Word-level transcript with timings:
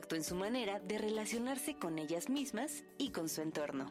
impacto 0.00 0.16
en 0.16 0.24
su 0.24 0.34
manera 0.34 0.80
de 0.80 0.96
relacionarse 0.96 1.76
con 1.76 1.98
ellas 1.98 2.30
mismas 2.30 2.84
y 2.96 3.10
con 3.10 3.28
su 3.28 3.42
entorno. 3.42 3.90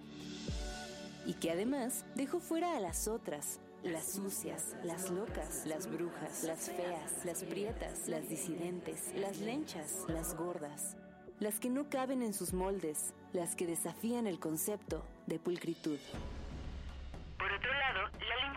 Y 1.27 1.35
que 1.35 1.51
además 1.51 2.03
dejó 2.15 2.39
fuera 2.39 2.75
a 2.75 2.79
las 2.79 3.07
otras, 3.07 3.59
las 3.83 4.13
sucias, 4.13 4.75
las 4.83 5.11
locas, 5.11 5.67
las 5.67 5.85
brujas, 5.85 6.43
las 6.45 6.71
feas, 6.71 7.25
las 7.25 7.43
prietas, 7.43 8.07
las 8.07 8.27
disidentes, 8.27 9.13
las 9.15 9.37
lenchas, 9.37 10.05
las 10.07 10.35
gordas, 10.35 10.97
las 11.39 11.59
que 11.59 11.69
no 11.69 11.91
caben 11.91 12.23
en 12.23 12.33
sus 12.33 12.53
moldes, 12.53 13.13
las 13.31 13.55
que 13.55 13.67
desafían 13.67 14.25
el 14.25 14.39
concepto 14.39 15.05
de 15.27 15.37
pulcritud. 15.37 15.99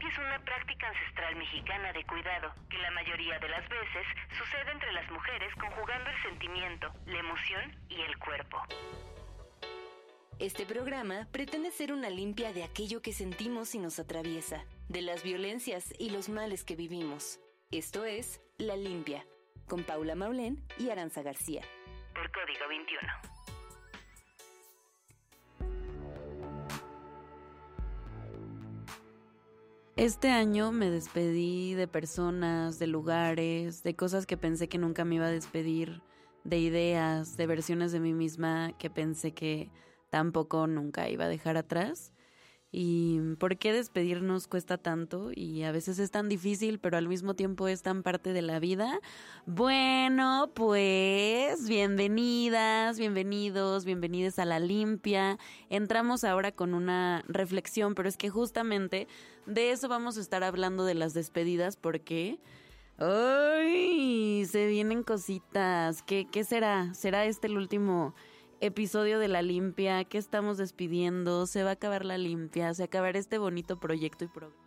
Es 0.06 0.18
una 0.18 0.38
práctica 0.44 0.88
ancestral 0.88 1.36
mexicana 1.36 1.92
de 1.92 2.04
cuidado, 2.04 2.52
que 2.68 2.76
la 2.78 2.90
mayoría 2.90 3.38
de 3.38 3.48
las 3.48 3.68
veces 3.68 4.04
sucede 4.36 4.72
entre 4.72 4.92
las 4.92 5.08
mujeres 5.10 5.54
conjugando 5.54 6.10
el 6.10 6.22
sentimiento, 6.22 6.92
la 7.06 7.18
emoción 7.18 7.76
y 7.88 8.00
el 8.00 8.18
cuerpo. 8.18 8.62
Este 10.40 10.66
programa 10.66 11.28
pretende 11.30 11.70
ser 11.70 11.92
una 11.92 12.10
limpia 12.10 12.52
de 12.52 12.64
aquello 12.64 13.00
que 13.00 13.12
sentimos 13.12 13.76
y 13.76 13.78
nos 13.78 14.00
atraviesa, 14.00 14.64
de 14.88 15.02
las 15.02 15.22
violencias 15.22 15.94
y 15.98 16.10
los 16.10 16.28
males 16.28 16.64
que 16.64 16.74
vivimos. 16.74 17.38
Esto 17.70 18.04
es 18.04 18.42
La 18.58 18.74
Limpia, 18.74 19.24
con 19.68 19.84
Paula 19.84 20.16
Maulén 20.16 20.66
y 20.78 20.90
Aranza 20.90 21.22
García. 21.22 21.62
Por 22.12 22.30
Código 22.32 22.66
21. 22.68 23.41
Este 29.96 30.30
año 30.30 30.72
me 30.72 30.90
despedí 30.90 31.74
de 31.74 31.86
personas, 31.86 32.78
de 32.78 32.86
lugares, 32.86 33.82
de 33.82 33.94
cosas 33.94 34.24
que 34.24 34.38
pensé 34.38 34.66
que 34.66 34.78
nunca 34.78 35.04
me 35.04 35.16
iba 35.16 35.26
a 35.26 35.30
despedir, 35.30 36.02
de 36.44 36.58
ideas, 36.58 37.36
de 37.36 37.46
versiones 37.46 37.92
de 37.92 38.00
mí 38.00 38.14
misma 38.14 38.72
que 38.78 38.88
pensé 38.88 39.34
que 39.34 39.70
tampoco 40.08 40.66
nunca 40.66 41.10
iba 41.10 41.26
a 41.26 41.28
dejar 41.28 41.58
atrás 41.58 42.14
y 42.74 43.20
por 43.38 43.58
qué 43.58 43.74
despedirnos 43.74 44.48
cuesta 44.48 44.78
tanto 44.78 45.30
y 45.34 45.62
a 45.62 45.72
veces 45.72 45.98
es 45.98 46.10
tan 46.10 46.30
difícil, 46.30 46.78
pero 46.78 46.96
al 46.96 47.06
mismo 47.06 47.34
tiempo 47.34 47.68
es 47.68 47.82
tan 47.82 48.02
parte 48.02 48.32
de 48.32 48.40
la 48.40 48.58
vida. 48.60 48.98
Bueno, 49.44 50.50
pues 50.54 51.68
bienvenidas, 51.68 52.98
bienvenidos, 52.98 53.84
bienvenidas 53.84 54.38
a 54.38 54.46
la 54.46 54.58
limpia. 54.58 55.38
Entramos 55.68 56.24
ahora 56.24 56.50
con 56.50 56.72
una 56.72 57.22
reflexión, 57.28 57.94
pero 57.94 58.08
es 58.08 58.16
que 58.16 58.30
justamente 58.30 59.06
de 59.44 59.72
eso 59.72 59.88
vamos 59.88 60.16
a 60.16 60.22
estar 60.22 60.42
hablando 60.42 60.86
de 60.86 60.94
las 60.94 61.12
despedidas 61.12 61.76
porque... 61.76 62.38
¡Ay! 62.98 64.44
Se 64.46 64.66
vienen 64.66 65.02
cositas. 65.02 66.02
¿Qué, 66.02 66.28
qué 66.30 66.44
será? 66.44 66.94
¿Será 66.94 67.24
este 67.24 67.48
el 67.48 67.56
último 67.56 68.14
episodio 68.62 69.18
de 69.18 69.26
La 69.26 69.42
Limpia, 69.42 70.04
que 70.04 70.18
estamos 70.18 70.56
despidiendo, 70.56 71.48
se 71.48 71.64
va 71.64 71.70
a 71.70 71.72
acabar 71.72 72.04
La 72.04 72.16
Limpia, 72.16 72.72
se 72.74 72.84
acabará 72.84 73.18
este 73.18 73.38
bonito 73.38 73.80
proyecto 73.80 74.24
y 74.24 74.28
programa. 74.28 74.61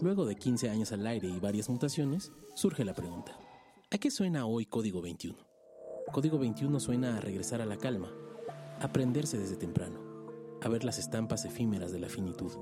Luego 0.00 0.26
de 0.26 0.36
15 0.36 0.68
años 0.68 0.92
al 0.92 1.06
aire 1.06 1.28
y 1.28 1.38
varias 1.38 1.70
mutaciones, 1.70 2.30
surge 2.54 2.84
la 2.84 2.92
pregunta, 2.92 3.38
¿a 3.90 3.96
qué 3.96 4.10
suena 4.10 4.44
hoy 4.44 4.66
Código 4.66 5.00
21? 5.00 5.34
Código 6.12 6.38
21 6.38 6.78
suena 6.78 7.16
a 7.16 7.20
regresar 7.20 7.62
a 7.62 7.66
la 7.66 7.78
calma, 7.78 8.12
aprenderse 8.80 9.38
desde 9.38 9.56
temprano, 9.56 9.98
a 10.60 10.68
ver 10.68 10.84
las 10.84 10.98
estampas 10.98 11.46
efímeras 11.46 11.90
de 11.90 12.00
la 12.00 12.08
finitud. 12.08 12.52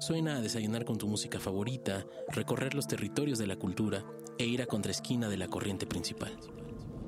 Suena 0.00 0.36
a 0.36 0.40
desayunar 0.40 0.84
con 0.84 0.96
tu 0.96 1.06
música 1.06 1.38
favorita, 1.38 2.06
recorrer 2.28 2.74
los 2.74 2.86
territorios 2.86 3.38
de 3.38 3.46
la 3.46 3.56
cultura 3.56 4.04
e 4.38 4.46
ir 4.46 4.62
a 4.62 4.66
contraesquina 4.66 5.28
de 5.28 5.36
la 5.36 5.48
corriente 5.48 5.86
principal. 5.86 6.32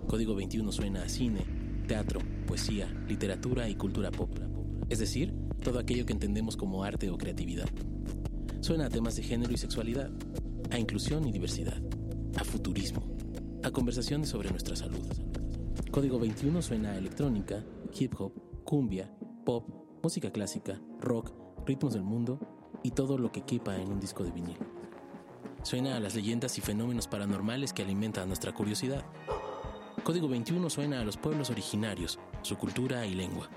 Código 0.06 0.34
21 0.34 0.70
suena 0.70 1.02
a 1.02 1.08
cine, 1.08 1.84
teatro, 1.88 2.20
poesía, 2.46 2.86
literatura 3.08 3.68
y 3.68 3.74
cultura 3.74 4.10
pop, 4.10 4.30
es 4.88 4.98
decir, 4.98 5.34
todo 5.62 5.78
aquello 5.78 6.06
que 6.06 6.12
entendemos 6.12 6.56
como 6.56 6.84
arte 6.84 7.10
o 7.10 7.18
creatividad. 7.18 7.68
Suena 8.60 8.86
a 8.86 8.90
temas 8.90 9.16
de 9.16 9.22
género 9.22 9.52
y 9.52 9.56
sexualidad, 9.56 10.10
a 10.70 10.78
inclusión 10.78 11.26
y 11.26 11.32
diversidad, 11.32 11.80
a 12.36 12.44
futurismo, 12.44 13.02
a 13.62 13.70
conversaciones 13.70 14.28
sobre 14.28 14.50
nuestra 14.50 14.76
salud. 14.76 15.06
Código 15.90 16.18
21 16.18 16.62
suena 16.62 16.92
a 16.92 16.98
electrónica, 16.98 17.64
hip 17.98 18.14
hop, 18.18 18.32
cumbia, 18.64 19.10
pop, 19.44 19.68
música 20.02 20.30
clásica, 20.30 20.80
rock, 21.00 21.32
ritmos 21.66 21.94
del 21.94 22.02
mundo 22.02 22.38
y 22.82 22.90
todo 22.90 23.18
lo 23.18 23.32
que 23.32 23.42
quepa 23.42 23.76
en 23.76 23.88
un 23.88 24.00
disco 24.00 24.22
de 24.22 24.30
vinil. 24.30 24.58
Suena 25.62 25.96
a 25.96 26.00
las 26.00 26.14
leyendas 26.14 26.58
y 26.58 26.60
fenómenos 26.60 27.08
paranormales 27.08 27.72
que 27.72 27.82
alimentan 27.82 28.28
nuestra 28.28 28.52
curiosidad. 28.52 29.04
Código 30.04 30.28
21 30.28 30.70
suena 30.70 31.00
a 31.00 31.04
los 31.04 31.16
pueblos 31.16 31.50
originarios, 31.50 32.20
su 32.42 32.56
cultura 32.56 33.04
y 33.06 33.14
lengua. 33.14 33.48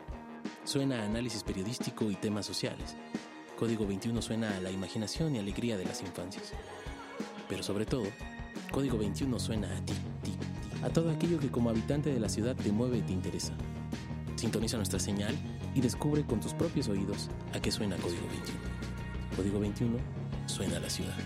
Suena 0.64 1.02
a 1.02 1.06
análisis 1.06 1.44
periodístico 1.44 2.12
y 2.12 2.16
temas 2.16 2.46
sociales. 2.46 2.96
Código 3.58 3.88
21 3.88 4.22
suena 4.22 4.56
a 4.56 4.62
la 4.62 4.72
imaginación 4.72 5.36
y 5.36 5.40
alegría 5.40 5.78
de 5.78 5.86
las 5.86 6.02
infancias. 6.02 6.54
Pero 7.48 7.64
sobre 7.64 7.86
todo, 7.86 8.04
Código 8.72 8.98
21 8.98 9.40
suena 9.40 9.76
a 9.76 9.86
ti, 9.86 9.94
ti, 10.24 10.32
ti, 10.32 10.38
a 10.84 10.90
todo 10.90 11.10
aquello 11.10 11.40
que 11.40 11.50
como 11.50 11.70
habitante 11.70 12.14
de 12.14 12.20
la 12.20 12.30
ciudad 12.30 12.56
te 12.56 12.72
mueve 12.72 13.00
y 13.00 13.02
te 13.02 13.14
interesa. 13.14 13.54
Sintoniza 14.36 14.78
nuestra 14.78 15.00
señal 15.00 15.36
y 15.74 15.82
descubre 15.82 16.26
con 16.26 16.40
tus 16.40 16.54
propios 16.54 16.88
oídos 16.88 17.30
a 17.54 17.60
qué 17.60 17.72
suena 17.72 17.98
Código 17.98 18.28
21. 18.28 18.60
Código 19.36 19.60
21 19.60 19.98
suena 20.46 20.78
a 20.78 20.80
la 20.80 20.90
ciudad. 20.90 21.18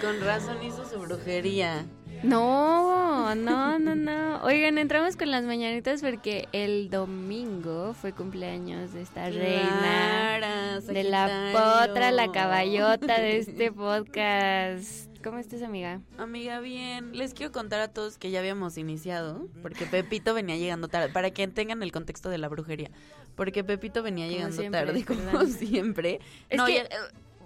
Con 0.00 0.20
razón 0.20 0.62
hizo 0.62 0.88
su 0.88 1.00
brujería. 1.00 1.84
No, 2.22 3.34
no, 3.34 3.78
no, 3.78 3.94
no. 3.96 4.42
Oigan, 4.42 4.78
entramos 4.78 5.16
con 5.16 5.30
las 5.30 5.44
mañanitas 5.44 6.02
porque 6.02 6.48
el 6.52 6.90
domingo 6.90 7.94
fue 7.94 8.12
cumpleaños 8.12 8.92
de 8.92 9.02
esta 9.02 9.30
reina. 9.30 10.78
De 10.86 11.02
la 11.02 11.50
potra, 11.52 12.10
la 12.12 12.30
caballota 12.30 13.20
de 13.20 13.36
este 13.38 13.72
podcast. 13.72 15.09
¿Cómo 15.22 15.36
estás, 15.36 15.60
amiga? 15.60 16.00
Amiga, 16.16 16.60
bien. 16.60 17.16
Les 17.16 17.34
quiero 17.34 17.52
contar 17.52 17.80
a 17.80 17.88
todos 17.88 18.16
que 18.16 18.30
ya 18.30 18.38
habíamos 18.38 18.78
iniciado, 18.78 19.48
porque 19.60 19.84
Pepito 19.84 20.32
venía 20.32 20.56
llegando 20.56 20.88
tarde, 20.88 21.10
para 21.10 21.30
que 21.30 21.46
tengan 21.48 21.82
el 21.82 21.92
contexto 21.92 22.30
de 22.30 22.38
la 22.38 22.48
brujería. 22.48 22.90
Porque 23.36 23.62
Pepito 23.62 24.02
venía 24.02 24.28
llegando 24.28 24.62
tarde, 24.70 25.04
como 25.06 25.44
siempre. 25.46 26.20
no, 26.56 26.64
que... 26.64 26.88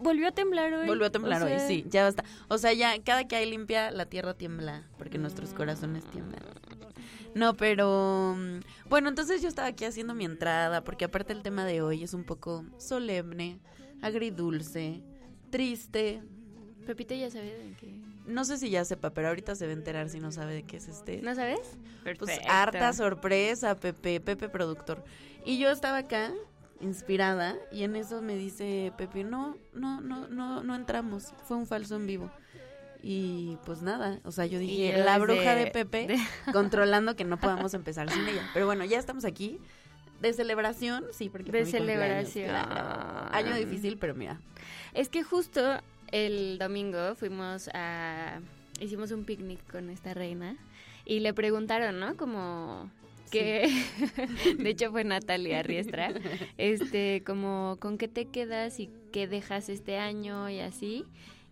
Volvió 0.01 0.29
a 0.29 0.33
temblar 0.33 0.73
hoy. 0.73 0.87
Volvió 0.87 1.07
a 1.07 1.11
temblar 1.11 1.43
hoy, 1.43 1.59
sí, 1.67 1.85
ya 1.89 2.05
basta. 2.05 2.25
O 2.49 2.59
sea, 2.59 2.73
ya 2.73 3.03
cada 3.03 3.27
que 3.27 3.37
hay 3.37 3.51
limpia, 3.51 3.91
la 3.91 4.07
tierra 4.07 4.35
tiembla, 4.35 4.87
porque 4.99 5.19
nuestros 5.19 5.55
corazones 5.55 6.05
tiemblan. 6.11 6.43
No, 7.35 7.55
pero 7.55 8.37
mm, 8.37 8.89
bueno, 8.89 9.09
entonces 9.09 9.43
yo 9.43 9.49
estaba 9.49 9.69
aquí 9.69 9.85
haciendo 9.85 10.15
mi 10.15 10.25
entrada, 10.25 10.85
porque 10.85 11.07
aparte 11.07 11.33
el 11.33 11.43
tema 11.43 11.65
de 11.65 11.81
hoy 11.81 12.05
es 12.05 12.15
un 12.15 12.25
poco 12.25 12.65
solemne, 12.79 13.59
agridulce, 14.03 15.03
triste. 15.51 16.23
Pepito 16.85 17.15
ya 17.15 17.31
sabe 17.31 17.47
de 17.47 17.75
qué. 17.81 17.89
No 18.27 18.45
sé 18.45 18.59
si 18.59 18.71
ya 18.71 18.85
sepa, 18.85 19.11
pero 19.11 19.29
ahorita 19.29 19.55
se 19.55 19.67
va 19.67 19.71
a 19.71 19.75
enterar 19.75 20.09
si 20.09 20.21
no 20.21 20.33
sabe 20.33 20.55
de 20.55 20.63
qué 20.63 20.79
es 20.79 20.89
este. 20.89 21.21
¿No 21.23 21.35
sabes? 21.35 21.61
Pues 22.19 22.41
harta 22.49 22.93
sorpresa, 22.93 23.75
Pepe, 23.75 24.21
Pepe 24.21 24.49
productor. 24.49 25.05
Y 25.45 25.59
yo 25.59 25.71
estaba 25.71 25.99
acá 25.99 26.33
inspirada 26.81 27.57
y 27.73 27.85
en 27.85 27.97
eso 27.97 28.23
me 28.23 28.37
dice 28.37 28.93
Pepe, 28.97 29.25
no, 29.25 29.57
no, 29.73 30.01
no, 30.01 30.29
no, 30.29 30.63
no 30.63 30.75
entramos, 30.75 31.33
fue 31.45 31.57
un 31.57 31.67
falso 31.67 31.97
en 31.97 32.07
vivo. 32.07 32.31
Y 33.03 33.59
pues 33.67 33.83
nada, 33.83 34.19
o 34.25 34.33
sea, 34.33 34.47
yo 34.47 34.59
dije, 34.59 34.97
la 34.97 35.19
bruja 35.19 35.55
de, 35.55 35.67
Pepe 35.67 36.17
controlando 36.53 37.17
que 37.17 37.25
no 37.25 37.39
podamos 37.39 37.75
empezar 37.75 38.11
sin 38.11 38.27
ella. 38.27 38.49
Pero 38.55 38.65
bueno, 38.65 38.85
ya 38.85 38.99
estamos 38.99 39.25
aquí. 39.25 39.61
De 40.21 40.33
celebración, 40.33 41.05
sí, 41.13 41.29
porque 41.29 41.53
de 41.53 41.67
celebración. 41.67 42.55
Año 42.55 43.55
difícil, 43.57 43.99
pero 43.99 44.15
mira. 44.15 44.41
Es 44.95 45.11
que 45.11 45.23
justo 45.23 45.83
el 46.15 46.59
domingo 46.59 47.17
fuimos 47.17 47.69
a 47.75 48.39
hicimos 48.81 49.11
un 49.11 49.25
picnic 49.25 49.61
con 49.69 49.91
esta 49.91 50.15
reina 50.15 50.57
y 51.05 51.19
le 51.21 51.35
preguntaron, 51.35 51.99
¿no? 51.99 52.17
Como 52.17 52.89
que 53.33 53.69
de 54.59 54.71
hecho 54.71 54.93
fue 54.93 55.03
Natalia 55.03 55.65
Riestra, 55.65 56.15
este, 56.57 57.25
como 57.27 57.79
con 57.81 57.99
qué 57.99 58.07
te 58.07 58.27
quedas 58.27 58.79
y 58.79 58.91
qué 59.13 59.27
dejas 59.27 59.69
este 59.69 59.99
año 59.99 60.49
y 60.49 60.61
así. 60.61 61.05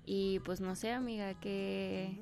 Y 0.07 0.39
pues 0.41 0.61
no 0.61 0.77
sé, 0.77 0.93
amiga, 0.93 1.35
que 1.35 2.17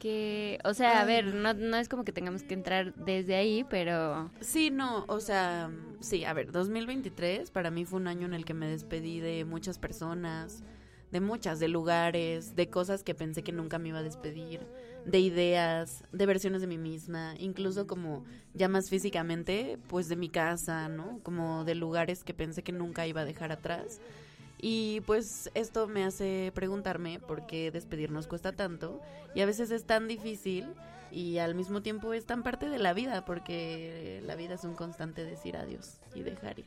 que, 0.00 0.58
o 0.64 0.72
sea, 0.74 1.02
a 1.02 1.04
ver, 1.04 1.34
no, 1.34 1.52
no 1.52 1.76
es 1.76 1.88
como 1.88 2.04
que 2.04 2.12
tengamos 2.12 2.42
que 2.42 2.54
entrar 2.54 2.94
desde 2.94 3.36
ahí, 3.36 3.66
pero... 3.68 4.30
Sí, 4.40 4.70
no, 4.70 5.04
o 5.08 5.20
sea, 5.20 5.70
sí, 6.00 6.24
a 6.24 6.32
ver, 6.32 6.50
2023 6.50 7.50
para 7.50 7.70
mí 7.70 7.84
fue 7.84 8.00
un 8.00 8.08
año 8.08 8.26
en 8.26 8.32
el 8.32 8.46
que 8.46 8.54
me 8.54 8.66
despedí 8.66 9.20
de 9.20 9.44
muchas 9.44 9.78
personas, 9.78 10.64
de 11.10 11.20
muchas, 11.20 11.58
de 11.58 11.68
lugares, 11.68 12.54
de 12.56 12.68
cosas 12.68 13.02
que 13.02 13.14
pensé 13.14 13.42
que 13.42 13.52
nunca 13.52 13.78
me 13.78 13.88
iba 13.88 13.98
a 13.98 14.02
despedir 14.02 14.60
de 15.04 15.18
ideas, 15.18 16.04
de 16.12 16.26
versiones 16.26 16.60
de 16.60 16.66
mí 16.66 16.78
misma, 16.78 17.34
incluso 17.38 17.86
como 17.86 18.24
ya 18.54 18.68
más 18.68 18.90
físicamente, 18.90 19.78
pues 19.88 20.08
de 20.08 20.16
mi 20.16 20.28
casa, 20.28 20.88
¿no? 20.88 21.20
Como 21.22 21.64
de 21.64 21.74
lugares 21.74 22.24
que 22.24 22.34
pensé 22.34 22.62
que 22.62 22.72
nunca 22.72 23.06
iba 23.06 23.22
a 23.22 23.24
dejar 23.24 23.52
atrás. 23.52 24.00
Y 24.60 25.00
pues 25.06 25.50
esto 25.54 25.88
me 25.88 26.04
hace 26.04 26.52
preguntarme 26.54 27.18
por 27.18 27.46
qué 27.46 27.70
despedirnos 27.70 28.26
cuesta 28.26 28.52
tanto 28.52 29.00
y 29.34 29.40
a 29.40 29.46
veces 29.46 29.70
es 29.70 29.84
tan 29.84 30.06
difícil 30.06 30.66
y 31.10 31.38
al 31.38 31.54
mismo 31.54 31.80
tiempo 31.80 32.12
es 32.12 32.26
tan 32.26 32.42
parte 32.42 32.68
de 32.68 32.78
la 32.78 32.92
vida 32.92 33.24
porque 33.24 34.22
la 34.26 34.36
vida 34.36 34.54
es 34.54 34.64
un 34.64 34.74
constante 34.74 35.24
decir 35.24 35.56
adiós 35.56 35.98
y 36.14 36.22
dejar 36.22 36.58
ir. 36.58 36.66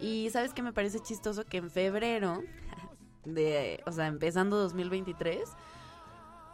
Y 0.00 0.30
sabes 0.30 0.54
que 0.54 0.62
me 0.62 0.72
parece 0.72 1.00
chistoso 1.00 1.44
que 1.44 1.58
en 1.58 1.70
febrero 1.70 2.42
de, 3.24 3.82
o 3.86 3.92
sea, 3.92 4.06
empezando 4.06 4.56
2023, 4.56 5.40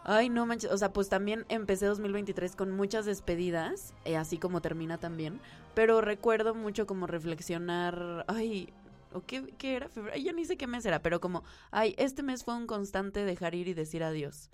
Ay, 0.09 0.29
no 0.29 0.47
manches, 0.47 0.71
o 0.71 0.79
sea, 0.79 0.93
pues 0.93 1.09
también 1.09 1.45
empecé 1.49 1.85
2023 1.87 2.55
con 2.55 2.71
muchas 2.71 3.07
despedidas, 3.07 3.93
eh, 4.05 4.17
así 4.17 4.39
como 4.39 4.61
termina 4.61 4.99
también, 4.99 5.41
pero 5.75 6.01
recuerdo 6.01 6.55
mucho 6.55 6.87
como 6.87 7.09
reflexionar, 7.09 8.25
ay, 8.29 8.73
¿o 9.13 9.23
qué, 9.27 9.53
qué 9.59 9.75
era? 9.75 9.91
Ay, 10.13 10.23
ya 10.23 10.33
ni 10.33 10.45
sé 10.45 10.57
qué 10.57 10.69
mes 10.69 10.87
era, 10.87 11.01
pero 11.01 11.21
como, 11.21 11.43
ay, 11.73 11.97
este 11.99 12.23
mes 12.23 12.45
fue 12.45 12.55
un 12.55 12.69
constante 12.69 13.25
dejar 13.25 13.57
ir 13.57 13.67
y 13.67 13.75
decir 13.75 14.05
adiós. 14.05 14.49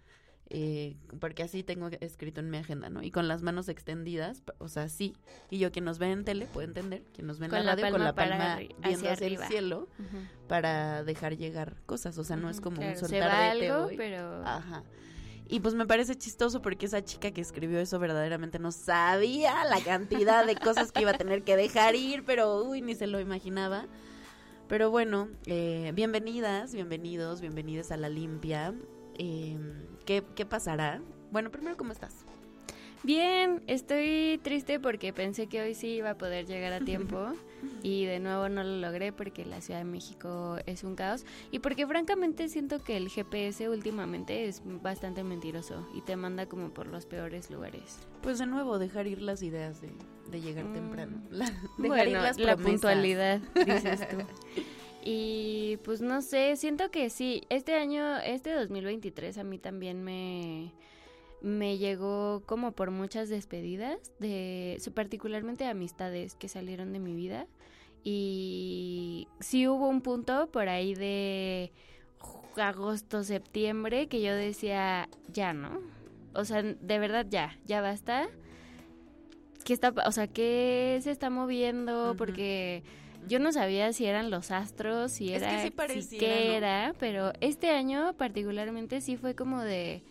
Eh, 0.51 0.97
porque 1.19 1.43
así 1.43 1.63
tengo 1.63 1.89
escrito 2.01 2.41
en 2.41 2.51
mi 2.51 2.59
agenda, 2.59 2.91
¿no? 2.91 3.03
Y 3.03 3.11
con 3.11 3.27
las 3.27 3.43
manos 3.43 3.69
extendidas, 3.69 4.43
o 4.59 4.69
sea, 4.69 4.89
sí. 4.89 5.15
Y 5.49 5.59
yo, 5.59 5.73
quien 5.73 5.85
nos 5.85 5.99
ve 5.99 6.11
en 6.11 6.25
tele, 6.25 6.47
puede 6.47 6.67
entender, 6.67 7.03
quien 7.15 7.27
nos 7.27 7.39
ve 7.39 7.47
en 7.47 7.53
la 7.53 7.75
radio, 7.75 7.91
con 7.91 8.05
la 8.05 8.15
palma 8.15 8.57
viendo 8.57 9.11
hacia, 9.11 9.27
el 9.27 9.39
cielo, 9.39 9.89
para 10.49 11.05
dejar 11.05 11.37
llegar 11.37 11.77
cosas. 11.87 12.19
O 12.19 12.25
sea, 12.25 12.37
no 12.37 12.51
es 12.51 12.61
como 12.61 12.87
un 12.87 12.97
soltar 12.97 13.59
de 13.59 13.67
algo, 13.67 13.89
pero... 13.97 14.45
Ajá. 14.45 14.85
Y 15.49 15.61
pues 15.61 15.75
me 15.75 15.87
parece 15.87 16.17
chistoso 16.17 16.63
porque 16.63 16.87
esa 16.87 17.05
chica 17.05 17.31
que 17.31 17.41
escribió 17.41 17.79
eso 17.79 17.99
verdaderamente 17.99 18.59
no 18.59 18.73
sabía 18.73 19.65
la 19.65 19.81
cantidad 19.81 20.47
de 20.47 20.57
cosas 20.57 20.93
que 20.93 21.03
iba 21.03 21.11
a 21.11 21.19
tener 21.19 21.43
que 21.43 21.57
dejar 21.57 21.95
ir, 21.95 22.25
pero 22.25 22.65
uy, 22.65 22.81
ni 22.81 22.95
se 22.95 23.07
lo 23.07 23.21
imaginaba. 23.21 23.87
Pero 24.69 24.91
bueno, 24.91 25.29
eh, 25.45 25.93
bienvenidas, 25.95 26.73
bienvenidos, 26.73 27.43
bienvenidas 27.43 27.91
a 27.91 27.99
La 27.99 28.09
Limpia. 28.09 28.75
Eh, 29.19 29.59
¿qué, 30.05 30.23
¿Qué 30.35 30.47
pasará? 30.47 31.01
Bueno, 31.31 31.51
primero, 31.51 31.77
¿cómo 31.77 31.93
estás? 31.93 32.25
Bien, 33.05 33.63
estoy 33.67 34.39
triste 34.45 34.79
porque 34.79 35.13
pensé 35.13 35.49
que 35.49 35.61
hoy 35.61 35.75
sí 35.75 35.89
iba 35.89 36.11
a 36.11 36.19
poder 36.19 36.47
llegar 36.47 36.73
a 36.73 36.81
tiempo 36.81 37.33
y 37.83 38.05
de 38.05 38.21
nuevo 38.21 38.49
no 38.49 38.63
lo 38.63 38.77
logré 38.77 39.13
porque 39.13 39.45
la 39.45 39.61
Ciudad 39.61 39.81
de 39.81 39.85
México 39.85 40.59
es 40.67 40.85
un 40.85 40.95
caos 40.95 41.25
y 41.51 41.59
porque 41.59 41.85
francamente 41.85 42.49
siento 42.49 42.79
que 42.85 42.97
el 42.97 43.09
GPS 43.09 43.69
últimamente 43.69 44.47
es 44.47 44.63
bastante 44.65 45.25
mentiroso 45.25 45.85
y 45.95 46.03
te 46.03 46.15
manda 46.15 46.47
como 46.47 46.71
por 46.71 46.87
los 46.87 47.07
peores 47.07 47.51
lugares. 47.51 47.99
Pues 48.23 48.39
de 48.39 48.47
nuevo 48.47 48.79
dejar 48.79 49.09
ir 49.09 49.21
las 49.21 49.43
ideas 49.43 49.81
de, 49.81 50.41
llegar 50.41 50.67
mm. 50.67 50.73
temprano. 50.73 51.23
La, 51.31 51.51
dejar 51.79 52.07
ir 52.07 52.15
las 52.15 52.39
la 52.39 52.57
puntualidad, 52.57 53.41
dices 53.67 54.09
tú. 54.09 54.19
Y 55.05 55.79
pues 55.85 56.01
no 56.01 56.23
sé, 56.23 56.57
siento 56.57 56.91
que 56.91 57.11
sí, 57.11 57.43
este 57.49 57.75
año, 57.75 58.19
este 58.19 58.53
2023 58.53 59.37
a 59.39 59.45
mí 59.45 59.59
también 59.59 60.03
me 60.03 60.73
me 61.43 61.77
llegó 61.77 62.43
como 62.47 62.71
por 62.71 62.93
muchas 62.93 63.29
despedidas 63.29 63.99
de 64.21 64.81
particularmente 64.95 65.67
amistades 65.67 66.37
que 66.37 66.49
salieron 66.49 66.93
de 66.93 67.01
mi 67.01 67.15
vida. 67.15 67.47
Y 68.05 69.29
sí 69.41 69.67
hubo 69.69 69.89
un 69.89 70.03
punto 70.03 70.49
por 70.51 70.69
ahí 70.69 70.95
de 70.95 71.73
agosto 72.57 73.25
septiembre 73.25 74.09
que 74.09 74.21
yo 74.21 74.35
decía 74.35 75.09
ya 75.33 75.55
no 75.55 75.81
o 76.35 76.45
sea 76.45 76.63
de 76.63 76.99
verdad 76.99 77.27
ya 77.29 77.57
ya 77.67 77.81
basta. 77.81 78.29
Qué 79.65 79.73
está 79.73 79.95
o 80.07 80.13
sea 80.13 80.27
qué 80.27 80.99
se 81.03 81.11
está 81.11 81.31
moviendo 81.31 82.15
porque 82.19 82.83
yo 83.29 83.39
no 83.39 83.53
sabía 83.53 83.93
si 83.93 84.07
eran 84.07 84.31
los 84.31 84.51
astros 84.51 85.13
si 85.13 85.33
era 85.33 85.65
es 85.65 85.73
qué 86.09 86.57
era 86.57 86.95
pero 86.99 87.33
este 87.41 87.71
año 87.71 88.15
particularmente 88.17 89.01
sí 89.01 89.17
fue 89.17 89.35
como 89.35 89.61
de 89.61 90.03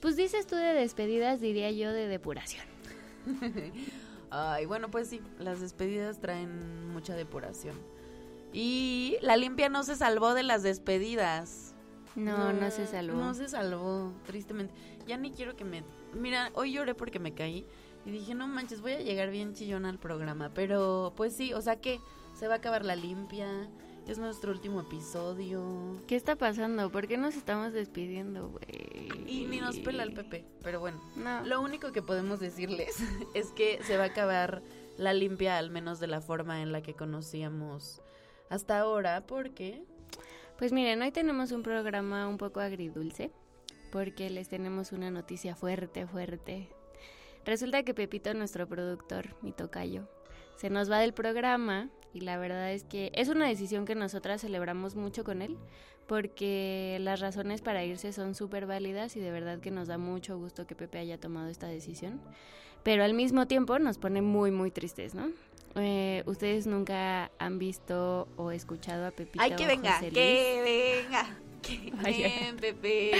pues 0.00 0.16
dices 0.16 0.46
tú 0.46 0.56
de 0.56 0.72
despedidas, 0.72 1.40
diría 1.40 1.70
yo 1.70 1.92
de 1.92 2.08
depuración. 2.08 2.64
Ay, 4.30 4.64
bueno, 4.64 4.90
pues 4.90 5.08
sí, 5.08 5.20
las 5.38 5.60
despedidas 5.60 6.20
traen 6.20 6.88
mucha 6.88 7.14
depuración. 7.14 7.76
Y 8.52 9.18
la 9.20 9.36
limpia 9.36 9.68
no 9.68 9.84
se 9.84 9.96
salvó 9.96 10.34
de 10.34 10.42
las 10.42 10.62
despedidas. 10.62 11.74
No, 12.16 12.52
no, 12.52 12.70
se 12.70 12.86
salvó. 12.86 13.18
No 13.18 13.34
se 13.34 13.48
salvó, 13.48 14.12
tristemente. 14.26 14.72
Ya 15.06 15.16
ni 15.16 15.30
quiero 15.30 15.54
que 15.54 15.64
me... 15.64 15.84
Mira, 16.14 16.50
hoy 16.54 16.72
lloré 16.72 16.94
porque 16.94 17.18
me 17.18 17.34
caí 17.34 17.66
y 18.06 18.10
dije, 18.10 18.34
no 18.34 18.48
manches, 18.48 18.80
voy 18.80 18.92
a 18.92 19.00
llegar 19.00 19.30
bien 19.30 19.52
chillón 19.52 19.84
al 19.84 19.98
programa. 19.98 20.50
Pero, 20.54 21.12
pues 21.16 21.36
sí, 21.36 21.52
o 21.52 21.60
sea 21.60 21.76
que 21.76 22.00
se 22.40 22.48
va 22.48 22.54
a 22.54 22.56
acabar 22.56 22.86
la 22.86 22.96
limpia 22.96 23.46
es 24.06 24.16
nuestro 24.16 24.50
último 24.50 24.80
episodio. 24.80 26.00
¿Qué 26.06 26.16
está 26.16 26.36
pasando? 26.36 26.90
¿Por 26.90 27.06
qué 27.06 27.18
nos 27.18 27.36
estamos 27.36 27.74
despidiendo, 27.74 28.48
güey? 28.48 29.10
Y 29.26 29.44
ni 29.44 29.60
nos 29.60 29.78
pela 29.78 30.04
el 30.04 30.14
Pepe, 30.14 30.46
pero 30.62 30.80
bueno. 30.80 30.98
Lo 31.44 31.60
único 31.60 31.92
que 31.92 32.00
podemos 32.00 32.40
decirles 32.40 32.96
es 33.34 33.52
que 33.52 33.78
se 33.82 33.98
va 33.98 34.04
a 34.04 34.06
acabar 34.06 34.62
la 34.96 35.12
limpia, 35.12 35.58
al 35.58 35.68
menos 35.68 36.00
de 36.00 36.06
la 36.06 36.22
forma 36.22 36.62
en 36.62 36.72
la 36.72 36.80
que 36.80 36.94
conocíamos 36.94 38.00
hasta 38.48 38.80
ahora, 38.80 39.26
porque... 39.26 39.84
Pues 40.56 40.72
miren, 40.72 41.02
hoy 41.02 41.12
tenemos 41.12 41.52
un 41.52 41.62
programa 41.62 42.26
un 42.26 42.38
poco 42.38 42.60
agridulce, 42.60 43.30
porque 43.92 44.30
les 44.30 44.48
tenemos 44.48 44.92
una 44.92 45.10
noticia 45.10 45.54
fuerte, 45.54 46.06
fuerte. 46.06 46.70
Resulta 47.44 47.82
que 47.82 47.92
Pepito, 47.92 48.32
nuestro 48.32 48.66
productor, 48.66 49.36
mi 49.42 49.52
tocayo, 49.52 50.08
se 50.56 50.70
nos 50.70 50.90
va 50.90 51.00
del 51.00 51.12
programa 51.12 51.90
Y 52.12 52.20
la 52.20 52.38
verdad 52.38 52.72
es 52.72 52.84
que 52.84 53.12
es 53.14 53.28
una 53.28 53.46
decisión 53.46 53.84
que 53.84 53.94
nosotras 53.94 54.40
celebramos 54.40 54.96
mucho 54.96 55.24
con 55.24 55.42
él, 55.42 55.56
porque 56.06 56.98
las 57.00 57.20
razones 57.20 57.60
para 57.60 57.84
irse 57.84 58.12
son 58.12 58.34
súper 58.34 58.66
válidas 58.66 59.16
y 59.16 59.20
de 59.20 59.30
verdad 59.30 59.60
que 59.60 59.70
nos 59.70 59.88
da 59.88 59.96
mucho 59.96 60.38
gusto 60.38 60.66
que 60.66 60.74
Pepe 60.74 60.98
haya 60.98 61.18
tomado 61.18 61.48
esta 61.48 61.68
decisión. 61.68 62.20
Pero 62.82 63.04
al 63.04 63.14
mismo 63.14 63.46
tiempo 63.46 63.78
nos 63.78 63.98
pone 63.98 64.22
muy, 64.22 64.50
muy 64.50 64.70
tristes, 64.70 65.14
¿no? 65.14 65.30
Eh, 65.76 66.24
¿Ustedes 66.26 66.66
nunca 66.66 67.30
han 67.38 67.58
visto 67.58 68.26
o 68.36 68.50
escuchado 68.50 69.06
a 69.06 69.10
Pepito? 69.10 69.42
¡Ay, 69.42 69.54
que 69.54 69.66
venga! 69.66 70.00
¡Que 70.00 71.04
venga! 71.06 71.38
¡Que 71.62 71.92
ven, 72.02 72.56
Pepe! 72.56 73.12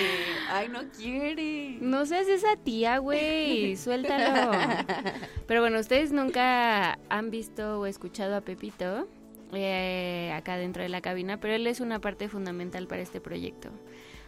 ¡Ay, 0.50 0.68
no 0.68 0.80
quiere! 0.96 1.76
No 1.80 2.06
seas 2.06 2.28
esa 2.28 2.56
tía, 2.56 2.98
güey. 2.98 3.76
Suéltalo. 3.76 4.52
Pero 5.46 5.60
bueno, 5.60 5.78
¿ustedes 5.78 6.12
nunca 6.12 6.98
han 7.08 7.30
visto 7.30 7.80
o 7.80 7.86
escuchado 7.86 8.36
a 8.36 8.40
Pepito? 8.40 9.08
Eh, 9.52 10.32
acá 10.34 10.56
dentro 10.56 10.82
de 10.82 10.88
la 10.88 11.00
cabina, 11.00 11.40
pero 11.40 11.54
él 11.54 11.66
es 11.66 11.80
una 11.80 12.00
parte 12.00 12.28
fundamental 12.28 12.86
para 12.86 13.02
este 13.02 13.20
proyecto. 13.20 13.70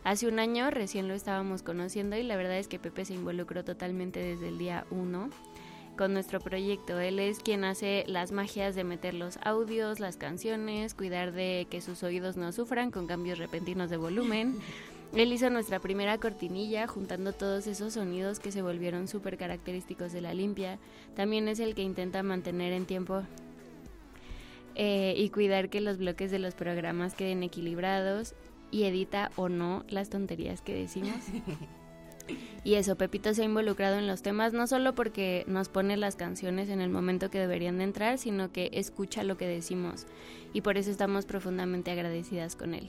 Hace 0.04 0.26
un 0.26 0.40
año 0.40 0.68
recién 0.70 1.06
lo 1.06 1.14
estábamos 1.14 1.62
conociendo 1.62 2.16
y 2.16 2.24
la 2.24 2.36
verdad 2.36 2.58
es 2.58 2.66
que 2.66 2.80
Pepe 2.80 3.04
se 3.04 3.14
involucró 3.14 3.62
totalmente 3.64 4.18
desde 4.18 4.48
el 4.48 4.58
día 4.58 4.84
uno 4.90 5.30
con 6.02 6.14
nuestro 6.14 6.40
proyecto. 6.40 6.98
Él 6.98 7.20
es 7.20 7.38
quien 7.38 7.62
hace 7.62 8.02
las 8.08 8.32
magias 8.32 8.74
de 8.74 8.82
meter 8.82 9.14
los 9.14 9.38
audios, 9.44 10.00
las 10.00 10.16
canciones, 10.16 10.94
cuidar 10.94 11.30
de 11.30 11.68
que 11.70 11.80
sus 11.80 12.02
oídos 12.02 12.36
no 12.36 12.50
sufran 12.50 12.90
con 12.90 13.06
cambios 13.06 13.38
repentinos 13.38 13.88
de 13.88 13.98
volumen. 13.98 14.58
Él 15.14 15.32
hizo 15.32 15.48
nuestra 15.48 15.78
primera 15.78 16.18
cortinilla 16.18 16.88
juntando 16.88 17.32
todos 17.32 17.68
esos 17.68 17.92
sonidos 17.92 18.40
que 18.40 18.50
se 18.50 18.62
volvieron 18.62 19.06
súper 19.06 19.36
característicos 19.36 20.12
de 20.12 20.22
la 20.22 20.34
limpia. 20.34 20.80
También 21.14 21.46
es 21.46 21.60
el 21.60 21.76
que 21.76 21.82
intenta 21.82 22.24
mantener 22.24 22.72
en 22.72 22.84
tiempo 22.84 23.22
eh, 24.74 25.14
y 25.16 25.30
cuidar 25.30 25.68
que 25.68 25.80
los 25.80 25.98
bloques 25.98 26.32
de 26.32 26.40
los 26.40 26.56
programas 26.56 27.14
queden 27.14 27.44
equilibrados 27.44 28.34
y 28.72 28.86
edita 28.86 29.30
o 29.36 29.48
no 29.48 29.84
las 29.88 30.10
tonterías 30.10 30.62
que 30.62 30.74
decimos. 30.74 31.14
Y 32.64 32.74
eso, 32.74 32.96
Pepito 32.96 33.34
se 33.34 33.42
ha 33.42 33.44
involucrado 33.44 33.98
en 33.98 34.06
los 34.06 34.22
temas 34.22 34.52
no 34.52 34.66
solo 34.66 34.94
porque 34.94 35.44
nos 35.48 35.68
pone 35.68 35.96
las 35.96 36.14
canciones 36.14 36.68
en 36.68 36.80
el 36.80 36.90
momento 36.90 37.30
que 37.30 37.40
deberían 37.40 37.78
de 37.78 37.84
entrar, 37.84 38.18
sino 38.18 38.52
que 38.52 38.70
escucha 38.72 39.24
lo 39.24 39.36
que 39.36 39.48
decimos 39.48 40.06
y 40.52 40.60
por 40.60 40.78
eso 40.78 40.90
estamos 40.90 41.26
profundamente 41.26 41.90
agradecidas 41.90 42.54
con 42.54 42.74
él. 42.74 42.88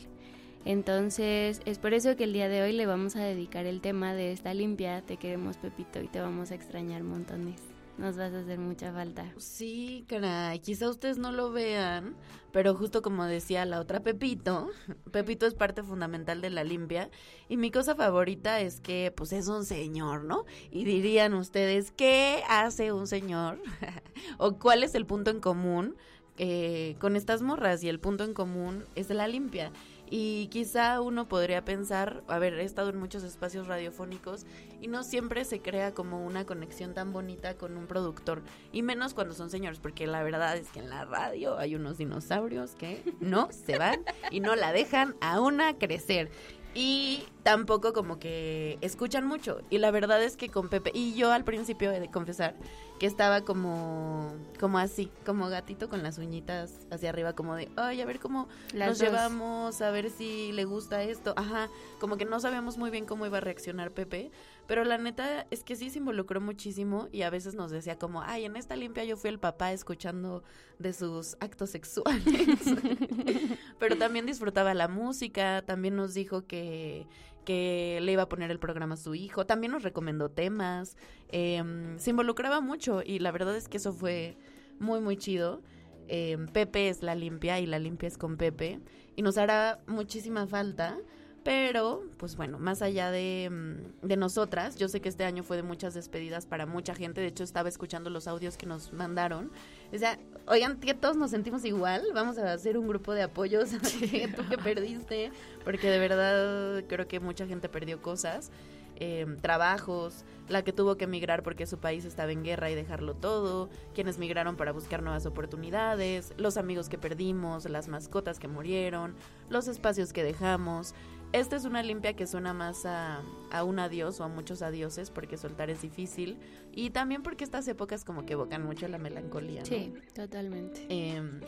Entonces, 0.65 1.61
es 1.65 1.77
por 1.77 1.93
eso 1.93 2.15
que 2.15 2.23
el 2.23 2.33
día 2.33 2.47
de 2.47 2.61
hoy 2.61 2.71
le 2.71 2.85
vamos 2.85 3.15
a 3.15 3.23
dedicar 3.23 3.65
el 3.65 3.81
tema 3.81 4.13
de 4.13 4.31
esta 4.31 4.53
limpia, 4.53 5.01
te 5.01 5.17
queremos 5.17 5.57
Pepito 5.57 6.01
y 6.01 6.07
te 6.07 6.21
vamos 6.21 6.51
a 6.51 6.55
extrañar 6.55 7.03
montones. 7.03 7.59
Nos 7.97 8.17
vas 8.17 8.33
a 8.33 8.39
hacer 8.39 8.57
mucha 8.57 8.91
falta. 8.91 9.31
Sí, 9.37 10.03
caray, 10.07 10.59
quizá 10.59 10.89
ustedes 10.89 11.19
no 11.19 11.31
lo 11.31 11.51
vean, 11.51 12.15
pero 12.51 12.73
justo 12.73 13.03
como 13.03 13.25
decía 13.25 13.65
la 13.65 13.79
otra 13.79 13.99
Pepito, 13.99 14.71
Pepito 15.11 15.45
es 15.45 15.53
parte 15.53 15.83
fundamental 15.83 16.41
de 16.41 16.49
la 16.49 16.63
limpia 16.63 17.11
y 17.49 17.57
mi 17.57 17.69
cosa 17.69 17.93
favorita 17.93 18.61
es 18.61 18.79
que 18.79 19.13
pues 19.15 19.31
es 19.31 19.47
un 19.47 19.63
señor, 19.63 20.23
¿no? 20.23 20.45
Y 20.71 20.85
dirían 20.85 21.35
ustedes, 21.35 21.91
¿qué 21.91 22.41
hace 22.49 22.91
un 22.91 23.05
señor? 23.05 23.59
o 24.39 24.57
cuál 24.57 24.83
es 24.83 24.95
el 24.95 25.05
punto 25.05 25.29
en 25.29 25.39
común 25.39 25.95
eh, 26.39 26.95
con 26.99 27.15
estas 27.15 27.43
morras 27.43 27.83
y 27.83 27.89
el 27.89 27.99
punto 27.99 28.23
en 28.23 28.33
común 28.33 28.85
es 28.95 29.11
la 29.11 29.27
limpia. 29.27 29.71
Y 30.15 30.45
quizá 30.49 31.01
uno 31.01 31.27
podría 31.27 31.65
pensar, 31.65 32.21
a 32.27 32.37
ver, 32.37 32.53
he 32.53 32.63
estado 32.63 32.91
en 32.91 32.99
muchos 32.99 33.23
espacios 33.23 33.65
radiofónicos 33.65 34.45
y 34.79 34.87
no 34.87 35.01
siempre 35.01 35.43
se 35.43 35.59
crea 35.59 35.95
como 35.95 36.23
una 36.23 36.45
conexión 36.45 36.93
tan 36.93 37.11
bonita 37.11 37.57
con 37.57 37.75
un 37.77 37.87
productor, 37.87 38.43
y 38.71 38.83
menos 38.83 39.15
cuando 39.15 39.33
son 39.33 39.49
señores, 39.49 39.79
porque 39.79 40.05
la 40.05 40.21
verdad 40.21 40.55
es 40.55 40.69
que 40.69 40.81
en 40.81 40.91
la 40.91 41.03
radio 41.05 41.57
hay 41.57 41.73
unos 41.73 41.97
dinosaurios 41.97 42.75
que 42.75 43.01
no 43.21 43.49
se 43.51 43.79
van 43.79 44.05
y 44.29 44.39
no 44.39 44.55
la 44.55 44.71
dejan 44.71 45.15
a 45.19 45.41
una 45.41 45.79
crecer. 45.79 46.29
Y 46.75 47.23
tampoco 47.43 47.93
como 47.93 48.19
que 48.19 48.77
escuchan 48.81 49.27
mucho. 49.27 49.61
Y 49.69 49.77
la 49.77 49.91
verdad 49.91 50.23
es 50.23 50.37
que 50.37 50.49
con 50.49 50.69
Pepe, 50.69 50.91
y 50.93 51.13
yo 51.13 51.31
al 51.31 51.43
principio 51.43 51.91
he 51.91 51.99
de 51.99 52.09
confesar 52.09 52.55
que 52.99 53.05
estaba 53.05 53.41
como, 53.41 54.33
como 54.59 54.77
así, 54.77 55.09
como 55.25 55.49
gatito 55.49 55.89
con 55.89 56.03
las 56.03 56.17
uñitas 56.17 56.87
hacia 56.89 57.09
arriba, 57.09 57.33
como 57.33 57.55
de, 57.55 57.69
ay, 57.75 58.01
a 58.01 58.05
ver 58.05 58.19
cómo 58.19 58.47
nos 58.73 58.99
llevamos, 58.99 59.81
a 59.81 59.91
ver 59.91 60.09
si 60.09 60.51
le 60.53 60.63
gusta 60.63 61.03
esto. 61.03 61.33
Ajá, 61.35 61.69
como 61.99 62.17
que 62.17 62.25
no 62.25 62.39
sabíamos 62.39 62.77
muy 62.77 62.91
bien 62.91 63.05
cómo 63.05 63.25
iba 63.25 63.39
a 63.39 63.41
reaccionar 63.41 63.91
Pepe. 63.91 64.31
Pero 64.67 64.85
la 64.85 64.97
neta 64.97 65.45
es 65.51 65.63
que 65.63 65.75
sí 65.75 65.89
se 65.89 65.99
involucró 65.99 66.39
muchísimo 66.39 67.09
y 67.11 67.23
a 67.23 67.29
veces 67.29 67.55
nos 67.55 67.71
decía 67.71 67.99
como, 67.99 68.21
ay, 68.21 68.45
en 68.45 68.55
esta 68.55 68.77
limpia 68.77 69.03
yo 69.03 69.17
fui 69.17 69.29
el 69.29 69.39
papá 69.39 69.73
escuchando 69.73 70.43
de 70.79 70.93
sus 70.93 71.35
actos 71.41 71.71
sexuales. 71.71 72.23
Pero 73.79 73.97
también 73.97 74.25
disfrutaba 74.25 74.73
la 74.73 74.87
música, 74.87 75.63
también 75.65 75.97
nos 75.97 76.13
dijo 76.13 76.45
que, 76.47 77.07
que 77.43 77.99
le 78.01 78.11
iba 78.11 78.23
a 78.23 78.29
poner 78.29 78.51
el 78.51 78.59
programa 78.59 78.95
a 78.95 78.97
su 78.97 79.15
hijo, 79.15 79.45
también 79.45 79.71
nos 79.71 79.83
recomendó 79.83 80.29
temas, 80.29 80.97
em, 81.29 81.97
se 81.99 82.11
involucraba 82.11 82.61
mucho 82.61 83.01
y 83.03 83.19
la 83.19 83.31
verdad 83.31 83.55
es 83.55 83.67
que 83.67 83.77
eso 83.77 83.93
fue 83.93 84.37
muy, 84.79 84.99
muy 85.01 85.17
chido. 85.17 85.61
Em, 86.07 86.47
Pepe 86.47 86.89
es 86.89 87.01
la 87.01 87.15
limpia 87.15 87.59
y 87.59 87.65
la 87.65 87.79
limpia 87.79 88.07
es 88.07 88.17
con 88.17 88.37
Pepe 88.37 88.79
y 89.15 89.21
nos 89.21 89.37
hará 89.37 89.79
muchísima 89.87 90.47
falta 90.47 90.97
pero, 91.43 92.03
pues 92.17 92.37
bueno, 92.37 92.57
más 92.57 92.81
allá 92.81 93.11
de, 93.11 93.49
mm, 93.51 94.07
de, 94.07 94.17
nosotras, 94.17 94.77
yo 94.77 94.87
sé 94.87 95.01
que 95.01 95.09
este 95.09 95.25
año 95.25 95.43
fue 95.43 95.57
de 95.57 95.63
muchas 95.63 95.93
despedidas 95.93 96.45
para 96.45 96.65
mucha 96.65 96.95
gente. 96.95 97.19
De 97.19 97.27
hecho, 97.27 97.43
estaba 97.43 97.67
escuchando 97.67 98.09
los 98.09 98.27
audios 98.27 98.55
que 98.55 98.65
nos 98.65 98.93
mandaron. 98.93 99.51
O 99.93 99.97
sea, 99.97 100.17
oigan, 100.47 100.79
que 100.79 100.93
todos 100.93 101.15
nos 101.15 101.31
sentimos 101.31 101.65
igual. 101.65 102.03
Vamos 102.13 102.37
a 102.37 102.53
hacer 102.53 102.77
un 102.77 102.87
grupo 102.87 103.13
de 103.13 103.23
apoyos 103.23 103.69
que 103.99 104.27
tú 104.27 104.47
que 104.47 104.57
perdiste, 104.57 105.31
porque 105.63 105.89
de 105.89 105.99
verdad 105.99 106.83
creo 106.87 107.07
que 107.07 107.19
mucha 107.19 107.47
gente 107.47 107.69
perdió 107.69 108.01
cosas. 108.01 108.51
Em, 108.97 109.37
trabajos, 109.37 110.23
la 110.47 110.63
que 110.63 110.71
tuvo 110.71 110.97
que 110.97 111.05
emigrar 111.05 111.41
porque 111.41 111.65
su 111.65 111.79
país 111.79 112.05
estaba 112.05 112.31
en 112.31 112.43
guerra 112.43 112.69
y 112.69 112.75
dejarlo 112.75 113.15
todo, 113.15 113.69
quienes 113.95 114.19
migraron 114.19 114.55
para 114.55 114.71
buscar 114.71 115.01
nuevas 115.01 115.25
oportunidades, 115.25 116.31
los 116.37 116.57
amigos 116.57 116.89
que 116.89 116.99
perdimos, 116.99 117.67
las 117.67 117.87
mascotas 117.87 118.37
que 118.37 118.47
murieron, 118.47 119.15
los 119.49 119.67
espacios 119.67 120.13
que 120.13 120.23
dejamos. 120.23 120.93
Esta 121.33 121.55
es 121.55 121.65
una 121.65 121.81
limpia 121.81 122.13
que 122.13 122.27
suena 122.27 122.53
más 122.53 122.85
a, 122.85 123.23
a, 123.51 123.63
un 123.63 123.79
adiós 123.79 124.19
o 124.19 124.23
a 124.23 124.27
muchos 124.27 124.61
adioses 124.61 125.09
porque 125.09 125.35
soltar 125.35 125.71
es 125.71 125.81
difícil 125.81 126.37
y 126.71 126.91
también 126.91 127.23
porque 127.23 127.43
estas 127.43 127.67
épocas 127.67 128.05
como 128.05 128.23
que 128.23 128.33
evocan 128.33 128.63
mucho 128.63 128.87
la 128.87 128.99
melancolía. 128.99 129.65
Sí, 129.65 129.95
totalmente. 130.13 130.85
Em, 130.89 131.41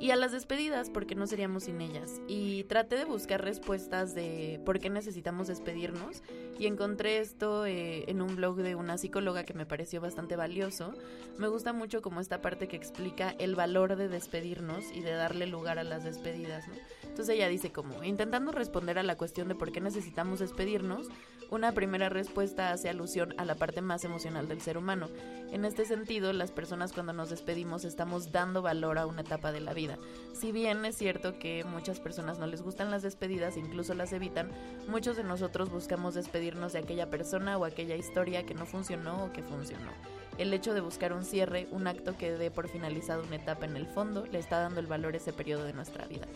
y 0.00 0.12
a 0.12 0.16
las 0.16 0.32
despedidas 0.32 0.88
porque 0.88 1.14
no 1.14 1.26
seríamos 1.26 1.64
sin 1.64 1.80
ellas. 1.82 2.20
Y 2.26 2.64
traté 2.64 2.96
de 2.96 3.04
buscar 3.04 3.44
respuestas 3.44 4.14
de 4.14 4.60
por 4.64 4.78
qué 4.78 4.88
necesitamos 4.88 5.46
despedirnos 5.46 6.22
y 6.58 6.66
encontré 6.66 7.18
esto 7.18 7.66
eh, 7.66 8.04
en 8.08 8.22
un 8.22 8.34
blog 8.34 8.56
de 8.56 8.74
una 8.74 8.96
psicóloga 8.96 9.44
que 9.44 9.52
me 9.52 9.66
pareció 9.66 10.00
bastante 10.00 10.36
valioso. 10.36 10.94
Me 11.36 11.48
gusta 11.48 11.74
mucho 11.74 12.00
como 12.00 12.20
esta 12.20 12.40
parte 12.40 12.66
que 12.66 12.76
explica 12.76 13.34
el 13.38 13.54
valor 13.54 13.96
de 13.96 14.08
despedirnos 14.08 14.84
y 14.94 15.00
de 15.02 15.12
darle 15.12 15.46
lugar 15.46 15.78
a 15.78 15.84
las 15.84 16.02
despedidas. 16.02 16.66
¿no? 16.66 16.74
Entonces 17.02 17.34
ella 17.34 17.48
dice 17.48 17.70
como, 17.70 18.02
intentando 18.02 18.52
responder 18.52 18.98
a 18.98 19.02
la 19.02 19.16
cuestión 19.16 19.48
de 19.48 19.54
por 19.54 19.70
qué 19.70 19.82
necesitamos 19.82 20.38
despedirnos, 20.38 21.08
una 21.50 21.72
primera 21.72 22.08
respuesta 22.08 22.70
hace 22.70 22.88
alusión 22.88 23.34
a 23.36 23.44
la 23.44 23.56
parte 23.56 23.82
más 23.82 24.04
emocional 24.04 24.46
del 24.46 24.60
ser 24.60 24.78
humano. 24.78 25.08
En 25.50 25.64
este 25.64 25.84
sentido, 25.84 26.32
las 26.32 26.52
personas 26.52 26.92
cuando 26.92 27.12
nos 27.12 27.28
despedimos 27.28 27.84
estamos 27.84 28.30
dando 28.30 28.62
valor 28.62 28.98
a 28.98 29.06
una 29.06 29.22
etapa 29.22 29.50
de 29.50 29.60
la 29.60 29.74
vida. 29.74 29.89
Si 30.32 30.52
bien 30.52 30.84
es 30.84 30.96
cierto 30.96 31.38
que 31.38 31.64
muchas 31.64 32.00
personas 32.00 32.38
no 32.38 32.46
les 32.46 32.62
gustan 32.62 32.90
las 32.90 33.02
despedidas, 33.02 33.56
incluso 33.56 33.94
las 33.94 34.12
evitan, 34.12 34.50
muchos 34.88 35.16
de 35.16 35.24
nosotros 35.24 35.70
buscamos 35.70 36.14
despedirnos 36.14 36.72
de 36.72 36.78
aquella 36.78 37.10
persona 37.10 37.58
o 37.58 37.64
aquella 37.64 37.96
historia 37.96 38.46
que 38.46 38.54
no 38.54 38.66
funcionó 38.66 39.24
o 39.24 39.32
que 39.32 39.42
funcionó. 39.42 39.90
El 40.38 40.54
hecho 40.54 40.72
de 40.72 40.80
buscar 40.80 41.12
un 41.12 41.24
cierre, 41.24 41.68
un 41.70 41.86
acto 41.86 42.16
que 42.16 42.32
dé 42.32 42.50
por 42.50 42.68
finalizado 42.68 43.22
una 43.22 43.36
etapa 43.36 43.66
en 43.66 43.76
el 43.76 43.86
fondo, 43.86 44.24
le 44.26 44.38
está 44.38 44.60
dando 44.60 44.80
el 44.80 44.86
valor 44.86 45.14
a 45.14 45.18
ese 45.18 45.32
periodo 45.32 45.64
de 45.64 45.74
nuestra 45.74 46.06
vida. 46.06 46.26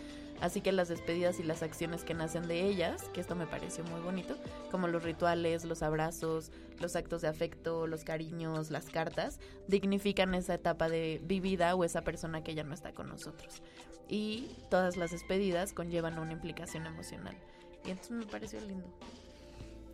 Así 0.40 0.60
que 0.60 0.72
las 0.72 0.88
despedidas 0.88 1.38
y 1.40 1.42
las 1.42 1.62
acciones 1.62 2.04
que 2.04 2.14
nacen 2.14 2.46
de 2.48 2.62
ellas, 2.66 3.04
que 3.14 3.20
esto 3.20 3.34
me 3.34 3.46
pareció 3.46 3.84
muy 3.84 4.00
bonito, 4.00 4.36
como 4.70 4.88
los 4.88 5.02
rituales, 5.02 5.64
los 5.64 5.82
abrazos, 5.82 6.50
los 6.80 6.96
actos 6.96 7.22
de 7.22 7.28
afecto, 7.28 7.86
los 7.86 8.04
cariños, 8.04 8.70
las 8.70 8.86
cartas, 8.86 9.38
dignifican 9.68 10.34
esa 10.34 10.54
etapa 10.54 10.88
de 10.88 11.20
vivida 11.24 11.74
o 11.74 11.84
esa 11.84 12.02
persona 12.02 12.42
que 12.42 12.54
ya 12.54 12.64
no 12.64 12.74
está 12.74 12.92
con 12.92 13.08
nosotros. 13.08 13.62
Y 14.08 14.48
todas 14.70 14.96
las 14.96 15.12
despedidas 15.12 15.72
conllevan 15.72 16.18
una 16.18 16.32
implicación 16.32 16.86
emocional. 16.86 17.36
Y 17.84 17.90
entonces 17.90 18.12
me 18.12 18.26
pareció 18.26 18.60
lindo. 18.60 18.86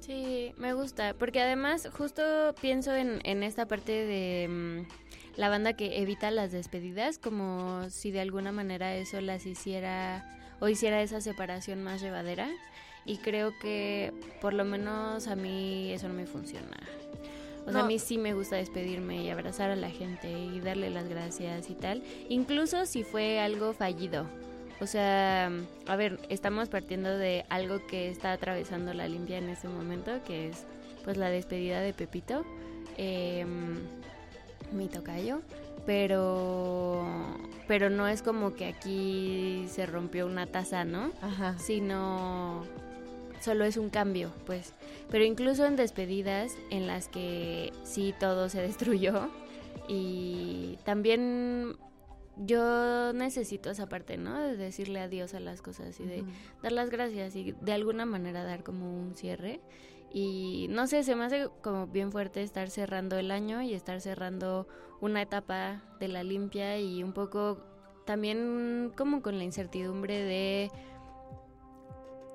Sí, 0.01 0.55
me 0.57 0.73
gusta, 0.73 1.15
porque 1.15 1.41
además 1.41 1.89
justo 1.93 2.23
pienso 2.61 2.95
en, 2.95 3.21
en 3.25 3.43
esta 3.43 3.67
parte 3.67 3.93
de 3.93 4.49
mm, 4.49 5.10
la 5.41 5.49
banda 5.49 5.73
que 5.73 6.03
evita 6.03 6.31
las 6.31 6.53
despedidas, 6.53 7.17
como 7.17 7.89
si 7.89 8.11
de 8.11 8.21
alguna 8.21 8.53
manera 8.53 8.95
eso 8.97 9.23
las 9.23 9.47
hiciera 9.47 10.39
o 10.61 10.69
hiciera 10.69 11.01
esa 11.01 11.23
separación 11.23 11.83
más 11.83 12.03
llevadera 12.03 12.51
y 13.07 13.17
creo 13.17 13.55
que 13.59 14.13
por 14.43 14.53
lo 14.53 14.67
menos 14.67 15.29
a 15.29 15.37
mí 15.37 15.93
eso 15.93 16.09
no 16.09 16.15
me 16.15 16.27
funciona. 16.27 16.77
O 17.67 17.73
sea, 17.73 17.81
a 17.81 17.87
mí 17.87 17.99
sí 17.99 18.19
me 18.19 18.35
gusta 18.35 18.57
despedirme 18.57 19.23
y 19.23 19.31
abrazar 19.31 19.71
a 19.71 19.77
la 19.77 19.89
gente 19.89 20.31
y 20.31 20.61
darle 20.61 20.91
las 20.91 21.09
gracias 21.09 21.71
y 21.71 21.75
tal. 21.75 22.03
Incluso 22.29 22.85
si 22.85 23.03
fue 23.03 23.41
algo 23.41 23.73
fallido. 23.73 24.27
O 24.79 24.87
sea, 24.87 25.51
a 25.87 25.97
ver, 25.97 26.19
estamos 26.29 26.69
partiendo 26.69 27.17
de 27.17 27.47
algo 27.49 27.87
que 27.87 28.11
está 28.11 28.33
atravesando 28.33 28.93
la 28.93 29.09
limpia 29.09 29.39
en 29.39 29.49
este 29.49 29.69
momento, 29.69 30.23
que 30.23 30.49
es 30.51 30.67
pues 31.03 31.17
la 31.17 31.31
despedida 31.31 31.81
de 31.81 31.95
Pepito, 31.95 32.45
eh, 32.99 33.47
mi 34.73 34.89
tocayo. 34.89 35.43
Pero, 35.87 37.07
pero 37.67 37.91
no 37.91 38.07
es 38.07 38.23
como 38.23 38.55
que 38.55 38.67
aquí 38.67 39.65
se 39.69 39.87
rompió 39.87 40.27
una 40.27 40.47
taza, 40.47 40.85
¿no? 40.85 41.11
Ajá. 41.23 41.59
Sino 41.59 42.65
solo 43.41 43.65
es 43.65 43.77
un 43.77 43.91
cambio, 43.91 44.31
pues. 44.47 44.75
Pero 45.11 45.25
incluso 45.25 45.67
en 45.67 45.77
despedidas 45.77 46.53
en 46.71 46.87
las 46.87 47.09
que 47.09 47.73
sí 47.83 48.15
todo 48.19 48.49
se 48.49 48.61
destruyó 48.63 49.31
y 49.89 50.79
también 50.85 51.77
yo 52.37 53.13
necesito 53.13 53.71
esa 53.71 53.89
parte, 53.89 54.17
¿no? 54.17 54.39
De 54.41 54.57
decirle 54.57 55.01
adiós 55.01 55.35
a 55.35 55.41
las 55.41 55.63
cosas 55.63 55.99
y 56.01 56.05
de 56.05 56.25
dar 56.63 56.73
las 56.73 56.91
gracias 56.91 57.35
y 57.37 57.53
de 57.61 57.73
alguna 57.73 58.07
manera 58.07 58.45
dar 58.45 58.63
como 58.63 58.91
un 58.91 59.15
cierre. 59.15 59.61
Y 60.13 60.67
no 60.71 60.87
sé, 60.87 61.03
se 61.05 61.15
me 61.15 61.25
hace 61.25 61.49
como 61.63 61.87
bien 61.87 62.11
fuerte 62.11 62.43
estar 62.43 62.69
cerrando 62.71 63.17
el 63.17 63.31
año 63.31 63.63
y 63.63 63.75
estar 63.75 64.01
cerrando 64.01 64.67
una 65.01 65.23
etapa 65.23 65.83
de 66.01 66.09
la 66.09 66.23
limpia 66.23 66.79
y 66.79 67.03
un 67.03 67.13
poco 67.13 67.59
también 68.05 68.93
como 68.97 69.23
con 69.23 69.39
la 69.39 69.45
incertidumbre 69.45 70.23
de 70.23 70.71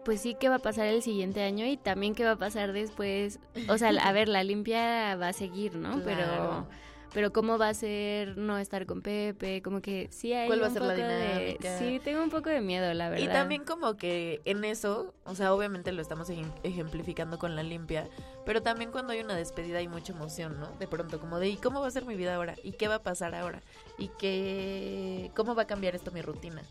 pues 0.05 0.21
sí, 0.21 0.37
qué 0.39 0.47
va 0.47 0.55
a 0.55 0.59
pasar 0.59 0.85
el 0.85 1.01
siguiente 1.01 1.41
año 1.43 1.65
y 1.65 1.77
también 1.77 2.13
qué 2.13 2.23
va 2.23 2.31
a 2.31 2.37
pasar 2.37 2.71
después. 2.71 3.39
O 3.67 3.77
sea, 3.77 3.89
a 4.01 4.11
ver, 4.13 4.29
la 4.29 4.43
limpia 4.43 5.15
va 5.15 5.29
a 5.29 5.33
seguir, 5.33 5.75
¿no? 5.75 6.01
Pero 6.05 6.67
pero 7.15 7.31
cómo 7.31 7.57
va 7.57 7.69
a 7.69 7.73
ser 7.73 8.37
no 8.37 8.57
estar 8.57 8.85
con 8.85 9.01
Pepe, 9.01 9.61
como 9.61 9.81
que 9.81 10.09
sí 10.11 10.33
hay 10.33 10.47
¿Cuál 10.47 10.61
va 10.61 10.67
a 10.67 10.69
ser 10.69 10.81
la 10.81 10.95
dinámica? 10.95 11.79
sí, 11.79 12.01
tengo 12.03 12.21
un 12.21 12.29
poco 12.29 12.49
de 12.49 12.59
miedo, 12.59 12.93
la 12.93 13.09
verdad. 13.09 13.23
Y 13.23 13.29
también 13.29 13.63
como 13.63 13.95
que 13.95 14.41
en 14.43 14.65
eso, 14.65 15.13
o 15.23 15.33
sea, 15.33 15.53
obviamente 15.53 15.93
lo 15.93 16.01
estamos 16.01 16.29
ejemplificando 16.63 17.39
con 17.39 17.55
la 17.55 17.63
limpia, 17.63 18.09
pero 18.45 18.61
también 18.61 18.91
cuando 18.91 19.13
hay 19.13 19.21
una 19.21 19.33
despedida 19.33 19.77
hay 19.77 19.87
mucha 19.87 20.11
emoción, 20.11 20.59
¿no? 20.59 20.67
De 20.77 20.89
pronto 20.89 21.21
como 21.21 21.39
de, 21.39 21.47
¿y 21.47 21.55
cómo 21.55 21.79
va 21.79 21.87
a 21.87 21.91
ser 21.91 22.03
mi 22.03 22.15
vida 22.15 22.35
ahora? 22.35 22.55
¿Y 22.63 22.73
qué 22.73 22.89
va 22.89 22.95
a 22.95 23.01
pasar 23.01 23.33
ahora? 23.33 23.61
¿Y 23.97 24.09
qué 24.19 25.31
cómo 25.37 25.55
va 25.55 25.61
a 25.61 25.67
cambiar 25.67 25.95
esto 25.95 26.11
mi 26.11 26.21
rutina? 26.21 26.63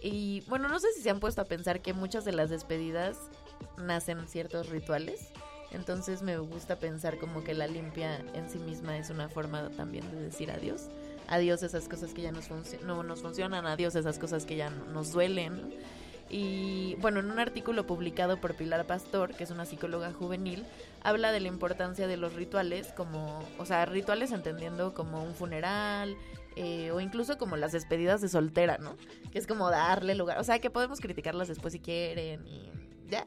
Y 0.00 0.42
bueno, 0.48 0.68
no 0.68 0.80
sé 0.80 0.90
si 0.94 1.02
se 1.02 1.10
han 1.10 1.20
puesto 1.20 1.42
a 1.42 1.44
pensar 1.44 1.82
que 1.82 1.92
muchas 1.92 2.24
de 2.24 2.32
las 2.32 2.48
despedidas 2.48 3.18
nacen 3.76 4.26
ciertos 4.26 4.70
rituales. 4.70 5.32
Entonces 5.76 6.22
me 6.22 6.38
gusta 6.38 6.76
pensar 6.76 7.18
como 7.18 7.44
que 7.44 7.52
la 7.52 7.66
limpia 7.66 8.18
en 8.34 8.48
sí 8.48 8.58
misma 8.58 8.96
es 8.96 9.10
una 9.10 9.28
forma 9.28 9.68
también 9.76 10.10
de 10.10 10.22
decir 10.22 10.50
adiós. 10.50 10.88
Adiós 11.28 11.62
esas 11.62 11.86
cosas 11.86 12.14
que 12.14 12.22
ya 12.22 12.32
nos 12.32 12.48
no 12.82 13.02
nos 13.02 13.20
funcionan, 13.20 13.66
adiós 13.66 13.94
esas 13.94 14.18
cosas 14.18 14.46
que 14.46 14.56
ya 14.56 14.70
nos 14.70 15.12
duelen. 15.12 15.74
Y 16.30 16.96
bueno, 16.96 17.20
en 17.20 17.30
un 17.30 17.38
artículo 17.38 17.86
publicado 17.86 18.40
por 18.40 18.54
Pilar 18.54 18.86
Pastor, 18.86 19.34
que 19.34 19.44
es 19.44 19.50
una 19.50 19.66
psicóloga 19.66 20.12
juvenil, 20.12 20.64
habla 21.02 21.30
de 21.30 21.40
la 21.40 21.48
importancia 21.48 22.08
de 22.08 22.16
los 22.16 22.32
rituales, 22.32 22.88
como, 22.96 23.44
o 23.58 23.66
sea, 23.66 23.84
rituales 23.84 24.32
entendiendo 24.32 24.94
como 24.94 25.22
un 25.22 25.34
funeral, 25.34 26.16
eh, 26.56 26.90
o 26.90 27.00
incluso 27.00 27.36
como 27.36 27.56
las 27.56 27.72
despedidas 27.72 28.22
de 28.22 28.28
soltera, 28.28 28.78
¿no? 28.78 28.96
Que 29.30 29.38
es 29.38 29.46
como 29.46 29.70
darle 29.70 30.14
lugar, 30.14 30.38
o 30.38 30.44
sea, 30.44 30.58
que 30.58 30.70
podemos 30.70 31.00
criticarlas 31.00 31.48
después 31.48 31.74
si 31.74 31.80
quieren 31.80 32.44
y 32.46 32.72
ya, 33.08 33.26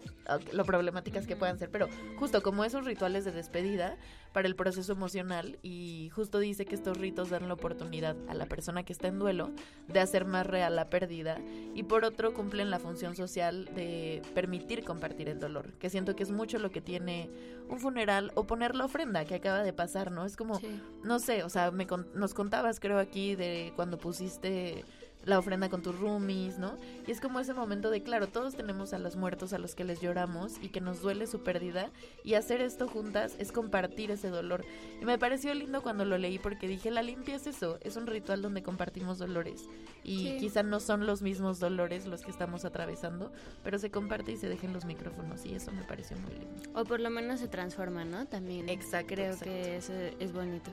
lo 0.54 0.66
problemáticas 0.66 1.26
que 1.28 1.36
puedan 1.36 1.58
ser, 1.58 1.70
pero 1.70 1.88
justo 2.18 2.42
como 2.42 2.64
esos 2.64 2.86
rituales 2.86 3.26
de 3.26 3.32
despedida 3.32 3.98
para 4.34 4.48
el 4.48 4.56
proceso 4.56 4.92
emocional 4.92 5.58
y 5.64 6.10
justo 6.14 6.40
dice 6.40 6.66
que 6.66 6.76
estos 6.76 6.98
ritos 6.98 7.30
dan 7.30 7.48
la 7.48 7.56
oportunidad 7.56 8.16
a 8.28 8.34
la 8.34 8.46
persona 8.46 8.84
que 8.84 8.94
está 8.94 9.08
en 9.08 9.18
duelo 9.20 9.52
de 9.88 10.00
hacer 10.00 10.26
más 10.26 10.46
real 10.46 10.76
la 10.76 10.90
pérdida 10.90 11.40
y 11.74 11.84
por 11.84 12.06
otro 12.06 12.34
cumplen 12.34 12.70
la 12.70 12.80
función 12.80 13.16
social 13.16 13.66
de 13.76 14.22
permitir 14.36 14.84
compartir 14.84 15.30
el 15.30 15.40
dolor, 15.40 15.74
que 15.74 15.90
siento 15.90 16.16
que 16.16 16.24
es 16.24 16.32
mucho 16.32 16.60
lo 16.60 16.72
que 16.72 16.82
tiene 16.82 17.30
un 17.70 17.80
funeral 17.80 18.32
o 18.36 18.46
poner 18.46 18.76
la 18.76 18.86
ofrenda 18.86 19.26
que 19.26 19.36
acaba 19.36 19.64
de 19.64 19.74
pasar, 19.74 20.12
¿no? 20.12 20.26
Es 20.26 20.36
como, 20.36 20.60
no 21.04 21.20
sé, 21.20 21.44
o 21.44 21.50
sea, 21.50 21.72
me 21.72 21.88
nos 22.14 22.34
contabas 22.34 22.80
creo 22.80 23.00
aquí 23.00 23.36
de 23.36 23.74
cuando 23.76 23.98
pusiste 23.98 24.86
la 25.30 25.40
ofrenda 25.40 25.70
con 25.70 25.82
tus 25.82 25.98
roomies, 25.98 26.58
¿no? 26.58 26.78
Y 27.08 27.12
es 27.12 27.22
como 27.22 27.40
ese 27.40 27.54
momento 27.54 27.90
de, 27.90 28.04
claro, 28.04 28.28
todos 28.28 28.56
tenemos 28.56 28.94
a 28.94 29.00
los 29.00 29.16
muertos 29.16 29.54
a 29.54 29.60
los 29.60 29.76
que 29.76 29.84
les 29.84 30.02
lloramos 30.02 30.58
y 30.62 30.70
que 30.70 30.82
nos 30.82 31.02
duele 31.02 31.28
su 31.28 31.44
pérdida 31.44 31.92
y 32.24 32.34
hacer 32.34 32.62
esto 32.62 32.88
juntas 32.88 33.36
es 33.40 33.52
compartir 33.52 34.12
ese 34.12 34.30
dolor. 34.30 34.66
Y 35.02 35.06
me 35.06 35.18
pareció 35.18 35.54
lindo 35.54 35.82
cuando 35.82 36.04
lo 36.06 36.18
leí 36.18 36.40
porque 36.40 36.68
dije, 36.68 36.92
la 36.92 37.02
limpia 37.02 37.36
es 37.36 37.48
eso, 37.48 37.78
es 37.82 37.96
un 37.96 38.08
ritual 38.08 38.42
donde 38.42 38.64
compartimos 38.64 39.20
dolores 39.20 39.70
y 40.04 40.38
quizá 40.38 40.64
no 40.64 40.80
son 40.80 41.06
los 41.06 41.22
mismos 41.22 41.60
dolores 41.60 42.06
los 42.06 42.22
que 42.22 42.32
estamos 42.32 42.66
atravesando, 42.66 43.32
pero 43.64 43.78
se 43.78 43.92
comparte 43.92 44.32
y 44.32 44.38
se 44.38 44.50
dejen 44.50 44.74
los 44.74 44.86
micrófonos 44.86 45.46
y 45.46 45.54
eso 45.54 45.72
me 45.72 45.84
pareció 45.84 46.18
muy 46.18 46.32
lindo. 46.32 46.62
O 46.74 46.84
por 46.84 47.00
lo 47.00 47.10
menos 47.10 47.40
se 47.40 47.48
transforma, 47.48 48.06
¿no? 48.06 48.26
También. 48.26 48.70
Exacto. 48.70 49.14
Creo 49.14 49.38
que 49.40 49.78
eso 49.78 49.94
es 49.94 50.34
bonito. 50.34 50.72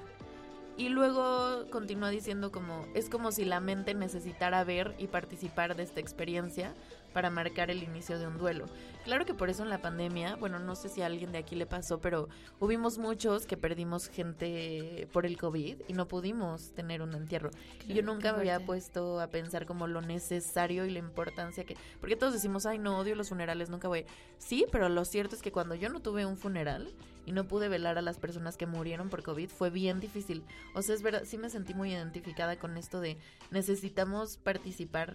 Y 0.77 0.91
luego 0.91 1.67
continúa 1.71 2.11
diciendo 2.11 2.53
como, 2.53 2.87
es 2.95 3.09
como 3.09 3.33
si 3.33 3.45
la 3.47 3.61
mente 3.61 3.95
necesitara 3.95 4.63
ver 4.63 4.95
y 4.99 5.07
participar 5.07 5.75
de 5.75 5.83
esta 5.83 6.01
experiencia 6.01 6.75
para 7.17 7.31
marcar 7.31 7.71
el 7.71 7.83
inicio 7.83 8.19
de 8.19 8.27
un 8.27 8.37
duelo. 8.37 8.67
Claro 9.07 9.25
que 9.25 9.33
por 9.33 9.49
eso 9.49 9.63
en 9.63 9.71
la 9.71 9.81
pandemia, 9.81 10.37
bueno, 10.37 10.59
no 10.59 10.75
sé 10.75 10.91
si 10.91 11.01
a 11.01 11.07
alguien 11.07 11.33
de 11.33 11.39
aquí 11.39 11.57
le 11.57 11.65
pasó, 11.65 11.99
pero 11.99 12.29
hubimos 12.61 12.99
muchos 12.99 13.47
que 13.47 13.57
perdimos 13.57 14.09
gente 14.09 15.09
por 15.15 15.25
el 15.25 15.39
COVID 15.39 15.77
y 15.89 15.93
no 15.95 16.09
pudimos 16.09 16.73
tener 16.75 17.01
un 17.01 17.15
entierro. 17.15 17.49
y 17.89 17.95
yo 17.95 18.03
nunca 18.03 18.35
me 18.35 18.41
había 18.41 18.61
puesto 18.61 19.19
a 19.19 19.29
pensar 19.29 19.65
como 19.65 19.87
lo 19.87 20.03
necesario 20.03 20.85
y 20.85 20.91
la 20.91 20.99
importancia 20.99 21.65
que... 21.65 21.79
Porque 22.01 22.17
todos 22.17 22.35
decimos, 22.35 22.67
ay, 22.67 22.77
no, 22.79 22.99
odio 22.99 23.15
los 23.15 23.31
funerales, 23.31 23.71
nunca 23.71 23.89
voy. 23.89 24.05
Sí, 24.37 24.67
pero 24.71 24.91
lo 24.91 25.07
cierto 25.07 25.37
es 25.37 25.41
que 25.41 25.53
cuando 25.53 25.75
yo 25.75 25.89
no 25.89 26.01
tuve 26.01 26.27
un 26.27 26.37
funeral 26.37 26.93
y 27.25 27.33
no 27.33 27.49
pude 27.49 27.71
velar 27.71 27.97
a 27.97 28.03
las 28.03 28.19
personas 28.19 28.59
que 28.59 28.67
murieron 28.67 29.09
por 29.09 29.23
COVID, 29.23 29.49
fue 29.49 29.71
bien 29.71 30.01
difícil. 30.01 30.45
O 30.75 30.83
sea, 30.83 30.95
es 30.95 31.01
verdad, 31.01 31.23
sí 31.25 31.39
me 31.39 31.49
sentí 31.49 31.73
muy 31.73 31.93
identificada 31.93 32.59
con 32.59 32.77
esto 32.77 33.01
de 33.01 33.17
necesitamos 33.51 34.37
participar 34.37 35.15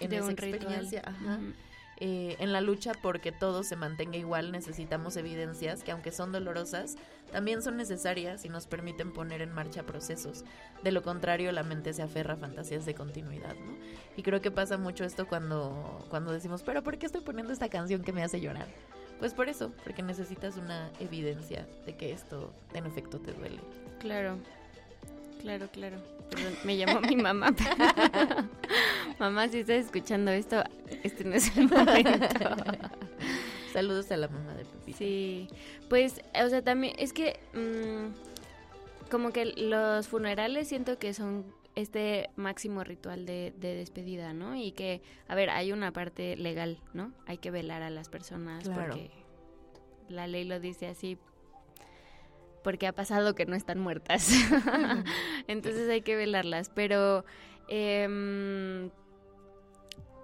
en 0.00 0.12
esa 0.12 0.32
experiencia. 0.32 1.02
Eh, 2.02 2.36
en 2.38 2.50
la 2.50 2.62
lucha 2.62 2.92
porque 3.02 3.30
todo 3.30 3.62
se 3.62 3.76
mantenga 3.76 4.16
igual 4.16 4.52
necesitamos 4.52 5.18
evidencias 5.18 5.82
que 5.82 5.92
aunque 5.92 6.12
son 6.12 6.32
dolorosas, 6.32 6.96
también 7.30 7.60
son 7.60 7.76
necesarias 7.76 8.46
y 8.46 8.48
nos 8.48 8.66
permiten 8.66 9.12
poner 9.12 9.42
en 9.42 9.52
marcha 9.52 9.82
procesos. 9.82 10.46
De 10.82 10.92
lo 10.92 11.02
contrario, 11.02 11.52
la 11.52 11.62
mente 11.62 11.92
se 11.92 12.00
aferra 12.00 12.34
a 12.34 12.36
fantasías 12.38 12.86
de 12.86 12.94
continuidad, 12.94 13.54
¿no? 13.54 13.76
Y 14.16 14.22
creo 14.22 14.40
que 14.40 14.50
pasa 14.50 14.78
mucho 14.78 15.04
esto 15.04 15.28
cuando, 15.28 16.06
cuando 16.08 16.32
decimos, 16.32 16.62
pero 16.62 16.82
¿por 16.82 16.96
qué 16.96 17.04
estoy 17.04 17.20
poniendo 17.20 17.52
esta 17.52 17.68
canción 17.68 18.02
que 18.02 18.14
me 18.14 18.22
hace 18.22 18.40
llorar? 18.40 18.68
Pues 19.18 19.34
por 19.34 19.50
eso, 19.50 19.70
porque 19.84 20.02
necesitas 20.02 20.56
una 20.56 20.90
evidencia 21.00 21.68
de 21.84 21.94
que 21.98 22.12
esto 22.12 22.54
en 22.72 22.86
efecto 22.86 23.20
te 23.20 23.32
duele. 23.32 23.60
Claro, 23.98 24.38
claro, 25.40 25.68
claro. 25.72 25.98
Perdón, 26.30 26.54
me 26.64 26.76
llamó 26.76 27.00
mi 27.00 27.16
mamá. 27.16 27.54
mamá, 29.18 29.48
si 29.48 29.60
estás 29.60 29.86
escuchando 29.86 30.30
esto, 30.30 30.62
este 31.02 31.24
no 31.24 31.34
es 31.34 31.56
el 31.56 31.68
momento. 31.68 32.26
Saludos 33.72 34.10
a 34.10 34.16
la 34.16 34.28
mamá 34.28 34.54
de 34.54 34.64
Pepita. 34.64 34.98
Sí, 34.98 35.48
pues, 35.88 36.22
o 36.44 36.48
sea, 36.48 36.62
también 36.62 36.94
es 36.98 37.12
que 37.12 37.38
mm, 37.54 39.10
como 39.10 39.32
que 39.32 39.46
los 39.46 40.08
funerales 40.08 40.68
siento 40.68 40.98
que 40.98 41.14
son 41.14 41.44
este 41.74 42.30
máximo 42.36 42.84
ritual 42.84 43.26
de, 43.26 43.52
despedida, 43.60 44.32
¿no? 44.32 44.56
Y 44.56 44.72
que, 44.72 45.02
a 45.28 45.34
ver, 45.34 45.50
hay 45.50 45.72
una 45.72 45.92
parte 45.92 46.36
legal, 46.36 46.78
¿no? 46.94 47.12
Hay 47.26 47.38
que 47.38 47.50
velar 47.50 47.82
a 47.82 47.90
las 47.90 48.08
personas 48.08 48.68
porque 48.68 49.10
la 50.08 50.26
ley 50.26 50.44
lo 50.44 50.60
dice 50.60 50.86
así, 50.86 51.18
porque 52.62 52.86
ha 52.86 52.92
pasado 52.92 53.34
que 53.34 53.46
no 53.46 53.56
están 53.56 53.80
muertas. 53.80 54.30
Entonces 55.46 55.88
hay 55.88 56.02
que 56.02 56.16
velarlas. 56.16 56.70
Pero 56.70 57.24
em, 57.68 58.90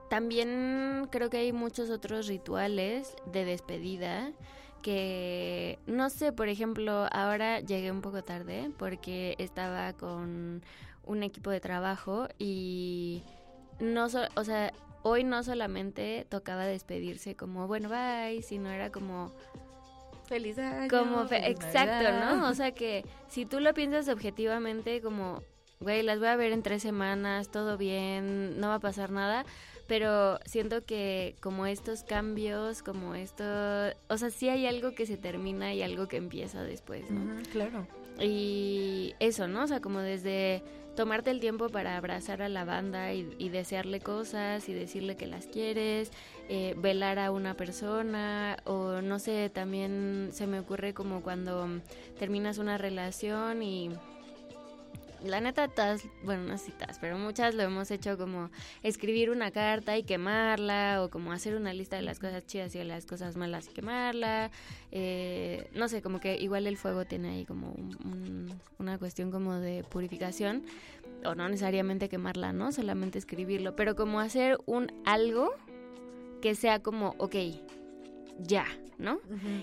también 0.09 1.09
creo 1.11 1.31
que 1.31 1.39
hay 1.39 1.53
muchos 1.53 1.91
otros 1.91 2.27
rituales 2.27 3.17
de 3.33 3.45
despedida 3.45 4.33
que, 4.83 5.81
no 5.87 6.11
sé, 6.11 6.33
por 6.33 6.49
ejemplo, 6.49 7.09
ahora 7.11 7.61
llegué 7.61 7.91
un 7.91 8.03
poco 8.03 8.23
tarde 8.23 8.71
porque 8.79 9.35
estaba 9.39 9.93
con 9.95 10.63
un 11.05 11.23
equipo 11.23 11.51
de 11.51 11.61
trabajo 11.61 12.29
y 12.39 13.25
no, 13.81 14.07
o 14.07 14.45
sea, 14.45 14.73
hoy 15.03 15.25
no 15.25 15.43
solamente 15.43 16.27
tocaba 16.29 16.67
despedirse 16.67 17.35
como, 17.37 17.67
bueno, 17.67 17.89
bye, 17.89 18.43
sino 18.43 18.71
era 18.71 18.91
como 18.91 19.33
Feliz 20.29 20.59
año. 20.59 20.89
Como 20.89 21.23
exacto, 21.31 22.13
¿no? 22.13 22.49
O 22.49 22.55
sea 22.55 22.73
que 22.73 23.05
si 23.29 23.47
tú 23.47 23.61
lo 23.61 23.73
piensas 23.75 24.09
objetivamente 24.09 25.01
como, 25.01 25.43
güey, 25.81 26.03
las 26.03 26.19
voy 26.19 26.29
a 26.29 26.37
ver 26.37 26.53
en 26.53 26.63
tres 26.63 26.83
semanas, 26.83 27.51
todo 27.51 27.77
bien, 27.77 28.59
no 28.59 28.69
va 28.69 28.75
a 28.77 28.81
pasar 28.81 29.11
nada, 29.11 29.45
pero 29.87 30.39
siento 30.45 30.85
que 30.85 31.37
como 31.41 31.67
estos 31.67 32.03
cambios, 32.03 32.83
como 32.83 33.15
esto, 33.15 33.45
o 34.09 34.17
sea, 34.19 34.31
sí 34.31 34.49
hay 34.49 34.67
algo 34.67 34.95
que 34.95 35.07
se 35.07 35.17
termina 35.17 35.75
y 35.75 35.83
algo 35.83 36.09
que 36.09 36.17
empieza 36.17 36.63
después, 36.63 37.11
¿no? 37.11 37.43
claro. 37.53 37.87
Y 38.19 39.15
eso, 39.21 39.47
¿no? 39.47 39.65
O 39.65 39.67
sea, 39.67 39.81
como 39.81 40.01
desde 40.01 40.63
tomarte 40.97 41.31
el 41.31 41.39
tiempo 41.39 41.69
para 41.69 41.97
abrazar 41.97 42.43
a 42.43 42.49
la 42.49 42.65
banda 42.65 43.13
y, 43.13 43.49
desearle 43.51 44.01
cosas 44.01 44.69
y 44.69 44.75
decirle 44.75 45.17
que 45.17 45.27
las 45.27 45.47
quieres, 45.47 46.11
eh, 46.49 46.75
velar 46.77 47.19
a 47.19 47.31
una 47.31 47.55
persona 47.55 48.57
o 48.65 49.01
no 49.03 49.19
sé, 49.19 49.51
también 49.51 50.31
se 50.33 50.47
me 50.47 50.59
ocurre 50.59 50.95
como 50.95 51.23
cuando 51.23 51.69
terminas 52.19 52.59
una 52.59 52.79
relación 52.79 53.63
y 53.63 53.91
la 55.27 55.41
neta, 55.41 55.69
todas, 55.69 56.05
bueno, 56.25 56.45
no 56.45 56.59
citas, 56.59 56.99
pero 57.01 57.19
muchas 57.19 57.55
lo 57.55 57.63
hemos 57.63 57.91
hecho 57.91 58.17
como 58.17 58.51
escribir 58.83 59.31
una 59.31 59.51
carta 59.51 59.97
y 59.97 60.03
quemarla, 60.03 61.03
o 61.03 61.11
como 61.11 61.33
hacer 61.33 61.55
una 61.55 61.73
lista 61.73 61.97
de 61.97 62.03
las 62.03 62.19
cosas 62.19 62.47
chidas 62.47 62.75
y 62.75 62.79
de 62.79 62.85
las 62.85 63.07
cosas 63.07 63.37
malas 63.37 63.69
y 63.69 63.73
quemarla. 63.73 64.51
Eh, 64.93 65.69
no 65.75 65.89
sé, 65.89 66.03
como 66.03 66.21
que 66.21 66.37
igual 66.39 66.67
el 66.67 66.77
fuego 66.77 67.05
tiene 67.05 67.31
ahí 67.31 67.45
como 67.45 67.75
una 68.79 68.99
cuestión 68.99 69.31
como 69.31 69.55
de 69.55 69.85
purificación, 69.85 70.65
o 71.25 71.35
no 71.35 71.49
necesariamente 71.49 72.09
quemarla, 72.09 72.53
¿no? 72.53 72.73
Solamente 72.73 73.19
escribirlo, 73.19 73.77
pero 73.77 73.97
como 73.97 74.21
hacer 74.21 74.59
un 74.67 74.93
algo 75.05 75.53
que 76.41 76.55
sea 76.55 76.83
como, 76.83 77.15
ok, 77.19 77.35
ya, 78.39 78.67
¿no? 78.99 79.21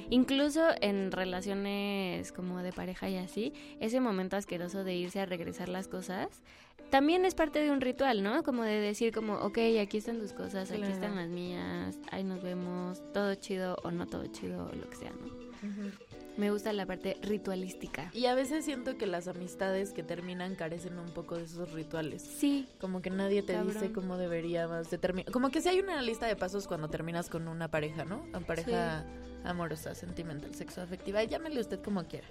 Incluso 0.10 0.68
en 0.82 1.12
relaciones 1.12 2.32
como 2.32 2.62
de 2.62 2.72
pareja 2.72 3.10
y 3.10 3.18
así, 3.18 3.54
ese 3.80 4.00
momento 4.00 4.36
asqueroso 4.36 4.84
de 4.84 4.96
irse 4.96 5.20
a 5.20 5.26
regresar 5.26 5.70
las 5.70 5.88
cosas, 5.88 6.42
también 6.90 7.26
es 7.26 7.34
parte 7.34 7.60
de 7.60 7.72
un 7.72 7.82
ritual, 7.82 8.22
¿no? 8.22 8.44
Como 8.44 8.64
de 8.64 8.80
decir 8.80 9.14
como, 9.14 9.36
ok, 9.36 9.58
aquí 9.82 9.98
están 9.98 10.20
tus 10.20 10.34
cosas, 10.34 10.72
aquí 10.72 10.84
están 10.84 11.16
las 11.16 11.30
mías, 11.30 11.98
ahí 12.12 12.24
nos 12.24 12.44
vemos, 12.44 13.02
todo 13.14 13.34
chido 13.36 13.78
o 13.84 13.92
no 13.92 14.06
todo 14.06 14.26
chido 14.28 14.70
o 14.72 14.76
lo 14.76 14.90
que 14.90 14.96
sea, 14.96 15.12
¿no? 15.12 16.13
Me 16.38 16.50
gusta 16.50 16.74
la 16.74 16.86
parte 16.86 17.18
ritualística. 17.22 18.10
Y 18.14 18.26
a 18.26 18.34
veces 18.34 18.66
siento 18.66 18.98
que 18.98 19.06
las 19.06 19.28
amistades 19.28 19.92
que 19.92 20.02
terminan 20.02 20.56
carecen 20.56 20.98
un 20.98 21.12
poco 21.12 21.38
de 21.38 21.44
esos 21.44 21.72
rituales. 21.74 22.22
Sí. 22.24 22.68
Como 22.80 23.02
que 23.02 23.10
nadie 23.10 23.44
te 23.44 23.62
dice 23.64 23.92
cómo 23.92 24.18
deberías 24.18 24.90
de 24.90 24.98
terminar. 24.98 25.32
Como 25.32 25.50
que 25.50 25.62
si 25.62 25.70
hay 25.70 25.80
una 25.80 26.02
lista 26.02 26.26
de 26.26 26.36
pasos 26.36 26.68
cuando 26.68 26.90
terminas 26.90 27.30
con 27.30 27.48
una 27.48 27.68
pareja, 27.68 28.06
¿no? 28.06 28.24
Una 28.30 28.40
pareja 28.40 29.06
amorosa, 29.44 29.94
sentimental, 29.94 30.54
sexo 30.56 30.82
afectiva. 30.82 31.24
Llámele 31.24 31.60
usted 31.60 31.82
como 31.82 32.04
quiera. 32.06 32.28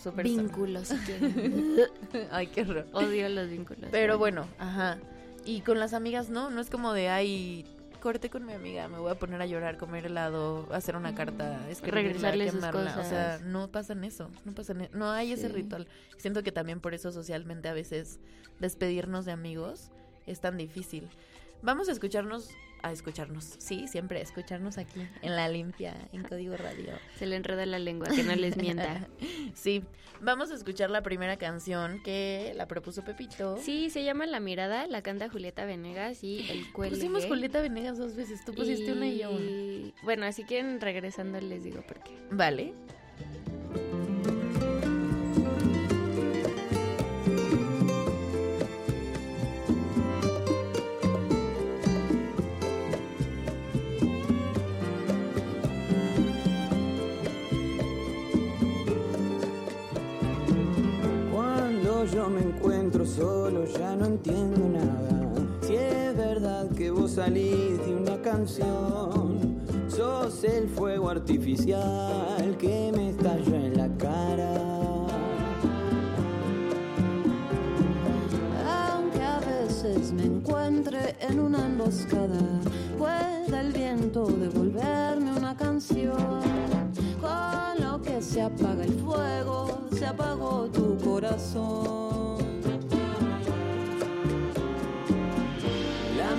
Super 0.00 0.24
vínculos, 0.24 0.88
si 0.88 0.96
Ay, 2.30 2.46
qué 2.46 2.62
horror. 2.62 2.86
Odio 2.92 3.28
los 3.28 3.50
vínculos. 3.50 3.90
Pero 3.90 4.18
bueno, 4.18 4.46
ajá. 4.58 4.98
Y 5.44 5.60
con 5.60 5.78
las 5.78 5.92
amigas, 5.92 6.30
¿no? 6.30 6.48
No 6.48 6.60
es 6.60 6.70
como 6.70 6.92
de, 6.92 7.08
ay, 7.08 7.66
corté 8.00 8.30
con 8.30 8.44
mi 8.44 8.52
amiga, 8.52 8.88
me 8.88 8.98
voy 8.98 9.10
a 9.10 9.14
poner 9.14 9.40
a 9.40 9.46
llorar, 9.46 9.76
comer 9.78 10.06
helado, 10.06 10.66
hacer 10.72 10.96
una 10.96 11.14
carta, 11.14 11.60
regresarle 11.82 12.50
sus 12.50 12.64
cosas. 12.64 12.96
O 12.96 13.08
sea, 13.08 13.38
no 13.44 13.68
pasa 13.68 13.92
en 13.92 14.04
eso, 14.04 14.30
no 14.44 14.52
pasa 14.52 14.72
en, 14.72 14.82
e, 14.82 14.90
no 14.92 15.10
hay 15.10 15.32
ese 15.32 15.48
ritual. 15.48 15.86
Siento 16.16 16.42
que 16.42 16.52
también 16.52 16.80
por 16.80 16.94
eso 16.94 17.12
socialmente 17.12 17.68
a 17.68 17.72
veces 17.72 18.18
despedirnos 18.58 19.24
de 19.24 19.32
amigos 19.32 19.90
es 20.26 20.40
tan 20.40 20.56
difícil. 20.56 21.08
Vamos 21.62 21.88
a 21.88 21.92
escucharnos 21.92 22.50
a 22.82 22.92
escucharnos. 22.92 23.56
Sí, 23.58 23.88
siempre 23.88 24.20
escucharnos 24.20 24.78
aquí 24.78 25.06
en 25.22 25.36
La 25.36 25.48
Limpia, 25.48 25.94
en 26.12 26.22
Código 26.22 26.56
Radio. 26.56 26.92
Se 27.18 27.26
le 27.26 27.36
enreda 27.36 27.66
la 27.66 27.78
lengua, 27.78 28.08
que 28.08 28.22
no 28.22 28.34
les 28.34 28.56
mienta. 28.56 29.06
sí, 29.54 29.84
vamos 30.20 30.50
a 30.50 30.54
escuchar 30.54 30.90
la 30.90 31.02
primera 31.02 31.36
canción 31.36 32.02
que 32.02 32.52
la 32.56 32.66
propuso 32.66 33.04
Pepito. 33.04 33.58
Sí, 33.62 33.90
se 33.90 34.04
llama 34.04 34.26
La 34.26 34.40
Mirada, 34.40 34.86
la 34.86 35.02
canta 35.02 35.28
Julieta 35.28 35.64
Venegas 35.64 36.22
y 36.24 36.50
El 36.50 36.72
Cuelgue. 36.72 36.96
Pusimos 36.96 37.26
Julieta 37.26 37.60
Venegas 37.60 37.98
dos 37.98 38.16
veces, 38.16 38.44
tú 38.44 38.54
pusiste 38.54 38.92
una 38.92 39.06
y 39.06 39.18
yo 39.18 39.30
una. 39.30 39.92
Bueno, 40.02 40.26
así 40.26 40.44
que 40.44 40.62
regresando 40.78 41.40
les 41.40 41.64
digo 41.64 41.82
por 41.82 42.00
qué. 42.00 42.16
Vale. 42.30 42.74
Yo 62.04 62.30
me 62.30 62.40
encuentro 62.40 63.04
solo, 63.04 63.64
ya 63.66 63.94
no 63.94 64.06
entiendo 64.06 64.68
nada. 64.68 65.58
Si 65.60 65.74
es 65.74 66.16
verdad 66.16 66.68
que 66.70 66.90
vos 66.90 67.12
salís 67.12 67.78
de 67.84 67.94
una 67.94 68.20
canción, 68.22 69.60
sos 69.88 70.44
el 70.44 70.68
fuego 70.68 71.10
artificial 71.10 72.56
que 72.58 72.92
me 72.96 73.10
estalla 73.10 73.56
en 73.66 73.76
la 73.76 73.88
cara. 73.98 74.54
Aunque 78.66 79.22
a 79.22 79.40
veces 79.40 80.12
me 80.12 80.24
encuentre 80.24 81.16
en 81.20 81.40
una 81.40 81.66
emboscada, 81.66 82.60
pueda 82.98 83.60
el 83.60 83.72
viento 83.72 84.24
devolverme 84.26 85.36
una 85.36 85.54
canción. 85.56 86.89
Con 87.20 87.80
lo 87.80 88.00
que 88.02 88.22
se 88.22 88.42
apaga 88.42 88.84
el 88.84 88.94
fuego, 89.00 89.80
se 89.96 90.06
apagó 90.06 90.68
tu 90.72 90.96
corazón. 90.98 92.20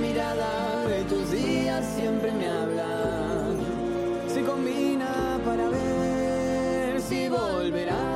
mirada 0.01 0.87
de 0.87 1.03
tus 1.03 1.31
días 1.31 1.85
siempre 1.95 2.31
me 2.31 2.47
habla. 2.47 2.87
Se 4.27 4.41
combina 4.43 5.39
para 5.45 5.69
ver 5.69 6.99
si 7.01 7.29
volverá. 7.29 8.10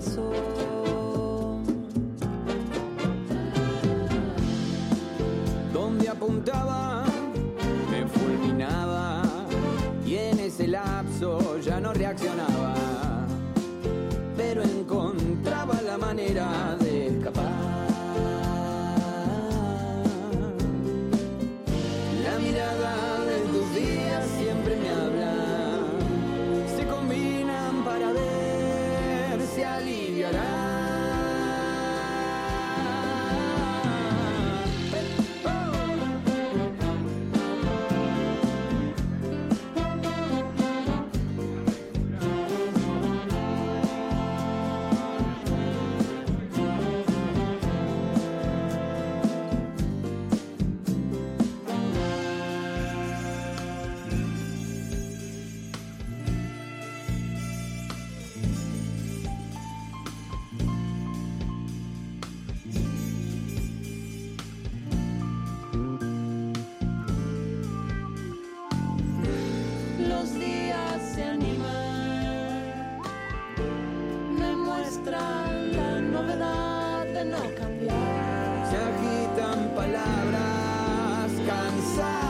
So. 0.00 0.67
muestra 74.98 75.20
la 75.72 76.00
novedad 76.00 77.04
de 77.06 77.24
no 77.24 77.54
cambiar. 77.56 78.66
Se 78.70 78.76
agitan 78.76 79.74
palabras 79.74 81.32
cansadas. 81.46 82.28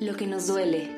Lo 0.00 0.16
que 0.16 0.26
nos 0.26 0.46
duele. 0.46 0.97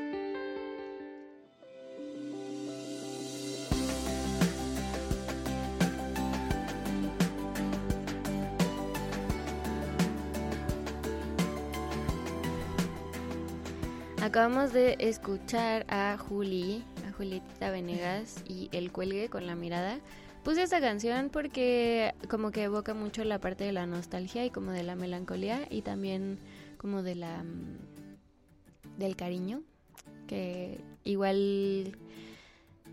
Acabamos 14.41 14.73
de 14.73 14.97
escuchar 15.01 15.85
a 15.91 16.17
Juli, 16.17 16.83
a 17.07 17.13
Julieta 17.13 17.71
Venegas 17.71 18.43
y 18.49 18.71
El 18.73 18.91
Cuelgue 18.91 19.29
con 19.29 19.47
la 19.47 19.55
mirada. 19.55 20.01
Puse 20.43 20.63
esta 20.63 20.81
canción 20.81 21.29
porque 21.29 22.15
como 22.31 22.51
que 22.51 22.63
evoca 22.63 22.95
mucho 22.95 23.23
la 23.25 23.39
parte 23.39 23.65
de 23.65 23.73
la 23.73 23.85
nostalgia 23.85 24.43
y 24.47 24.49
como 24.49 24.71
de 24.71 24.83
la 24.83 24.97
melancolía 24.97 25.67
y 25.69 25.83
también 25.83 26.39
como 26.79 27.03
de 27.03 27.17
la 27.17 27.43
mm, 27.43 28.97
del 28.99 29.15
cariño 29.15 29.61
que 30.27 30.81
igual 31.05 31.99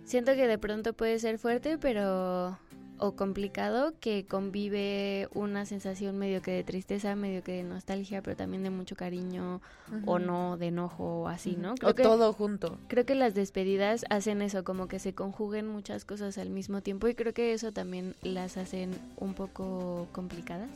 siento 0.04 0.34
que 0.34 0.48
de 0.48 0.58
pronto 0.58 0.92
puede 0.92 1.18
ser 1.18 1.40
fuerte 1.40 1.78
pero 1.78 2.60
o 3.00 3.16
complicado 3.16 3.94
que 4.00 4.26
convive 4.26 5.28
una 5.34 5.66
sensación 5.66 6.18
medio 6.18 6.42
que 6.42 6.52
de 6.52 6.64
tristeza, 6.64 7.16
medio 7.16 7.44
que 7.44 7.54
de 7.54 7.64
nostalgia, 7.64 8.22
pero 8.22 8.36
también 8.36 8.64
de 8.64 8.70
mucho 8.70 8.96
cariño 8.96 9.62
o 10.06 10.20
no, 10.20 10.58
de 10.58 10.68
enojo 10.68 11.22
o 11.22 11.28
así, 11.28 11.56
¿no? 11.56 11.76
o 11.84 11.94
todo 11.94 12.34
junto. 12.34 12.78
Creo 12.88 13.06
que 13.06 13.16
las 13.16 13.34
despedidas 13.34 14.06
hacen 14.10 14.42
eso, 14.42 14.64
como 14.64 14.88
que 14.88 15.00
se 15.00 15.14
conjuguen 15.14 15.68
muchas 15.68 16.06
cosas 16.06 16.38
al 16.38 16.50
mismo 16.50 16.82
tiempo 16.82 17.08
y 17.08 17.16
creo 17.16 17.34
que 17.34 17.54
eso 17.54 17.72
también 17.72 18.16
las 18.22 18.58
hacen 18.58 18.92
un 19.18 19.34
poco 19.34 20.08
complicadas. 20.12 20.70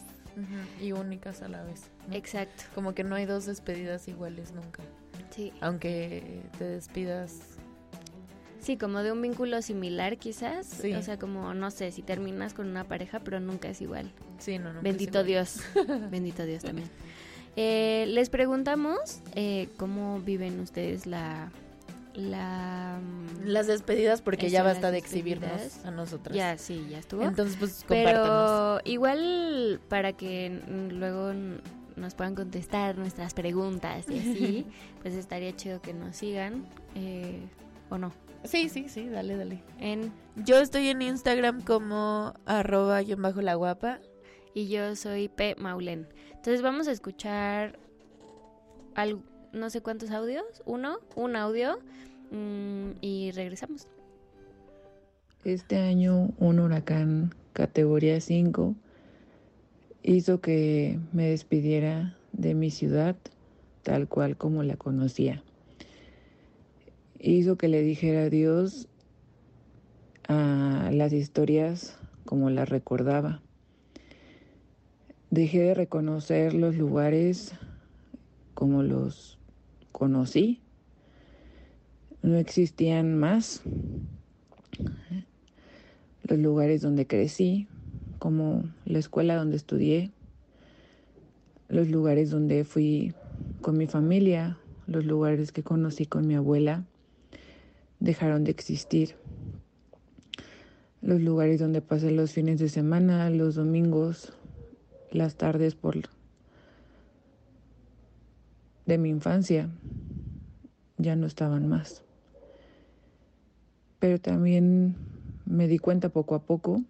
Y 0.80 0.94
únicas 0.94 1.42
a 1.42 1.50
la 1.50 1.62
vez. 1.62 1.90
Exacto. 2.12 2.64
Como 2.74 2.94
que 2.94 3.04
no 3.04 3.16
hay 3.16 3.26
dos 3.26 3.46
despedidas 3.46 4.08
iguales 4.08 4.54
nunca. 4.54 4.82
Sí. 5.30 5.52
Aunque 5.60 6.42
te 6.58 6.64
despidas 6.64 7.51
Sí, 8.62 8.78
como 8.78 9.02
de 9.02 9.12
un 9.12 9.22
vínculo 9.22 9.62
similar 9.62 10.18
quizás. 10.18 10.82
O 10.98 11.02
sea, 11.02 11.18
como, 11.18 11.54
no 11.54 11.72
sé, 11.72 11.92
si 11.92 12.04
terminas 12.04 12.54
con 12.54 12.68
una 12.68 12.84
pareja, 12.84 13.20
pero 13.20 13.40
nunca 13.40 13.70
es 13.70 13.82
igual. 13.82 14.12
Sí, 14.38 14.60
no, 14.60 14.72
no. 14.72 14.82
Bendito 14.82 15.24
Dios. 15.24 15.62
Bendito 16.12 16.46
Dios 16.46 16.64
también. 16.64 16.88
Eh, 17.56 18.06
les 18.08 18.30
preguntamos 18.30 19.20
eh, 19.36 19.68
cómo 19.78 20.20
viven 20.22 20.60
ustedes 20.60 21.06
la... 21.06 21.52
la 22.14 23.00
mm, 23.02 23.48
las 23.48 23.68
despedidas 23.68 24.22
porque 24.22 24.50
ya 24.50 24.64
basta 24.64 24.92
de 24.92 25.00
exhibirnos 25.00 25.84
a 25.84 25.92
nosotras. 25.92 26.36
Ya, 26.36 26.58
sí, 26.58 26.86
ya 26.90 27.00
estuvo. 27.00 27.24
Entonces, 27.24 27.58
pues, 27.58 27.84
compártanos. 27.88 28.82
Pero 28.82 28.82
igual 28.86 29.82
para 29.90 30.14
que 30.14 30.62
luego 30.92 31.34
nos 31.96 32.16
puedan 32.16 32.36
contestar 32.36 32.98
nuestras 32.98 33.34
preguntas 33.34 34.06
y 34.10 34.20
así, 34.20 34.66
pues 35.02 35.16
estaría 35.16 35.56
chido 35.56 35.82
que 35.82 35.94
nos 35.94 36.16
sigan, 36.16 36.66
eh, 36.96 37.40
¿o 37.92 37.98
no? 37.98 38.12
Sí, 38.44 38.70
sí, 38.70 38.90
sí, 38.90 39.08
dale, 39.08 39.38
dale. 39.38 39.62
En 39.78 40.12
yo 40.36 40.58
estoy 40.58 40.88
en 40.88 41.02
Instagram 41.02 41.62
como 41.62 42.34
arroba 42.46 43.02
yo 43.02 43.18
bajo 43.18 43.42
la 43.42 43.56
guapa. 43.56 44.00
Y 44.54 44.68
yo 44.68 44.96
soy 44.96 45.30
P 45.30 45.56
Maulen. 45.58 46.08
Entonces 46.30 46.62
vamos 46.62 46.88
a 46.88 46.92
escuchar 46.92 47.80
al, 48.96 49.22
no 49.54 49.70
sé 49.70 49.82
cuántos 49.82 50.12
audios, 50.12 50.44
uno, 50.66 50.98
un 51.16 51.36
audio 51.36 51.80
mm, 52.32 52.98
y 53.00 53.32
regresamos. 53.32 53.88
Este 55.46 55.78
año 55.78 56.32
un 56.38 56.60
huracán 56.60 57.34
categoría 57.54 58.20
5 58.20 58.76
hizo 60.04 60.42
que 60.42 61.00
me 61.14 61.30
despidiera 61.30 62.18
de 62.34 62.56
mi 62.56 62.72
ciudad 62.72 63.16
tal 63.84 64.08
cual 64.08 64.36
como 64.36 64.64
la 64.64 64.76
conocía 64.76 65.44
hizo 67.24 67.56
que 67.56 67.68
le 67.68 67.82
dijera 67.82 68.24
adiós 68.24 68.88
a 70.28 70.90
las 70.92 71.14
historias 71.14 71.98
como 72.26 72.50
las 72.50 72.70
recordaba. 72.70 73.42
Dejé 75.30 75.62
de 75.62 75.74
reconocer 75.76 76.54
los 76.54 76.76
lugares 76.76 77.54
como 78.54 78.84
los 78.84 79.38
conocí. 79.92 80.62
No 82.22 82.38
existían 82.38 83.18
más 83.18 83.62
los 86.24 86.40
lugares 86.40 86.82
donde 86.82 87.08
crecí, 87.08 87.68
como 88.20 88.64
la 88.86 89.00
escuela 89.00 89.36
donde 89.36 89.58
estudié, 89.58 90.12
los 91.68 91.88
lugares 91.90 92.30
donde 92.30 92.64
fui 92.64 93.14
con 93.62 93.78
mi 93.78 93.88
familia, 93.88 94.58
los 94.88 95.06
lugares 95.06 95.52
que 95.52 95.64
conocí 95.64 96.06
con 96.06 96.28
mi 96.28 96.36
abuela 96.36 96.86
dejaron 98.02 98.44
de 98.44 98.52
existir. 98.52 99.16
Los 101.02 101.22
lugares 101.22 101.60
donde 101.60 101.82
pasé 101.82 102.12
los 102.12 102.34
fines 102.34 102.60
de 102.60 102.68
semana, 102.68 103.30
los 103.30 103.56
domingos, 103.56 104.34
las 105.12 105.36
tardes 105.36 105.76
por 105.76 105.96
de 108.86 108.98
mi 108.98 109.10
infancia 109.10 109.70
ya 110.98 111.16
no 111.16 111.28
estaban 111.28 111.68
más. 111.68 112.04
Pero 114.00 114.20
también 114.20 114.96
me 115.46 115.68
di 115.68 115.78
cuenta 115.78 116.10
poco 116.10 116.36
a 116.36 116.44
poco 116.44 116.84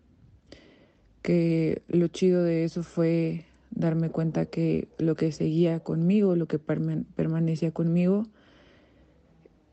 que 1.22 1.82
lo 1.88 2.08
chido 2.08 2.44
de 2.44 2.64
eso 2.64 2.84
fue 2.84 3.46
darme 3.70 4.10
cuenta 4.10 4.46
que 4.46 4.88
lo 4.98 5.16
que 5.16 5.32
seguía 5.32 5.82
conmigo, 5.82 6.36
lo 6.36 6.48
que 6.48 6.60
permanecía 6.60 7.72
conmigo, 7.72 8.28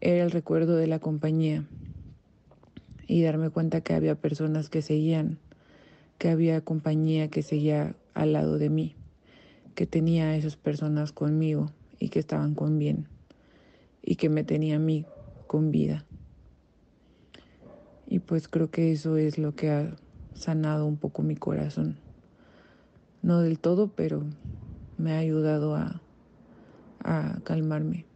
era 0.00 0.24
el 0.24 0.30
recuerdo 0.30 0.76
de 0.76 0.86
la 0.86 1.00
compañía 1.00 1.64
y 3.06 3.22
darme 3.22 3.50
cuenta 3.50 3.80
que 3.80 3.94
había 3.94 4.14
personas 4.14 4.68
que 4.68 4.82
seguían, 4.82 5.38
que 6.18 6.28
había 6.28 6.60
compañía 6.60 7.28
que 7.28 7.42
seguía 7.42 7.96
al 8.14 8.32
lado 8.32 8.58
de 8.58 8.70
mí, 8.70 8.94
que 9.74 9.86
tenía 9.86 10.26
a 10.26 10.36
esas 10.36 10.56
personas 10.56 11.10
conmigo 11.10 11.72
y 11.98 12.10
que 12.10 12.20
estaban 12.20 12.54
con 12.54 12.78
bien 12.78 13.08
y 14.02 14.16
que 14.16 14.28
me 14.28 14.44
tenía 14.44 14.76
a 14.76 14.80
mí 14.80 15.04
con 15.46 15.72
vida. 15.72 16.04
Y 18.06 18.20
pues 18.20 18.48
creo 18.48 18.70
que 18.70 18.92
eso 18.92 19.16
es 19.16 19.36
lo 19.36 19.54
que 19.54 19.70
ha 19.70 19.96
sanado 20.32 20.86
un 20.86 20.96
poco 20.96 21.22
mi 21.22 21.34
corazón. 21.34 21.96
No 23.22 23.40
del 23.40 23.58
todo, 23.58 23.88
pero 23.88 24.24
me 24.96 25.12
ha 25.12 25.18
ayudado 25.18 25.74
a, 25.74 26.00
a 27.00 27.40
calmarme 27.42 28.07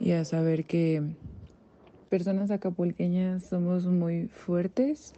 y 0.00 0.12
a 0.12 0.24
saber 0.24 0.64
que 0.64 1.02
personas 2.08 2.50
acapulqueñas 2.50 3.44
somos 3.44 3.86
muy 3.86 4.28
fuertes, 4.28 5.12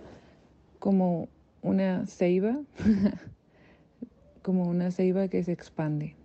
como 0.81 1.29
una 1.63 2.07
ceiba, 2.07 2.61
como 4.43 4.69
una 4.69 4.91
ceiba 4.91 5.29
que 5.29 5.45
se 5.45 5.53
expande. 5.53 6.17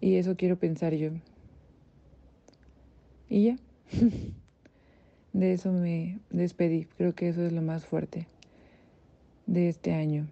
Y 0.00 0.16
eso 0.16 0.36
quiero 0.36 0.56
pensar 0.56 0.94
yo. 0.94 1.10
Y 3.28 3.44
ya. 3.44 3.56
De 5.32 5.52
eso 5.52 5.72
me 5.72 6.20
despedí. 6.30 6.86
Creo 6.96 7.14
que 7.14 7.28
eso 7.28 7.44
es 7.44 7.52
lo 7.52 7.60
más 7.60 7.84
fuerte 7.84 8.28
de 9.46 9.68
este 9.68 9.92
año. 9.92 10.28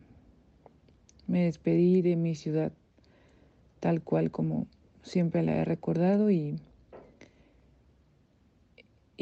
Me 1.26 1.44
despedí 1.44 2.02
de 2.02 2.16
mi 2.16 2.34
ciudad 2.34 2.72
tal 3.80 4.00
cual 4.00 4.30
como 4.30 4.66
siempre 5.02 5.42
la 5.42 5.56
he 5.56 5.64
recordado 5.64 6.30
y 6.30 6.60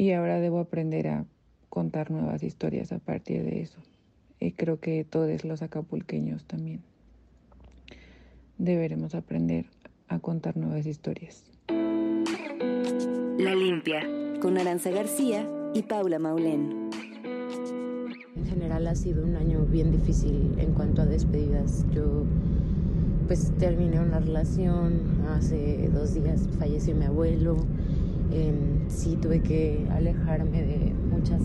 y 0.01 0.13
ahora 0.13 0.39
debo 0.39 0.57
aprender 0.57 1.07
a 1.09 1.25
contar 1.69 2.09
nuevas 2.09 2.41
historias 2.41 2.91
a 2.91 2.97
partir 2.97 3.43
de 3.43 3.61
eso. 3.61 3.77
Y 4.39 4.53
creo 4.53 4.79
que 4.79 5.03
todos 5.03 5.45
los 5.45 5.61
acapulqueños 5.61 6.43
también 6.45 6.81
deberemos 8.57 9.13
aprender 9.13 9.67
a 10.07 10.17
contar 10.17 10.57
nuevas 10.57 10.87
historias. 10.87 11.43
La 11.67 13.53
limpia, 13.53 14.01
con 14.41 14.57
Aranza 14.57 14.89
García 14.89 15.47
y 15.75 15.83
Paula 15.83 16.17
Maulén. 16.17 16.89
En 18.35 18.45
general 18.49 18.87
ha 18.87 18.95
sido 18.95 19.23
un 19.23 19.35
año 19.35 19.67
bien 19.67 19.91
difícil 19.91 20.55
en 20.57 20.73
cuanto 20.73 21.03
a 21.03 21.05
despedidas. 21.05 21.85
Yo 21.93 22.25
pues 23.27 23.55
terminé 23.59 23.99
una 23.99 24.19
relación, 24.19 24.99
hace 25.29 25.87
dos 25.89 26.15
días 26.15 26.49
falleció 26.57 26.95
mi 26.95 27.05
abuelo, 27.05 27.57
Em, 28.31 28.70
sí 28.87 29.17
tuve 29.21 29.41
que 29.41 29.87
alejarme 29.91 30.61
de 30.63 30.93
muchas 31.11 31.41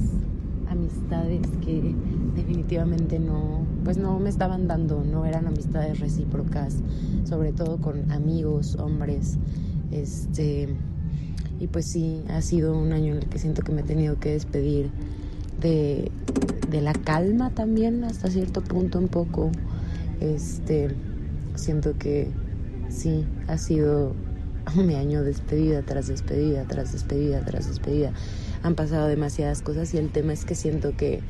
amistades 0.68 1.42
que 1.64 1.94
definitivamente 2.34 3.18
no, 3.18 3.66
pues 3.84 3.96
no 3.98 4.18
me 4.18 4.28
estaban 4.28 4.66
dando, 4.66 5.02
no 5.04 5.24
eran 5.24 5.46
amistades 5.46 6.00
recíprocas, 6.00 6.76
sobre 7.24 7.52
todo 7.52 7.78
con 7.78 8.10
amigos, 8.10 8.76
hombres, 8.76 9.38
este, 9.90 10.68
y 11.58 11.66
pues 11.68 11.86
sí, 11.86 12.22
ha 12.28 12.42
sido 12.42 12.76
un 12.76 12.92
año 12.92 13.14
en 13.14 13.18
el 13.22 13.28
que 13.28 13.38
siento 13.38 13.62
que 13.62 13.72
me 13.72 13.80
he 13.80 13.84
tenido 13.84 14.18
que 14.18 14.32
despedir 14.32 14.90
de, 15.60 16.10
de 16.70 16.80
la 16.80 16.92
calma 16.92 17.50
también, 17.50 18.04
hasta 18.04 18.30
cierto 18.30 18.62
punto 18.62 18.98
un 18.98 19.08
poco, 19.08 19.50
este, 20.20 20.90
siento 21.54 21.96
que 21.98 22.28
sí, 22.88 23.24
ha 23.46 23.56
sido 23.58 24.14
un 24.76 24.90
año 24.90 25.22
despedida 25.22 25.82
tras 25.82 26.08
despedida, 26.08 26.64
tras 26.64 26.92
despedida, 26.92 27.44
tras 27.44 27.68
despedida. 27.68 28.12
Han 28.62 28.74
pasado 28.74 29.06
demasiadas 29.06 29.62
cosas 29.62 29.92
y 29.94 29.98
el 29.98 30.10
tema 30.10 30.32
es 30.32 30.44
que 30.44 30.54
siento 30.54 30.96
que 30.96 31.20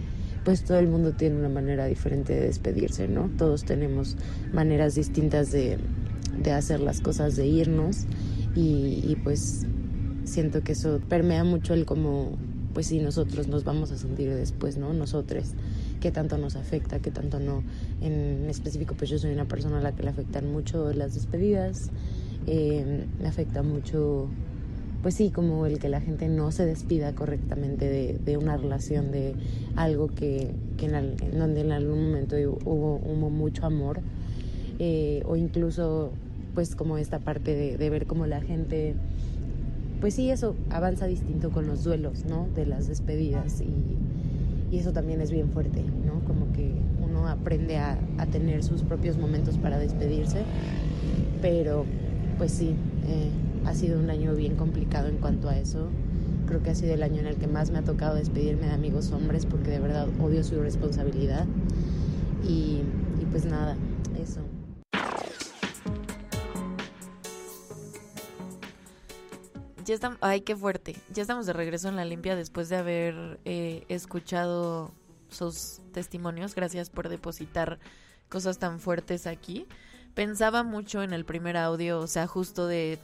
pues 0.44 0.64
todo 0.64 0.78
el 0.78 0.86
mundo 0.86 1.12
tiene 1.12 1.36
una 1.36 1.48
manera 1.48 1.86
diferente 1.86 2.32
de 2.32 2.42
despedirse, 2.42 3.08
¿no? 3.08 3.28
Todos 3.36 3.64
tenemos 3.64 4.16
maneras 4.52 4.94
distintas 4.94 5.50
de, 5.50 5.78
de 6.40 6.52
hacer 6.52 6.80
las 6.80 7.00
cosas, 7.00 7.34
de 7.34 7.46
irnos 7.46 8.06
y, 8.54 9.02
y 9.04 9.16
pues 9.24 9.66
siento 10.24 10.62
que 10.62 10.72
eso 10.72 11.00
permea 11.08 11.42
mucho 11.42 11.74
el 11.74 11.84
cómo 11.84 12.38
pues 12.76 12.88
si 12.88 13.00
nosotros 13.00 13.48
nos 13.48 13.64
vamos 13.64 13.90
a 13.90 13.96
sentir 13.96 14.34
después, 14.34 14.76
¿no? 14.76 14.92
Nosotros, 14.92 15.54
qué 15.98 16.10
tanto 16.10 16.36
nos 16.36 16.56
afecta, 16.56 16.98
qué 16.98 17.10
tanto 17.10 17.40
no. 17.40 17.64
En 18.02 18.50
específico, 18.50 18.94
pues 18.94 19.08
yo 19.08 19.18
soy 19.18 19.32
una 19.32 19.46
persona 19.46 19.78
a 19.78 19.80
la 19.80 19.96
que 19.96 20.02
le 20.02 20.10
afectan 20.10 20.52
mucho 20.52 20.92
las 20.92 21.14
despedidas, 21.14 21.90
eh, 22.46 23.06
me 23.20 23.28
afecta 23.28 23.62
mucho, 23.62 24.28
pues 25.02 25.14
sí, 25.14 25.30
como 25.30 25.66
el 25.66 25.78
que 25.78 25.88
la 25.88 26.00
gente 26.00 26.28
no 26.28 26.52
se 26.52 26.66
despida 26.66 27.14
correctamente 27.14 27.88
de, 27.88 28.18
de 28.18 28.36
una 28.36 28.56
relación, 28.56 29.10
de 29.12 29.34
algo 29.76 30.08
que, 30.08 30.50
que 30.76 30.86
en, 30.86 31.38
donde 31.38 31.60
en 31.60 31.72
algún 31.72 32.06
momento 32.06 32.36
hubo, 32.64 32.96
hubo 32.96 33.30
mucho 33.30 33.66
amor, 33.66 34.00
eh, 34.78 35.22
o 35.26 35.36
incluso, 35.36 36.12
pues 36.54 36.74
como 36.74 36.98
esta 36.98 37.18
parte 37.18 37.54
de, 37.54 37.76
de 37.76 37.90
ver 37.90 38.06
cómo 38.06 38.26
la 38.26 38.40
gente 38.40 38.94
pues 40.00 40.14
sí, 40.14 40.30
eso 40.30 40.54
avanza 40.70 41.06
distinto 41.06 41.50
con 41.50 41.66
los 41.66 41.84
duelos, 41.84 42.24
¿no? 42.26 42.48
De 42.54 42.66
las 42.66 42.86
despedidas 42.86 43.60
y, 43.60 44.76
eso 44.76 44.92
también 44.92 45.22
es 45.22 45.30
bien 45.30 45.48
fuerte, 45.48 45.82
¿no? 46.04 46.20
Como 46.26 46.52
que 46.52 46.70
uno 47.02 47.28
aprende 47.28 47.78
a, 47.78 47.98
tener 48.30 48.62
sus 48.62 48.82
propios 48.82 49.16
momentos 49.16 49.56
para 49.56 49.78
despedirse, 49.78 50.42
pero 51.40 51.86
pues 52.38 52.52
sí, 52.52 52.74
eh, 53.06 53.30
ha 53.64 53.74
sido 53.74 53.98
un 53.98 54.10
año 54.10 54.34
bien 54.34 54.56
complicado 54.56 55.08
en 55.08 55.18
cuanto 55.18 55.48
a 55.48 55.58
eso. 55.58 55.88
Creo 56.46 56.62
que 56.62 56.70
ha 56.70 56.74
sido 56.74 56.94
el 56.94 57.02
año 57.02 57.20
en 57.20 57.26
el 57.26 57.36
que 57.36 57.46
más 57.46 57.70
me 57.70 57.78
ha 57.78 57.82
tocado 57.82 58.14
despedirme 58.14 58.66
de 58.66 58.72
amigos 58.72 59.10
hombres 59.12 59.46
porque 59.46 59.70
de 59.70 59.80
verdad 59.80 60.08
odio 60.20 60.44
su 60.44 60.60
responsabilidad 60.60 61.46
y, 62.46 62.82
y 63.20 63.26
pues 63.30 63.44
nada, 63.46 63.76
eso. 64.22 64.40
ya 69.86 69.94
estamos, 69.94 70.18
ay, 70.20 70.40
qué 70.40 70.56
fuerte. 70.56 70.96
Ya 71.12 71.22
estamos 71.22 71.46
de 71.46 71.52
regreso 71.52 71.88
en 71.88 71.96
la 71.96 72.04
limpia 72.04 72.34
después 72.34 72.68
de 72.68 72.76
haber 72.76 73.38
eh, 73.44 73.84
escuchado 73.88 74.90
sus 75.28 75.80
testimonios. 75.92 76.56
Gracias 76.56 76.90
por 76.90 77.08
depositar 77.08 77.78
cosas 78.28 78.58
tan 78.58 78.80
fuertes 78.80 79.28
aquí. 79.28 79.66
Pensaba 80.16 80.62
mucho 80.62 81.02
en 81.02 81.12
el 81.12 81.26
primer 81.26 81.58
audio, 81.58 82.00
o 82.00 82.06
sea, 82.06 82.26
justo 82.26 82.66
de 82.66 82.98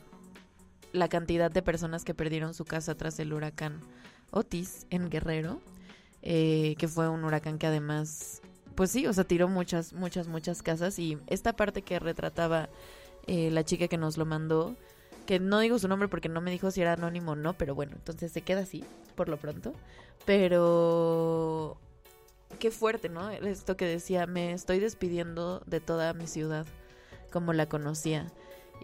la 0.94 1.08
cantidad 1.08 1.50
de 1.50 1.60
personas 1.60 2.04
que 2.04 2.14
perdieron 2.14 2.54
su 2.54 2.64
casa 2.64 2.94
tras 2.94 3.18
el 3.18 3.34
huracán 3.34 3.82
Otis 4.30 4.86
en 4.88 5.10
Guerrero, 5.10 5.60
eh, 6.22 6.74
que 6.78 6.88
fue 6.88 7.10
un 7.10 7.22
huracán 7.22 7.58
que 7.58 7.66
además, 7.66 8.40
pues 8.74 8.92
sí, 8.92 9.06
o 9.06 9.12
sea, 9.12 9.24
tiró 9.24 9.46
muchas, 9.46 9.92
muchas, 9.92 10.26
muchas 10.26 10.62
casas 10.62 10.98
y 10.98 11.18
esta 11.26 11.52
parte 11.52 11.82
que 11.82 11.98
retrataba 11.98 12.70
eh, 13.26 13.50
la 13.50 13.62
chica 13.62 13.88
que 13.88 13.98
nos 13.98 14.16
lo 14.16 14.24
mandó, 14.24 14.74
que 15.26 15.38
no 15.38 15.60
digo 15.60 15.78
su 15.78 15.88
nombre 15.88 16.08
porque 16.08 16.30
no 16.30 16.40
me 16.40 16.50
dijo 16.50 16.70
si 16.70 16.80
era 16.80 16.94
anónimo 16.94 17.32
o 17.32 17.36
no, 17.36 17.52
pero 17.52 17.74
bueno, 17.74 17.92
entonces 17.94 18.32
se 18.32 18.40
queda 18.40 18.62
así, 18.62 18.84
por 19.16 19.28
lo 19.28 19.36
pronto. 19.36 19.74
Pero 20.24 21.76
qué 22.58 22.70
fuerte, 22.70 23.10
¿no? 23.10 23.28
Esto 23.28 23.76
que 23.76 23.84
decía, 23.84 24.26
me 24.26 24.52
estoy 24.52 24.78
despidiendo 24.78 25.60
de 25.66 25.80
toda 25.80 26.14
mi 26.14 26.26
ciudad 26.26 26.64
como 27.32 27.52
la 27.52 27.66
conocía 27.66 28.32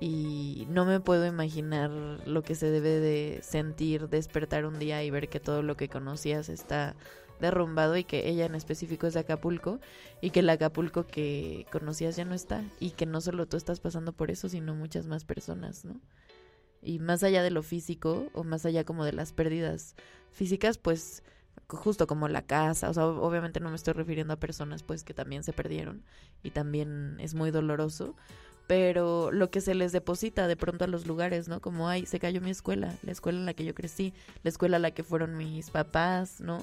y 0.01 0.67
no 0.71 0.85
me 0.85 1.01
puedo 1.01 1.27
imaginar 1.27 1.91
lo 1.91 2.43
que 2.43 2.55
se 2.55 2.71
debe 2.71 3.01
de 3.01 3.41
sentir 3.43 4.09
despertar 4.09 4.65
un 4.65 4.79
día 4.79 5.03
y 5.03 5.11
ver 5.11 5.29
que 5.29 5.41
todo 5.41 5.63
lo 5.63 5.77
que 5.77 5.89
conocías 5.89 6.49
está 6.49 6.95
derrumbado 7.41 7.97
y 7.97 8.05
que 8.05 8.29
ella 8.29 8.47
en 8.47 8.55
específico 8.55 9.07
es 9.07 9.15
de 9.15 9.21
Acapulco 9.21 9.81
y 10.21 10.31
que 10.31 10.41
el 10.41 10.51
Acapulco 10.51 11.07
que 11.07 11.67
conocías 11.71 12.17
ya 12.17 12.25
no 12.25 12.35
está 12.35 12.65
y 12.81 12.91
que 12.91 13.07
no 13.07 13.21
solo 13.21 13.47
tú 13.47 13.57
estás 13.57 13.81
pasando 13.81 14.13
por 14.13 14.31
eso, 14.31 14.49
sino 14.49 14.75
muchas 14.75 15.07
más 15.07 15.25
personas, 15.25 15.85
¿no? 15.85 16.01
Y 16.83 17.01
más 17.01 17.23
allá 17.23 17.43
de 17.43 17.51
lo 17.51 17.63
físico 17.63 18.29
o 18.35 18.45
más 18.45 18.65
allá 18.67 18.85
como 18.85 19.05
de 19.05 19.13
las 19.13 19.33
pérdidas 19.33 19.97
físicas, 20.31 20.79
pues 20.79 21.23
justo 21.67 22.07
como 22.07 22.29
la 22.29 22.43
casa, 22.43 22.89
o 22.89 22.95
sea, 22.95 23.07
obviamente 23.07 23.61
no 23.61 23.71
me 23.71 23.77
estoy 23.77 23.95
refiriendo 23.95 24.33
a 24.35 24.37
personas 24.37 24.83
pues 24.83 25.05
que 25.05 25.15
también 25.15 25.43
se 25.43 25.53
perdieron 25.53 26.03
y 26.43 26.51
también 26.51 27.17
es 27.21 27.35
muy 27.35 27.51
doloroso, 27.51 28.15
pero 28.67 29.31
lo 29.33 29.51
que 29.51 29.61
se 29.61 29.75
les 29.75 29.93
deposita 29.93 30.47
de 30.47 30.57
pronto 30.57 30.85
a 30.85 30.89
los 30.89 31.07
lugares, 31.07 31.49
¿no? 31.49 31.61
Como, 31.61 31.89
ay, 31.89 32.07
se 32.07 32.21
cayó 32.21 32.41
mi 32.41 32.51
escuela, 32.51 32.95
la 33.03 33.13
escuela 33.13 33.39
en 33.39 33.47
la 33.47 33.55
que 33.55 33.65
yo 33.65 33.75
crecí, 33.75 34.13
la 34.43 34.51
escuela 34.51 34.77
en 34.77 34.83
la 34.83 34.91
que 34.91 35.03
fueron 35.03 35.37
mis 35.37 35.71
papás, 35.71 36.41
¿no? 36.41 36.63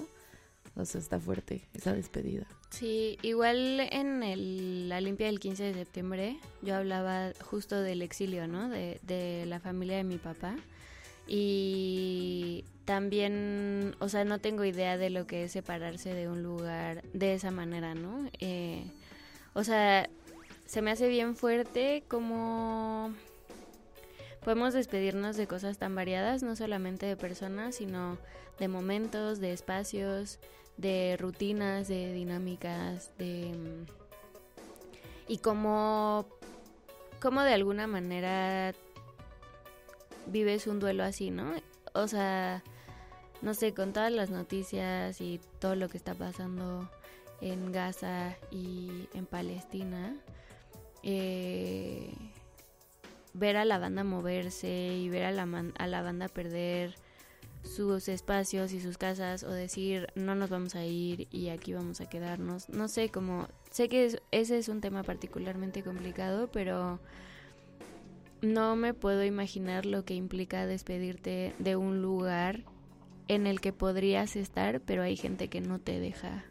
O 0.76 0.86
sea, 0.86 1.00
está 1.00 1.20
fuerte 1.20 1.68
esa 1.74 1.94
despedida. 1.94 2.48
Sí, 2.70 3.18
igual 3.22 3.80
en 3.80 4.24
el, 4.24 4.90
la 4.90 5.00
limpia 5.00 5.28
del 5.28 5.40
15 5.40 5.64
de 5.64 5.74
septiembre 5.74 6.38
yo 6.62 6.76
hablaba 6.76 7.32
justo 7.42 7.82
del 7.82 8.02
exilio, 8.02 8.48
¿no? 8.48 8.70
De, 8.70 9.00
de 9.04 9.46
la 9.46 9.60
familia 9.60 9.98
de 9.98 10.04
mi 10.04 10.18
papá. 10.18 10.56
Y 11.28 12.66
también, 12.86 13.96
o 14.00 14.10
sea, 14.10 14.24
no 14.24 14.40
tengo 14.40 14.64
idea 14.64 14.98
de 14.98 15.10
lo 15.10 15.26
que 15.26 15.44
es 15.44 15.52
separarse 15.52 16.14
de 16.14 16.30
un 16.30 16.44
lugar 16.44 17.04
de 17.14 17.34
esa 17.34 17.52
manera, 17.52 17.96
¿no? 17.96 18.30
Eh, 18.40 18.86
o 19.54 19.64
sea, 19.64 20.08
se 20.66 20.82
me 20.82 20.92
hace 20.92 21.08
bien 21.08 21.36
fuerte 21.36 22.04
como 22.08 23.14
podemos 24.44 24.74
despedirnos 24.76 25.36
de 25.36 25.48
cosas 25.48 25.80
tan 25.80 25.96
variadas, 25.96 26.44
no 26.44 26.56
solamente 26.56 27.08
de 27.08 27.18
personas, 27.18 27.76
sino 27.76 28.20
de 28.60 28.68
momentos, 28.68 29.40
de 29.40 29.52
espacios, 29.52 30.40
de 30.78 31.18
rutinas, 31.20 31.88
de 31.88 32.14
dinámicas, 32.14 33.12
de... 33.18 33.52
Mm, 33.56 33.86
y 35.28 35.40
cómo, 35.40 36.28
cómo 37.20 37.42
de 37.42 37.54
alguna 37.54 37.88
manera 37.88 38.76
vives 40.28 40.68
un 40.68 40.80
duelo 40.80 41.04
así, 41.04 41.32
¿no? 41.32 41.52
O 41.94 42.08
sea, 42.08 42.64
no 43.42 43.54
sé, 43.54 43.74
con 43.74 43.94
todas 43.94 44.12
las 44.12 44.30
noticias 44.30 45.22
y 45.22 45.40
todo 45.60 45.76
lo 45.76 45.90
que 45.90 45.98
está 45.98 46.14
pasando 46.14 46.90
en 47.42 47.72
Gaza 47.72 48.36
y 48.52 49.08
en 49.14 49.26
Palestina, 49.26 50.16
eh, 51.04 52.14
ver 53.34 53.58
a 53.58 53.66
la 53.66 53.78
banda 53.78 54.04
moverse 54.04 54.96
y 54.96 55.10
ver 55.10 55.26
a 55.26 55.32
la, 55.32 55.48
a 55.78 55.88
la 55.88 56.02
banda 56.02 56.28
perder 56.28 56.96
sus 57.64 58.08
espacios 58.08 58.72
y 58.74 58.80
sus 58.80 58.98
casas 58.98 59.44
o 59.44 59.52
decir 59.52 60.08
no 60.16 60.36
nos 60.36 60.50
vamos 60.50 60.76
a 60.76 60.86
ir 60.86 61.28
y 61.32 61.50
aquí 61.50 61.74
vamos 61.74 62.00
a 62.02 62.08
quedarnos. 62.08 62.70
No 62.70 62.88
sé, 62.88 63.10
como 63.10 63.48
sé 63.72 63.90
que 63.90 64.20
ese 64.32 64.58
es 64.58 64.70
un 64.70 64.82
tema 64.82 65.04
particularmente 65.04 65.84
complicado, 65.84 66.50
pero 66.52 67.00
no 68.42 68.76
me 68.76 68.94
puedo 68.94 69.24
imaginar 69.24 69.86
lo 69.86 70.06
que 70.06 70.14
implica 70.14 70.66
despedirte 70.66 71.56
de 71.60 71.76
un 71.76 72.02
lugar 72.02 72.64
en 73.28 73.48
el 73.48 73.62
que 73.62 73.74
podrías 73.74 74.36
estar, 74.36 74.82
pero 74.82 75.04
hay 75.04 75.16
gente 75.16 75.48
que 75.48 75.62
no 75.62 75.80
te 75.80 76.00
deja 76.00 76.46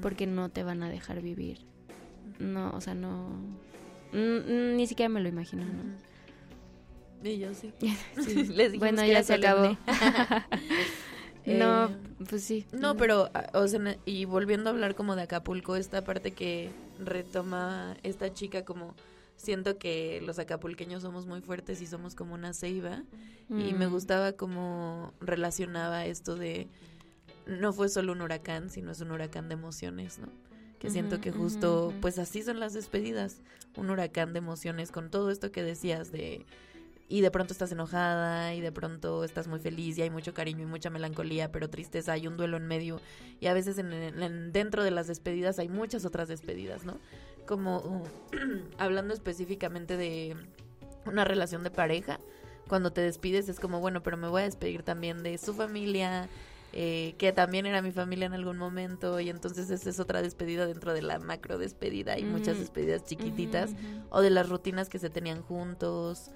porque 0.00 0.26
no 0.26 0.48
te 0.48 0.62
van 0.62 0.82
a 0.82 0.88
dejar 0.88 1.20
vivir. 1.20 1.58
No, 2.38 2.70
o 2.70 2.80
sea, 2.80 2.94
no 2.94 3.30
ni 4.12 4.86
siquiera 4.86 5.08
me 5.08 5.20
lo 5.20 5.28
imagino, 5.28 5.64
¿no? 5.64 7.28
Y 7.28 7.38
yo 7.38 7.52
sí. 7.54 7.72
bueno, 8.78 9.04
ya 9.04 9.22
se 9.22 9.34
acabó. 9.34 9.76
no, 11.46 11.86
eh, 11.86 11.96
pues 12.28 12.44
sí. 12.44 12.66
No, 12.72 12.96
pero, 12.96 13.30
ah, 13.34 13.50
o 13.54 13.66
sea, 13.66 13.96
y 14.04 14.24
volviendo 14.24 14.70
a 14.70 14.72
hablar 14.72 14.94
como 14.94 15.16
de 15.16 15.22
Acapulco, 15.22 15.76
esta 15.76 16.04
parte 16.04 16.32
que 16.32 16.70
retoma 16.98 17.96
esta 18.02 18.32
chica 18.32 18.64
como 18.64 18.94
siento 19.36 19.78
que 19.78 20.20
los 20.24 20.38
acapulqueños 20.38 21.02
somos 21.02 21.26
muy 21.26 21.40
fuertes 21.40 21.80
y 21.80 21.86
somos 21.86 22.14
como 22.14 22.34
una 22.34 22.52
ceiba 22.52 23.02
y 23.48 23.74
me 23.74 23.86
mm. 23.86 23.90
gustaba 23.90 24.32
como 24.32 25.12
relacionaba 25.20 26.06
esto 26.06 26.34
de 26.34 26.68
no 27.46 27.72
fue 27.72 27.88
solo 27.88 28.12
un 28.12 28.22
huracán, 28.22 28.70
sino 28.70 28.90
es 28.90 29.00
un 29.00 29.12
huracán 29.12 29.48
de 29.48 29.54
emociones, 29.54 30.18
¿no? 30.18 30.28
Que 30.80 30.90
siento 30.90 31.20
que 31.20 31.32
justo, 31.32 31.94
pues 32.00 32.18
así 32.18 32.42
son 32.42 32.60
las 32.60 32.74
despedidas, 32.74 33.40
un 33.76 33.90
huracán 33.90 34.32
de 34.32 34.38
emociones 34.38 34.90
con 34.90 35.10
todo 35.10 35.30
esto 35.30 35.50
que 35.50 35.62
decías 35.62 36.12
de 36.12 36.44
y 37.08 37.20
de 37.20 37.30
pronto 37.30 37.52
estás 37.52 37.70
enojada 37.70 38.54
y 38.54 38.60
de 38.60 38.72
pronto 38.72 39.22
estás 39.22 39.46
muy 39.46 39.60
feliz 39.60 39.96
y 39.96 40.02
hay 40.02 40.10
mucho 40.10 40.34
cariño 40.34 40.62
y 40.62 40.66
mucha 40.66 40.90
melancolía, 40.90 41.52
pero 41.52 41.70
tristeza, 41.70 42.12
hay 42.12 42.26
un 42.26 42.36
duelo 42.36 42.56
en 42.56 42.66
medio 42.66 43.00
y 43.40 43.46
a 43.46 43.54
veces 43.54 43.78
en, 43.78 44.52
dentro 44.52 44.82
de 44.82 44.90
las 44.90 45.06
despedidas 45.06 45.58
hay 45.58 45.68
muchas 45.68 46.04
otras 46.04 46.26
despedidas, 46.28 46.84
¿no? 46.84 46.98
Como 47.46 48.02
hablando 48.78 49.14
específicamente 49.14 49.96
de 49.96 50.36
una 51.06 51.24
relación 51.24 51.62
de 51.62 51.70
pareja, 51.70 52.20
cuando 52.68 52.92
te 52.92 53.00
despides 53.00 53.48
es 53.48 53.60
como, 53.60 53.80
bueno, 53.80 54.02
pero 54.02 54.16
me 54.16 54.28
voy 54.28 54.42
a 54.42 54.44
despedir 54.44 54.82
también 54.82 55.22
de 55.22 55.38
su 55.38 55.54
familia, 55.54 56.28
eh, 56.72 57.14
que 57.16 57.32
también 57.32 57.64
era 57.64 57.80
mi 57.80 57.92
familia 57.92 58.26
en 58.26 58.34
algún 58.34 58.58
momento 58.58 59.20
y 59.20 59.30
entonces 59.30 59.70
esa 59.70 59.88
es 59.88 60.00
otra 60.00 60.20
despedida 60.20 60.66
dentro 60.66 60.92
de 60.92 61.02
la 61.02 61.18
macro 61.18 61.58
despedida 61.58 62.18
y 62.18 62.24
muchas 62.24 62.58
despedidas 62.58 63.04
chiquititas 63.04 63.70
o 64.10 64.20
de 64.20 64.30
las 64.30 64.48
rutinas 64.48 64.88
que 64.88 64.98
se 64.98 65.08
tenían 65.08 65.42
juntos. 65.42 66.30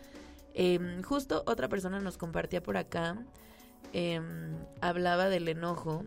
Em, 0.55 1.03
justo 1.03 1.43
otra 1.47 1.69
persona 1.69 2.01
nos 2.01 2.17
compartía 2.17 2.63
por 2.63 2.77
acá, 2.77 3.19
em, 3.93 4.55
hablaba 4.81 5.29
del 5.29 5.49
enojo 5.49 6.05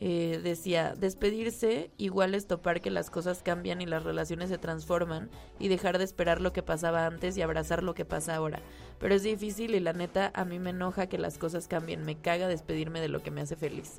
eh, 0.00 0.40
decía, 0.42 0.94
despedirse 0.96 1.90
igual 1.96 2.34
es 2.36 2.46
topar 2.46 2.80
que 2.80 2.90
las 2.90 3.10
cosas 3.10 3.42
cambian 3.42 3.80
y 3.80 3.86
las 3.86 4.04
relaciones 4.04 4.48
se 4.48 4.58
transforman 4.58 5.28
y 5.58 5.68
dejar 5.68 5.98
de 5.98 6.04
esperar 6.04 6.40
lo 6.40 6.52
que 6.52 6.62
pasaba 6.62 7.06
antes 7.06 7.36
y 7.36 7.42
abrazar 7.42 7.82
lo 7.82 7.94
que 7.94 8.04
pasa 8.04 8.36
ahora. 8.36 8.62
Pero 9.00 9.14
es 9.14 9.24
difícil 9.24 9.74
y 9.74 9.80
la 9.80 9.92
neta 9.92 10.30
a 10.34 10.44
mí 10.44 10.58
me 10.58 10.70
enoja 10.70 11.08
que 11.08 11.18
las 11.18 11.38
cosas 11.38 11.66
cambien, 11.66 12.04
me 12.04 12.16
caga 12.16 12.46
despedirme 12.46 13.00
de 13.00 13.08
lo 13.08 13.22
que 13.22 13.32
me 13.32 13.40
hace 13.40 13.56
feliz. 13.56 13.94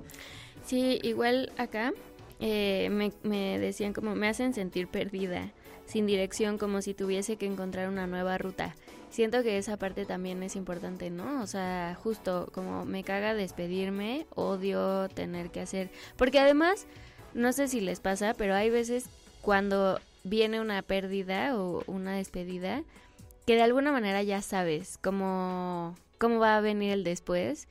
Sí, 0.64 1.00
igual 1.04 1.52
acá 1.58 1.92
eh, 2.40 2.90
me, 2.90 3.12
me 3.24 3.60
decían 3.60 3.92
como 3.92 4.16
me 4.16 4.30
hacen 4.30 4.54
sentir 4.54 4.88
perdida, 4.88 5.52
sin 5.86 6.06
dirección, 6.06 6.58
como 6.58 6.82
si 6.82 6.94
tuviese 6.94 7.36
que 7.36 7.46
encontrar 7.46 7.90
una 7.90 8.08
nueva 8.08 8.38
ruta 8.38 8.76
siento 9.10 9.44
que 9.44 9.58
esa 9.58 9.78
parte 9.78 10.06
también 10.06 10.42
es 10.44 10.56
importante, 10.56 11.10
¿no? 11.10 11.42
O 11.42 11.48
sea, 11.48 11.98
justo 12.02 12.50
como 12.54 12.86
me 12.86 13.04
caga 13.04 13.34
despedirme, 13.34 14.26
odio 14.36 15.10
tener 15.10 15.50
que 15.50 15.62
hacer, 15.62 15.90
porque 16.18 16.40
además, 16.40 16.86
no 17.34 17.54
sé 17.54 17.68
si 17.68 17.82
les 17.82 18.00
pasa, 18.00 18.34
pero 18.34 18.56
hay 18.56 18.70
veces 18.70 19.06
cuando 19.42 20.00
viene 20.24 20.62
una 20.62 20.82
pérdida 20.82 21.58
o 21.58 21.84
una 21.88 22.16
despedida, 22.16 22.84
que 23.46 23.56
de 23.56 23.64
alguna 23.64 23.92
manera 23.92 24.22
ya 24.22 24.42
sabes 24.42 24.98
cómo, 24.98 25.96
cómo 26.20 26.40
va 26.40 26.58
a 26.58 26.62
venir 26.62 26.92
el 26.92 27.04
después, 27.04 27.68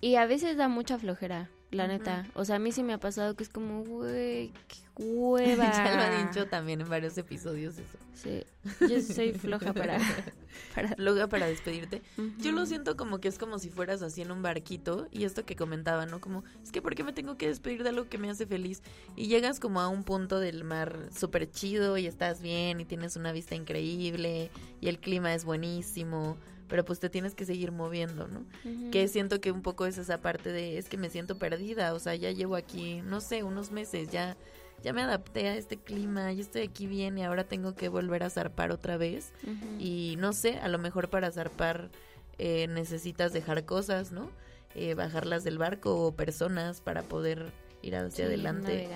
y 0.00 0.16
a 0.16 0.26
veces 0.26 0.56
da 0.56 0.68
mucha 0.68 0.98
flojera 0.98 1.48
la 1.70 1.86
neta. 1.86 2.26
O 2.34 2.44
sea, 2.44 2.56
a 2.56 2.58
mí 2.58 2.72
sí 2.72 2.82
me 2.82 2.94
ha 2.94 2.98
pasado 2.98 3.34
que 3.36 3.42
es 3.42 3.50
como, 3.50 3.84
güey, 3.84 4.52
qué 4.68 4.78
hueva. 4.96 5.70
ya 5.72 5.94
lo 5.94 6.00
ha 6.00 6.24
dicho 6.24 6.46
también 6.46 6.80
en 6.80 6.88
varios 6.88 7.18
episodios 7.18 7.78
eso. 7.78 7.98
Sí, 8.14 8.42
yo 8.80 9.00
soy 9.00 9.32
floja 9.32 9.72
para... 9.72 9.98
para... 10.74 11.28
para 11.28 11.46
despedirte. 11.46 12.02
Yo 12.38 12.52
lo 12.52 12.64
siento 12.66 12.96
como 12.96 13.20
que 13.20 13.28
es 13.28 13.38
como 13.38 13.58
si 13.58 13.68
fueras 13.68 14.02
así 14.02 14.22
en 14.22 14.32
un 14.32 14.42
barquito 14.42 15.08
y 15.12 15.24
esto 15.24 15.44
que 15.44 15.56
comentaba, 15.56 16.06
¿no? 16.06 16.20
Como, 16.20 16.42
es 16.62 16.72
que 16.72 16.80
¿por 16.80 16.94
qué 16.94 17.04
me 17.04 17.12
tengo 17.12 17.36
que 17.36 17.48
despedir 17.48 17.82
de 17.82 17.90
algo 17.90 18.08
que 18.08 18.18
me 18.18 18.30
hace 18.30 18.46
feliz? 18.46 18.82
Y 19.14 19.28
llegas 19.28 19.60
como 19.60 19.80
a 19.80 19.88
un 19.88 20.04
punto 20.04 20.40
del 20.40 20.64
mar 20.64 21.10
súper 21.14 21.50
chido 21.50 21.98
y 21.98 22.06
estás 22.06 22.40
bien 22.40 22.80
y 22.80 22.86
tienes 22.86 23.16
una 23.16 23.32
vista 23.32 23.54
increíble 23.54 24.50
y 24.80 24.88
el 24.88 24.98
clima 24.98 25.34
es 25.34 25.44
buenísimo 25.44 26.38
pero 26.68 26.84
pues 26.84 27.00
te 27.00 27.08
tienes 27.08 27.34
que 27.34 27.44
seguir 27.44 27.72
moviendo, 27.72 28.28
¿no? 28.28 28.44
Que 28.90 29.08
siento 29.08 29.40
que 29.40 29.50
un 29.50 29.62
poco 29.62 29.86
es 29.86 29.98
esa 29.98 30.18
parte 30.18 30.52
de, 30.52 30.78
es 30.78 30.88
que 30.88 30.96
me 30.96 31.10
siento 31.10 31.38
perdida, 31.38 31.94
o 31.94 31.98
sea, 31.98 32.14
ya 32.14 32.30
llevo 32.30 32.56
aquí, 32.56 33.02
no 33.02 33.20
sé, 33.20 33.42
unos 33.42 33.70
meses, 33.72 34.10
ya, 34.10 34.36
ya 34.82 34.92
me 34.92 35.02
adapté 35.02 35.48
a 35.48 35.56
este 35.56 35.76
clima, 35.76 36.32
ya 36.32 36.42
estoy 36.42 36.62
aquí 36.62 36.86
bien 36.86 37.18
y 37.18 37.24
ahora 37.24 37.44
tengo 37.44 37.74
que 37.74 37.88
volver 37.88 38.22
a 38.22 38.30
zarpar 38.30 38.70
otra 38.70 38.96
vez. 38.96 39.32
Y 39.78 40.16
no 40.18 40.32
sé, 40.32 40.58
a 40.58 40.68
lo 40.68 40.78
mejor 40.78 41.08
para 41.08 41.30
zarpar 41.32 41.90
eh, 42.38 42.66
necesitas 42.68 43.32
dejar 43.32 43.64
cosas, 43.64 44.12
¿no? 44.12 44.30
Eh, 44.74 44.94
bajarlas 44.94 45.44
del 45.44 45.58
barco 45.58 46.06
o 46.06 46.12
personas 46.12 46.80
para 46.80 47.02
poder 47.02 47.52
ir 47.82 47.96
hacia 47.96 48.26
adelante. 48.26 48.88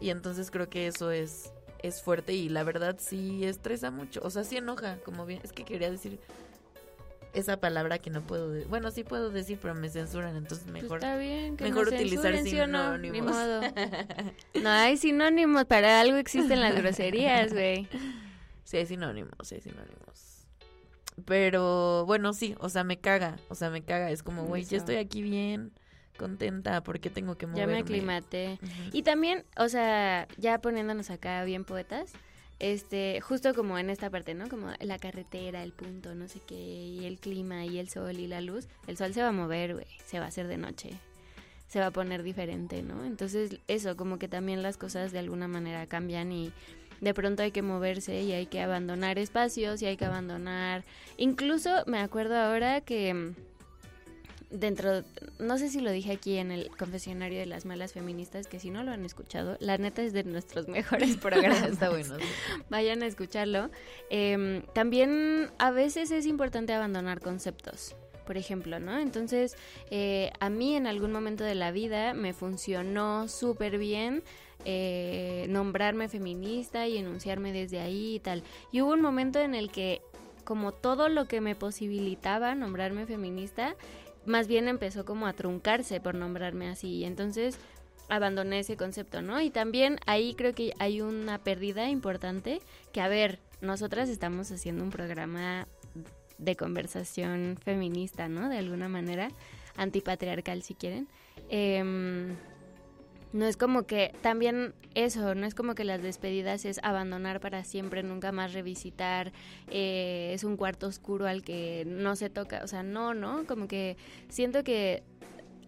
Y 0.00 0.10
entonces 0.10 0.50
creo 0.50 0.68
que 0.68 0.88
eso 0.88 1.10
es 1.10 1.52
es 1.84 2.00
fuerte 2.00 2.32
y 2.32 2.48
la 2.48 2.64
verdad 2.64 2.96
sí 2.98 3.44
estresa 3.44 3.90
mucho, 3.90 4.20
o 4.24 4.30
sea, 4.30 4.42
sí 4.42 4.56
enoja, 4.56 4.96
como 5.04 5.26
bien, 5.26 5.40
es 5.44 5.52
que 5.52 5.66
quería 5.66 5.90
decir 5.90 6.18
esa 7.34 7.58
palabra 7.58 7.98
que 7.98 8.10
no 8.10 8.22
puedo 8.22 8.50
decir. 8.50 8.68
Bueno, 8.68 8.90
sí 8.90 9.04
puedo 9.04 9.30
decir, 9.30 9.58
pero 9.60 9.74
me 9.74 9.88
censuran, 9.88 10.36
entonces 10.36 10.66
pues 10.70 10.82
mejor, 10.82 10.98
está 10.98 11.16
bien, 11.16 11.56
mejor 11.60 11.88
utilizar 11.88 12.36
sinónimos. 12.38 13.34
No, 13.34 13.60
no 14.62 14.68
hay 14.70 14.96
sinónimos, 14.96 15.64
para 15.64 16.00
algo 16.00 16.16
existen 16.16 16.60
las 16.60 16.74
groserías, 16.74 17.52
güey. 17.52 17.88
Sí, 18.64 18.78
hay 18.78 18.86
sinónimos, 18.86 19.32
sí 19.42 19.56
hay 19.56 19.60
sinónimos. 19.60 20.46
Pero 21.26 22.04
bueno, 22.06 22.32
sí, 22.32 22.54
o 22.58 22.68
sea, 22.68 22.82
me 22.84 22.98
caga, 22.98 23.36
o 23.48 23.54
sea, 23.54 23.70
me 23.70 23.82
caga. 23.82 24.10
Es 24.10 24.22
como, 24.22 24.44
güey, 24.44 24.64
ya 24.64 24.78
estoy 24.78 24.96
aquí 24.96 25.22
bien, 25.22 25.72
contenta, 26.16 26.82
¿por 26.82 27.00
qué 27.00 27.10
tengo 27.10 27.36
que 27.36 27.46
moverme? 27.46 27.72
Ya 27.72 27.76
me 27.76 27.82
aclimaté. 27.82 28.58
Y 28.92 29.02
también, 29.02 29.44
o 29.56 29.68
sea, 29.68 30.26
ya 30.38 30.58
poniéndonos 30.60 31.10
acá 31.10 31.44
bien 31.44 31.64
poetas, 31.64 32.12
este, 32.58 33.20
justo 33.20 33.54
como 33.54 33.78
en 33.78 33.90
esta 33.90 34.10
parte, 34.10 34.34
¿no? 34.34 34.48
Como 34.48 34.68
la 34.80 34.98
carretera, 34.98 35.62
el 35.62 35.72
punto, 35.72 36.14
no 36.14 36.28
sé 36.28 36.40
qué, 36.46 36.54
y 36.54 37.04
el 37.04 37.18
clima, 37.18 37.64
y 37.64 37.78
el 37.78 37.88
sol, 37.88 38.18
y 38.18 38.26
la 38.26 38.40
luz. 38.40 38.68
El 38.86 38.96
sol 38.96 39.12
se 39.12 39.22
va 39.22 39.28
a 39.28 39.32
mover, 39.32 39.74
güey, 39.74 39.86
se 40.06 40.18
va 40.18 40.26
a 40.26 40.28
hacer 40.28 40.46
de 40.46 40.56
noche, 40.56 40.90
se 41.68 41.80
va 41.80 41.86
a 41.86 41.90
poner 41.90 42.22
diferente, 42.22 42.82
¿no? 42.82 43.04
Entonces, 43.04 43.58
eso, 43.68 43.96
como 43.96 44.18
que 44.18 44.28
también 44.28 44.62
las 44.62 44.76
cosas 44.76 45.12
de 45.12 45.18
alguna 45.18 45.48
manera 45.48 45.86
cambian 45.86 46.32
y 46.32 46.52
de 47.00 47.14
pronto 47.14 47.42
hay 47.42 47.50
que 47.50 47.62
moverse 47.62 48.22
y 48.22 48.32
hay 48.32 48.46
que 48.46 48.60
abandonar 48.60 49.18
espacios 49.18 49.82
y 49.82 49.86
hay 49.86 49.96
que 49.96 50.04
abandonar... 50.04 50.84
Incluso 51.16 51.84
me 51.86 51.98
acuerdo 51.98 52.36
ahora 52.36 52.80
que 52.80 53.34
dentro, 54.54 55.02
no 55.38 55.58
sé 55.58 55.68
si 55.68 55.80
lo 55.80 55.90
dije 55.90 56.12
aquí 56.12 56.38
en 56.38 56.50
el 56.50 56.70
confesionario 56.76 57.38
de 57.40 57.46
las 57.46 57.66
malas 57.66 57.92
feministas, 57.92 58.46
que 58.46 58.60
si 58.60 58.70
no 58.70 58.82
lo 58.84 58.92
han 58.92 59.04
escuchado, 59.04 59.56
la 59.60 59.76
neta 59.78 60.02
es 60.02 60.12
de 60.12 60.24
nuestros 60.24 60.68
mejores 60.68 61.16
programas. 61.16 61.62
Está 61.62 61.90
bueno. 61.90 62.16
Vayan 62.70 63.02
a 63.02 63.06
escucharlo. 63.06 63.70
Em, 64.10 64.62
también 64.72 65.50
a 65.58 65.70
veces 65.70 66.10
es 66.10 66.26
importante 66.26 66.72
abandonar 66.72 67.20
conceptos. 67.20 67.96
Por 68.26 68.38
ejemplo, 68.38 68.80
¿no? 68.80 68.98
Entonces, 68.98 69.54
eh, 69.90 70.32
a 70.40 70.48
mí 70.48 70.76
en 70.76 70.86
algún 70.86 71.12
momento 71.12 71.44
de 71.44 71.54
la 71.54 71.72
vida 71.72 72.14
me 72.14 72.32
funcionó 72.32 73.28
súper 73.28 73.76
bien 73.76 74.22
eh, 74.64 75.44
nombrarme 75.50 76.08
feminista 76.08 76.86
y 76.86 76.96
enunciarme 76.96 77.52
desde 77.52 77.80
ahí 77.80 78.14
y 78.14 78.20
tal. 78.20 78.42
Y 78.72 78.80
hubo 78.80 78.92
un 78.92 79.02
momento 79.02 79.40
en 79.40 79.54
el 79.54 79.70
que 79.70 80.00
como 80.44 80.72
todo 80.72 81.08
lo 81.08 81.26
que 81.26 81.40
me 81.40 81.54
posibilitaba 81.54 82.54
nombrarme 82.54 83.06
feminista 83.06 83.74
más 84.26 84.46
bien 84.48 84.68
empezó 84.68 85.04
como 85.04 85.26
a 85.26 85.32
truncarse 85.32 86.00
por 86.00 86.14
nombrarme 86.14 86.68
así. 86.68 86.88
Y 86.88 87.04
entonces 87.04 87.58
abandoné 88.08 88.60
ese 88.60 88.76
concepto, 88.76 89.22
¿no? 89.22 89.40
Y 89.40 89.50
también 89.50 89.98
ahí 90.06 90.34
creo 90.34 90.54
que 90.54 90.72
hay 90.78 91.00
una 91.00 91.38
pérdida 91.38 91.88
importante 91.88 92.60
que, 92.92 93.00
a 93.00 93.08
ver, 93.08 93.38
nosotras 93.60 94.08
estamos 94.08 94.50
haciendo 94.50 94.84
un 94.84 94.90
programa 94.90 95.66
de 96.38 96.56
conversación 96.56 97.56
feminista, 97.62 98.28
¿no? 98.28 98.48
De 98.48 98.58
alguna 98.58 98.88
manera, 98.88 99.28
antipatriarcal 99.76 100.62
si 100.62 100.74
quieren. 100.74 101.08
Eh, 101.48 102.34
no 103.34 103.46
es 103.46 103.56
como 103.56 103.82
que 103.82 104.14
también 104.22 104.74
eso, 104.94 105.34
no 105.34 105.44
es 105.44 105.56
como 105.56 105.74
que 105.74 105.82
las 105.82 106.00
despedidas 106.00 106.64
es 106.64 106.78
abandonar 106.84 107.40
para 107.40 107.64
siempre, 107.64 108.04
nunca 108.04 108.30
más 108.30 108.52
revisitar, 108.52 109.32
eh, 109.68 110.30
es 110.32 110.44
un 110.44 110.56
cuarto 110.56 110.86
oscuro 110.86 111.26
al 111.26 111.42
que 111.42 111.82
no 111.84 112.14
se 112.14 112.30
toca, 112.30 112.60
o 112.62 112.68
sea, 112.68 112.84
no, 112.84 113.12
¿no? 113.12 113.44
Como 113.46 113.66
que 113.66 113.96
siento 114.28 114.62
que 114.62 115.02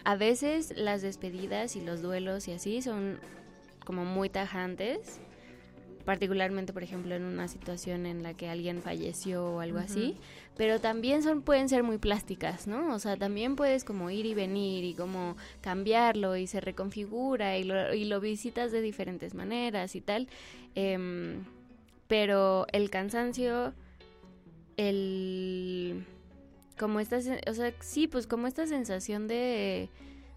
a 0.05 0.15
veces 0.15 0.75
las 0.77 1.03
despedidas 1.03 1.75
y 1.75 1.81
los 1.81 2.03
duelos 2.03 2.47
y 2.47 2.53
así 2.53 2.83
son 2.83 3.19
como 3.85 4.05
muy 4.05 4.29
tajantes 4.29 5.21
particularmente 6.07 6.73
por 6.73 6.85
ejemplo 6.85 7.17
en 7.17 7.25
una 7.25 7.49
situación 7.49 8.07
en 8.07 8.23
la 8.23 8.33
que 8.33 8.49
alguien 8.49 8.81
falleció 8.81 9.45
o 9.45 9.61
algo 9.61 9.79
así, 9.79 10.17
pero 10.57 10.81
también 10.81 11.23
son 11.25 11.43
pueden 11.43 11.69
ser 11.69 11.83
muy 11.83 11.99
plásticas, 11.99 12.69
¿no? 12.69 12.95
O 12.95 12.99
sea, 13.01 13.17
también 13.17 13.57
puedes 13.57 13.85
como 13.85 14.09
ir 14.09 14.25
y 14.25 14.33
venir 14.33 14.85
y 14.85 14.95
como 14.95 15.37
cambiarlo 15.61 16.37
y 16.37 16.47
se 16.47 16.61
reconfigura 16.61 17.59
y 17.59 17.65
lo, 17.65 17.93
y 17.93 18.05
lo 18.05 18.21
visitas 18.21 18.71
de 18.71 18.81
diferentes 18.81 19.35
maneras 19.35 19.97
y 19.97 20.01
tal, 20.01 20.29
em, 20.77 21.45
pero 22.07 22.67
el 22.73 22.89
cansancio, 22.89 23.75
el 24.77 26.07
como 26.79 27.01
esta, 27.01 27.19
o 27.19 27.55
sea, 27.55 27.73
sí, 27.81 28.07
pues 28.07 28.29
como 28.29 28.47
esta 28.47 28.69
sensación 28.69 29.27
de 29.27 29.89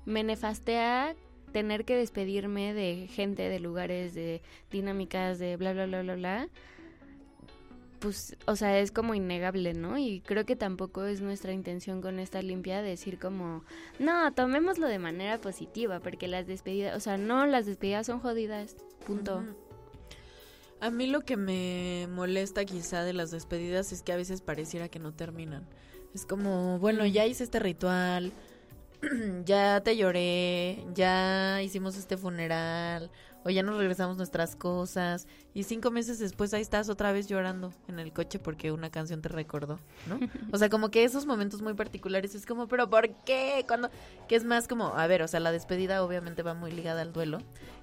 me 0.05 0.23
nefastea 0.23 1.15
tener 1.51 1.85
que 1.85 1.95
despedirme 1.95 2.73
de 2.73 3.07
gente, 3.07 3.49
de 3.49 3.59
lugares, 3.59 4.13
de 4.13 4.41
dinámicas, 4.71 5.39
de 5.39 5.57
bla, 5.57 5.73
bla, 5.73 5.85
bla, 5.85 6.01
bla, 6.01 6.15
bla, 6.15 6.49
pues, 7.99 8.35
o 8.45 8.55
sea, 8.55 8.79
es 8.79 8.91
como 8.91 9.13
innegable, 9.13 9.73
¿no? 9.73 9.97
Y 9.97 10.21
creo 10.21 10.45
que 10.45 10.55
tampoco 10.55 11.05
es 11.05 11.21
nuestra 11.21 11.51
intención 11.51 12.01
con 12.01 12.19
esta 12.19 12.41
limpia 12.41 12.81
decir 12.81 13.19
como, 13.19 13.63
no, 13.99 14.33
tomémoslo 14.33 14.87
de 14.87 14.99
manera 14.99 15.39
positiva, 15.39 15.99
porque 15.99 16.27
las 16.27 16.47
despedidas, 16.47 16.95
o 16.95 16.99
sea, 16.99 17.17
no, 17.17 17.45
las 17.45 17.65
despedidas 17.65 18.07
son 18.07 18.19
jodidas, 18.19 18.75
punto. 19.05 19.43
A 20.79 20.89
mí 20.89 21.07
lo 21.07 21.21
que 21.21 21.35
me 21.35 22.07
molesta 22.09 22.63
quizá 22.63 23.03
de 23.03 23.13
las 23.13 23.31
despedidas 23.31 23.91
es 23.91 24.01
que 24.01 24.13
a 24.13 24.17
veces 24.17 24.41
pareciera 24.41 24.87
que 24.87 24.99
no 24.99 25.13
terminan. 25.13 25.67
Es 26.15 26.25
como, 26.25 26.79
bueno, 26.79 27.05
ya 27.05 27.25
hice 27.25 27.43
este 27.43 27.59
ritual, 27.59 28.31
ya 29.45 29.81
te 29.81 29.95
lloré, 29.95 30.85
ya 30.93 31.61
hicimos 31.61 31.97
este 31.97 32.17
funeral, 32.17 33.09
o 33.45 33.49
ya 33.49 33.63
nos 33.63 33.77
regresamos 33.77 34.17
nuestras 34.17 34.55
cosas, 34.55 35.27
y 35.53 35.63
cinco 35.63 35.91
meses 35.91 36.19
después 36.19 36.53
ahí 36.53 36.61
estás 36.61 36.89
otra 36.89 37.11
vez 37.11 37.27
llorando 37.27 37.73
en 37.87 37.99
el 37.99 38.11
coche 38.11 38.39
porque 38.39 38.71
una 38.71 38.89
canción 38.89 39.21
te 39.21 39.29
recordó, 39.29 39.79
¿no? 40.07 40.19
O 40.51 40.57
sea, 40.57 40.69
como 40.69 40.91
que 40.91 41.03
esos 41.03 41.25
momentos 41.25 41.61
muy 41.61 41.73
particulares 41.73 42.35
es 42.35 42.45
como, 42.45 42.67
pero 42.67 42.89
¿por 42.89 43.09
qué? 43.23 43.63
Cuando, 43.67 43.89
que 44.27 44.35
es 44.35 44.43
más 44.43 44.67
como, 44.67 44.87
a 44.95 45.07
ver, 45.07 45.21
o 45.21 45.27
sea, 45.27 45.39
la 45.39 45.51
despedida 45.51 46.03
obviamente 46.03 46.43
va 46.43 46.53
muy 46.53 46.71
ligada 46.71 47.01
al 47.01 47.13
duelo. 47.13 47.39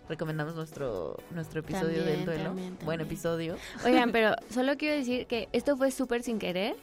Recomendamos 0.08 0.54
nuestro, 0.54 1.16
nuestro 1.32 1.60
episodio 1.60 2.04
del 2.04 2.24
duelo. 2.24 2.54
Buen 2.84 3.00
episodio. 3.00 3.56
Oigan, 3.84 4.12
pero 4.12 4.36
solo 4.50 4.76
quiero 4.76 4.94
decir 4.94 5.26
que 5.26 5.48
esto 5.52 5.76
fue 5.76 5.90
súper 5.90 6.22
sin 6.22 6.38
querer 6.38 6.76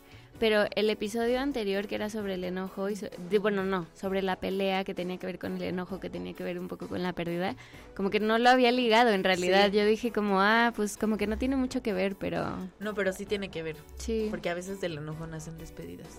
pero 0.44 0.66
el 0.76 0.90
episodio 0.90 1.40
anterior 1.40 1.88
que 1.88 1.96
era 1.96 2.10
sobre 2.10 2.34
el 2.34 2.44
enojo, 2.44 2.90
y 2.90 2.98
bueno, 3.38 3.64
no, 3.64 3.88
sobre 3.94 4.22
la 4.22 4.36
pelea 4.36 4.84
que 4.84 4.94
tenía 4.94 5.18
que 5.18 5.26
ver 5.26 5.40
con 5.40 5.56
el 5.56 5.62
enojo, 5.62 6.02
que 6.02 6.10
tenía 6.10 6.34
que 6.34 6.44
ver 6.44 6.60
un 6.60 6.68
poco 6.68 6.90
con 6.90 7.02
la 7.02 7.14
pérdida, 7.14 7.56
como 7.96 8.10
que 8.10 8.20
no 8.20 8.38
lo 8.38 8.50
había 8.50 8.74
ligado 8.74 9.12
en 9.12 9.24
realidad. 9.24 9.72
Yo 9.72 9.86
dije 9.86 10.12
como, 10.12 10.42
ah, 10.42 10.74
pues 10.76 10.98
como 10.98 11.16
que 11.16 11.28
no 11.28 11.38
tiene 11.38 11.56
mucho 11.56 11.82
que 11.82 11.94
ver, 11.94 12.18
pero... 12.18 12.58
No, 12.82 12.94
pero 12.94 13.14
sí 13.14 13.26
tiene 13.26 13.52
que 13.52 13.64
ver. 13.64 13.78
Sí. 13.96 14.28
Porque 14.30 14.50
a 14.50 14.54
veces 14.54 14.82
del 14.82 14.98
enojo 14.98 15.26
nacen 15.28 15.58
despedidas. 15.58 16.10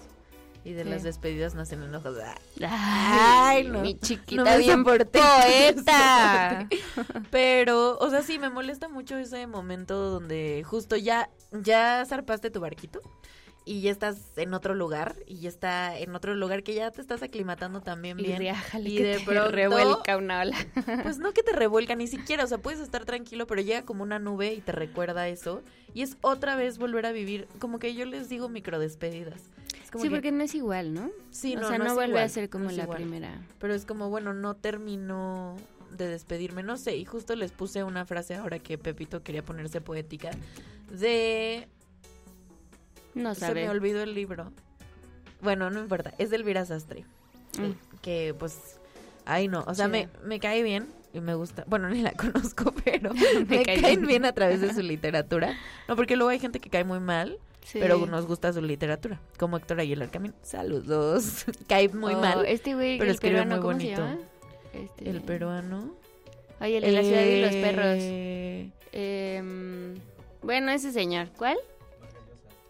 Y 0.64 0.72
de 0.72 0.86
las 0.86 1.02
despedidas 1.02 1.54
nacen 1.54 1.82
enojos. 1.82 2.16
Ay, 2.66 3.64
no. 3.64 3.82
Mi 3.82 3.98
chiquita 3.98 4.56
bien 4.56 4.84
por 4.84 5.06
poeta. 5.06 6.66
Pero, 7.30 7.98
o 7.98 8.08
sea, 8.08 8.22
sí, 8.22 8.38
me 8.38 8.48
molesta 8.48 8.88
mucho 8.88 9.18
ese 9.18 9.46
momento 9.46 10.08
donde 10.08 10.62
justo 10.64 10.96
ya, 10.96 11.28
ya 11.52 12.02
zarpaste 12.06 12.50
tu 12.50 12.60
barquito 12.60 13.02
y 13.66 13.80
ya 13.80 13.90
estás 13.90 14.36
en 14.36 14.52
otro 14.52 14.74
lugar 14.74 15.16
y 15.26 15.38
ya 15.38 15.48
está 15.48 15.98
en 15.98 16.14
otro 16.14 16.34
lugar 16.34 16.62
que 16.62 16.74
ya 16.74 16.90
te 16.90 17.00
estás 17.00 17.22
aclimatando 17.22 17.80
también 17.80 18.16
bien. 18.18 18.42
Y, 18.42 18.98
de 18.98 19.18
te 19.18 19.48
revuelca 19.48 20.16
una 20.16 20.42
ola. 20.42 20.56
Pues 21.02 21.18
no 21.18 21.32
que 21.32 21.42
te 21.42 21.52
revuelca 21.52 21.94
ni 21.94 22.06
siquiera, 22.06 22.44
o 22.44 22.46
sea, 22.46 22.58
puedes 22.58 22.80
estar 22.80 23.04
tranquilo, 23.04 23.46
pero 23.46 23.62
llega 23.62 23.82
como 23.82 24.02
una 24.02 24.18
nube 24.18 24.52
y 24.52 24.60
te 24.60 24.72
recuerda 24.72 25.28
eso 25.28 25.62
y 25.94 26.02
es 26.02 26.16
otra 26.20 26.56
vez 26.56 26.76
volver 26.76 27.06
a 27.06 27.12
vivir, 27.12 27.48
como 27.58 27.78
que 27.78 27.94
yo 27.94 28.04
les 28.04 28.28
digo 28.28 28.48
micro 28.48 28.78
despedidas. 28.78 29.50
sí, 29.98 30.10
porque 30.10 30.30
no 30.30 30.44
es 30.44 30.54
igual, 30.54 30.92
¿no? 30.92 31.10
Sí, 31.30 31.56
no, 31.56 31.66
o 31.66 31.68
sea, 31.68 31.78
no, 31.78 31.94
vuelve 31.94 32.20
a 32.20 32.28
ser 32.28 32.50
como 32.50 32.70
la 32.70 32.86
primera. 32.86 33.40
Pero 33.58 33.74
es 33.74 33.86
como, 33.86 34.10
bueno, 34.10 34.34
no 34.34 34.56
termino 34.56 35.56
de 35.90 36.08
despedirme, 36.08 36.62
no 36.62 36.76
sé, 36.76 36.96
y 36.96 37.04
justo 37.04 37.34
les 37.36 37.52
puse 37.52 37.84
una 37.84 38.04
frase 38.04 38.34
ahora 38.34 38.58
que 38.58 38.76
Pepito 38.76 39.22
quería 39.22 39.44
ponerse 39.44 39.80
poética 39.80 40.30
de 40.90 41.68
no 43.14 43.34
Se 43.34 43.54
me 43.54 43.68
olvidó 43.68 44.02
el 44.02 44.14
libro. 44.14 44.52
Bueno, 45.40 45.70
no 45.70 45.80
importa. 45.80 46.14
Es 46.18 46.30
de 46.30 46.36
Elvira 46.36 46.64
Sastre. 46.64 47.04
Mm. 47.58 48.00
Que 48.00 48.34
pues. 48.38 48.78
Ay, 49.24 49.48
no. 49.48 49.64
O 49.66 49.74
sea, 49.74 49.88
me, 49.88 50.08
me 50.24 50.40
cae 50.40 50.62
bien 50.62 50.88
y 51.14 51.20
me 51.20 51.34
gusta. 51.34 51.64
Bueno, 51.66 51.88
ni 51.90 52.02
la 52.02 52.12
conozco, 52.12 52.74
pero 52.84 53.12
me, 53.48 53.62
caen 53.62 54.06
bien. 54.06 54.24
a 54.24 54.32
través 54.32 54.60
de 54.60 54.74
su 54.74 54.82
literatura. 54.82 55.56
No, 55.88 55.96
porque 55.96 56.16
luego 56.16 56.30
hay 56.30 56.38
gente 56.38 56.60
que 56.60 56.68
cae 56.68 56.84
muy 56.84 57.00
mal. 57.00 57.38
Pero 57.72 58.04
nos 58.04 58.26
gusta 58.26 58.52
su 58.52 58.60
literatura, 58.60 59.18
como 59.38 59.56
Héctor 59.56 59.80
Aguilar 59.80 60.10
Camino. 60.10 60.34
Saludos. 60.42 61.46
cae 61.66 61.88
muy 61.88 62.12
oh, 62.12 62.20
mal. 62.20 62.44
Este 62.44 62.74
güey, 62.74 62.98
pero 62.98 63.10
escribe 63.10 63.42
muy 63.46 63.58
bonito. 63.58 64.06
Este... 64.74 65.08
El 65.08 65.22
peruano. 65.22 65.94
Ay, 66.60 66.74
el 66.74 66.82
de 66.82 66.92
la 66.92 67.02
ciudad 67.02 67.20
de 67.20 67.40
los 67.40 67.54
perros. 67.54 67.96
Eh... 68.00 68.70
Em, 68.92 69.94
bueno, 70.42 70.72
ese 70.72 70.92
señor. 70.92 71.28
¿Cuál? 71.38 71.56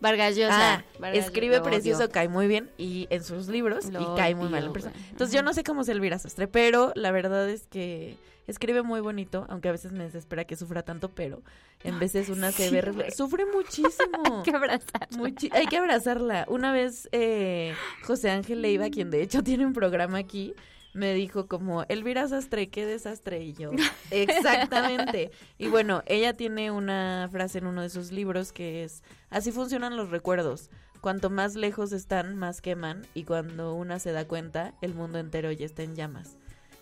Vargas 0.05 0.37
Llosa. 0.37 0.85
Ah, 1.01 1.11
escribe 1.15 1.63
precioso, 1.63 2.11
cae 2.11 2.29
muy 2.29 2.47
bien 2.47 2.71
y 2.77 3.07
en 3.09 3.25
sus 3.25 3.49
libros 3.49 3.87
y 3.87 4.17
cae 4.17 4.35
muy 4.35 4.51
mal 4.51 4.65
en 4.65 4.73
persona. 4.75 4.95
Entonces 5.11 5.35
yo 5.35 5.43
no 5.43 5.55
sé 5.55 5.65
cómo 5.65 5.81
es 5.81 5.89
Elvira 5.89 6.19
Sastre, 6.19 6.47
pero 6.47 6.93
la 6.95 7.11
verdad 7.11 7.49
es 7.49 7.67
que 7.67 8.19
escribe 8.47 8.83
muy 8.83 9.01
bonito, 9.01 9.47
aunque 9.49 9.71
a 9.71 9.73
veces 9.73 9.93
me 9.93 10.05
desespera 10.05 10.45
que 10.45 10.57
sufra 10.57 10.83
tanto, 10.83 11.09
pero 11.09 11.43
en 11.83 11.99
veces 11.99 12.29
una 12.29 12.53
se 12.53 12.71
ve... 12.71 13.11
Sufre 13.17 13.47
muchísimo. 13.47 14.23
hay 14.25 14.43
que 14.43 14.51
abrazarla. 14.51 15.33
hay 15.53 15.67
que 15.67 15.77
abrazarla. 15.79 16.45
Una 16.51 16.71
vez 16.71 17.09
eh, 17.13 17.75
José 18.03 18.31
Ángel 18.31 18.61
Leiva, 18.61 18.91
quien 18.91 19.11
de 19.11 19.23
hecho 19.23 19.43
tiene 19.43 19.65
un 19.65 19.73
programa 19.73 20.19
aquí, 20.19 20.53
me 20.95 21.13
dijo 21.13 21.47
como, 21.49 21.85
Elvira 21.89 22.27
Sastre, 22.29 22.69
qué 22.69 22.87
desastre. 22.87 23.43
Y 23.43 23.53
yo, 23.53 23.73
exactamente. 24.11 25.31
y 25.59 25.69
bueno, 25.69 26.03
ella 26.07 26.35
tiene 26.35 26.71
una 26.71 27.29
frase 27.31 27.59
en 27.59 27.67
uno 27.67 27.83
de 27.83 27.91
sus 27.91 28.13
libros 28.13 28.53
que 28.53 28.85
es, 28.85 29.03
así 29.29 29.53
funcionan 29.53 29.97
los 29.97 30.11
recuerdos. 30.11 30.71
Cuanto 31.01 31.29
más 31.29 31.55
lejos 31.55 31.93
están, 31.93 32.37
más 32.37 32.63
queman. 32.63 33.07
Y 33.13 33.25
cuando 33.25 33.75
una 33.75 33.99
se 33.99 34.13
da 34.13 34.27
cuenta, 34.27 34.73
el 34.81 34.95
mundo 34.95 35.19
entero 35.19 35.53
ya 35.53 35.67
está 35.67 35.83
en 35.83 35.97
llamas. 35.97 36.39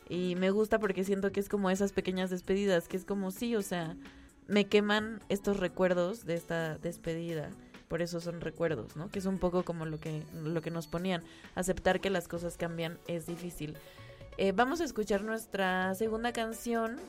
Y 0.08 0.36
me 0.36 0.50
gusta 0.50 0.78
porque 0.78 1.02
siento 1.02 1.32
que 1.32 1.40
es 1.40 1.48
como 1.48 1.70
esas 1.70 1.92
pequeñas 1.92 2.30
despedidas, 2.30 2.86
que 2.86 2.98
es 2.98 3.04
como, 3.04 3.30
sí, 3.30 3.56
o 3.56 3.62
sea, 3.62 3.96
me 4.46 4.66
queman 4.66 5.20
estos 5.28 5.56
recuerdos 5.56 6.24
de 6.24 6.34
esta 6.34 6.76
despedida 6.78 7.50
por 7.92 8.00
eso 8.00 8.22
son 8.22 8.40
recuerdos, 8.40 8.96
¿no? 8.96 9.10
Que 9.10 9.18
es 9.18 9.26
un 9.26 9.36
poco 9.36 9.64
como 9.64 9.84
lo 9.84 10.00
que, 10.00 10.22
lo 10.42 10.62
que 10.62 10.70
nos 10.70 10.86
ponían. 10.86 11.22
Aceptar 11.54 12.00
que 12.00 12.08
las 12.08 12.26
cosas 12.26 12.56
cambian 12.56 12.96
es 13.06 13.26
difícil. 13.26 13.76
Eh, 14.38 14.52
vamos 14.52 14.80
a 14.80 14.84
escuchar 14.84 15.22
nuestra 15.22 15.94
segunda 15.94 16.32
canción, 16.32 17.00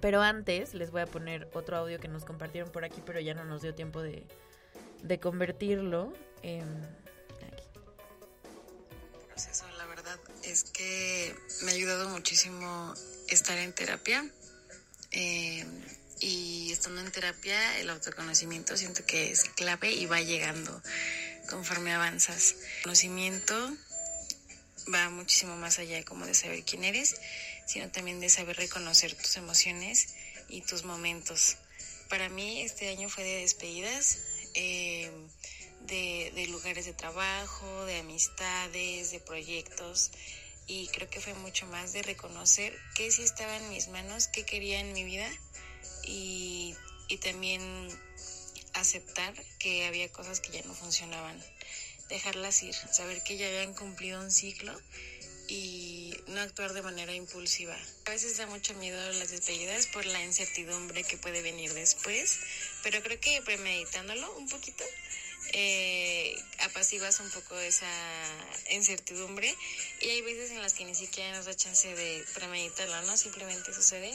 pero 0.00 0.22
antes 0.22 0.74
les 0.74 0.90
voy 0.90 1.02
a 1.02 1.06
poner 1.06 1.48
otro 1.52 1.76
audio 1.76 2.00
que 2.00 2.08
nos 2.08 2.24
compartieron 2.24 2.70
por 2.70 2.84
aquí, 2.84 3.02
pero 3.04 3.20
ya 3.20 3.34
no 3.34 3.44
nos 3.44 3.62
dio 3.62 3.74
tiempo 3.74 4.00
de, 4.02 4.26
de 5.02 5.20
convertirlo. 5.20 6.12
Eh, 6.42 6.64
aquí. 7.46 7.64
La 9.76 9.86
verdad 9.86 10.18
es 10.42 10.64
que 10.64 11.34
me 11.62 11.72
ha 11.72 11.74
ayudado 11.74 12.08
muchísimo 12.08 12.94
estar 13.28 13.58
en 13.58 13.72
terapia. 13.72 14.28
Eh, 15.12 15.64
y 16.20 16.72
estando 16.72 17.02
en 17.02 17.10
terapia, 17.12 17.78
el 17.78 17.90
autoconocimiento 17.90 18.76
siento 18.76 19.04
que 19.04 19.30
es 19.30 19.44
clave 19.44 19.92
y 19.92 20.06
va 20.06 20.20
llegando 20.20 20.82
conforme 21.50 21.92
avanzas. 21.92 22.56
Conocimiento 22.82 23.54
va 24.92 25.10
muchísimo 25.10 25.56
más 25.56 25.78
allá 25.78 26.04
como 26.04 26.26
de 26.26 26.34
saber 26.34 26.64
quién 26.64 26.84
eres, 26.84 27.16
sino 27.66 27.90
también 27.90 28.20
de 28.20 28.28
saber 28.28 28.56
reconocer 28.56 29.14
tus 29.14 29.36
emociones 29.36 30.14
y 30.48 30.60
tus 30.62 30.84
momentos. 30.84 31.56
Para 32.08 32.28
mí 32.28 32.62
este 32.62 32.88
año 32.88 33.08
fue 33.08 33.24
de 33.24 33.40
despedidas, 33.40 34.18
eh, 34.54 35.10
de, 35.86 36.32
de 36.34 36.46
lugares 36.48 36.86
de 36.86 36.92
trabajo, 36.92 37.84
de 37.84 37.98
amistades, 37.98 39.10
de 39.10 39.20
proyectos 39.20 40.10
y 40.66 40.88
creo 40.88 41.08
que 41.08 41.20
fue 41.20 41.34
mucho 41.34 41.66
más 41.66 41.92
de 41.92 42.02
reconocer 42.02 42.76
qué 42.94 43.10
sí 43.10 43.22
estaba 43.22 43.56
en 43.56 43.68
mis 43.70 43.88
manos, 43.88 44.28
qué 44.28 44.44
quería 44.44 44.80
en 44.80 44.92
mi 44.92 45.04
vida 45.04 45.28
y, 46.04 46.74
y 47.08 47.18
también 47.18 47.62
aceptar 48.74 49.34
que 49.58 49.86
había 49.86 50.10
cosas 50.10 50.40
que 50.40 50.52
ya 50.52 50.62
no 50.62 50.74
funcionaban 50.74 51.40
dejarlas 52.08 52.62
ir, 52.62 52.74
saber 52.74 53.22
que 53.22 53.36
ya 53.36 53.48
habían 53.48 53.74
cumplido 53.74 54.20
un 54.20 54.30
ciclo 54.30 54.72
y 55.48 56.14
no 56.28 56.40
actuar 56.40 56.72
de 56.72 56.82
manera 56.82 57.14
impulsiva. 57.14 57.76
A 58.06 58.10
veces 58.10 58.36
da 58.36 58.46
mucho 58.46 58.74
miedo 58.74 58.98
las 59.12 59.30
despedidas 59.30 59.86
por 59.86 60.04
la 60.06 60.22
incertidumbre 60.24 61.04
que 61.04 61.16
puede 61.16 61.42
venir 61.42 61.72
después, 61.74 62.38
pero 62.82 63.02
creo 63.02 63.20
que 63.20 63.42
premeditándolo 63.42 64.32
un 64.36 64.48
poquito, 64.48 64.84
eh, 65.52 66.34
un 67.20 67.30
poco 67.30 67.56
esa 67.58 67.86
incertidumbre 68.70 69.54
y 70.00 70.08
hay 70.08 70.22
veces 70.22 70.50
en 70.50 70.60
las 70.60 70.74
que 70.74 70.84
ni 70.84 70.94
siquiera 70.94 71.36
nos 71.36 71.46
da 71.46 71.54
chance 71.54 71.94
de 71.94 72.24
premeditarlo, 72.34 73.00
¿no? 73.02 73.16
Simplemente 73.16 73.72
suceden, 73.72 74.14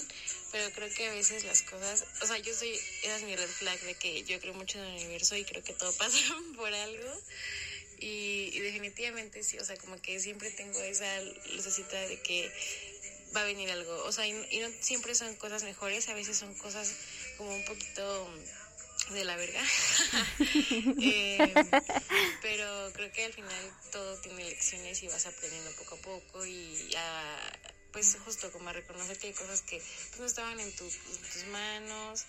pero 0.51 0.71
creo 0.71 0.93
que 0.93 1.07
a 1.07 1.13
veces 1.13 1.45
las 1.45 1.61
cosas, 1.61 2.05
o 2.21 2.27
sea, 2.27 2.37
yo 2.39 2.53
soy, 2.53 2.77
esa 3.03 3.15
es 3.15 3.23
mi 3.23 3.35
red 3.35 3.49
flag 3.49 3.79
de 3.81 3.95
que 3.95 4.23
yo 4.23 4.39
creo 4.39 4.53
mucho 4.53 4.77
en 4.77 4.85
el 4.85 4.95
universo 5.05 5.35
y 5.35 5.45
creo 5.45 5.63
que 5.63 5.73
todo 5.73 5.93
pasa 5.97 6.17
por 6.55 6.73
algo 6.73 7.21
y, 8.01 8.59
definitivamente 8.59 9.43
sí, 9.43 9.59
o 9.59 9.65
sea, 9.65 9.77
como 9.77 10.01
que 10.01 10.19
siempre 10.19 10.49
tengo 10.51 10.79
esa 10.81 11.21
lucecita 11.53 11.99
de 12.01 12.19
que 12.21 12.51
va 13.35 13.41
a 13.41 13.45
venir 13.45 13.69
algo. 13.69 14.03
O 14.05 14.11
sea, 14.11 14.27
y, 14.27 14.33
no 14.33 14.67
siempre 14.79 15.13
son 15.15 15.35
cosas 15.35 15.63
mejores, 15.63 16.09
a 16.09 16.13
veces 16.13 16.37
son 16.37 16.53
cosas 16.55 16.93
como 17.37 17.53
un 17.53 17.63
poquito 17.65 18.27
de 19.11 19.25
la 19.25 19.35
verga. 19.35 19.61
Eh, 21.03 21.53
pero 22.41 22.91
creo 22.93 23.11
que 23.11 23.25
al 23.25 23.33
final 23.33 23.73
todo 23.91 24.19
tiene 24.21 24.45
lecciones 24.45 25.01
y 25.03 25.07
vas 25.07 25.25
aprendiendo 25.25 25.71
poco 25.71 25.95
a 25.95 25.97
poco 25.99 26.45
y 26.45 26.89
ya, 26.89 27.59
pues 27.91 28.17
justo 28.23 28.51
como 28.51 28.69
a 28.69 28.73
reconocer 28.73 29.17
que 29.17 29.27
hay 29.27 29.33
cosas 29.33 29.61
que 29.61 29.77
pues, 29.77 30.19
no 30.19 30.25
estaban 30.25 30.59
en 30.59 30.75
tus 30.75 30.97
manos. 31.51 32.25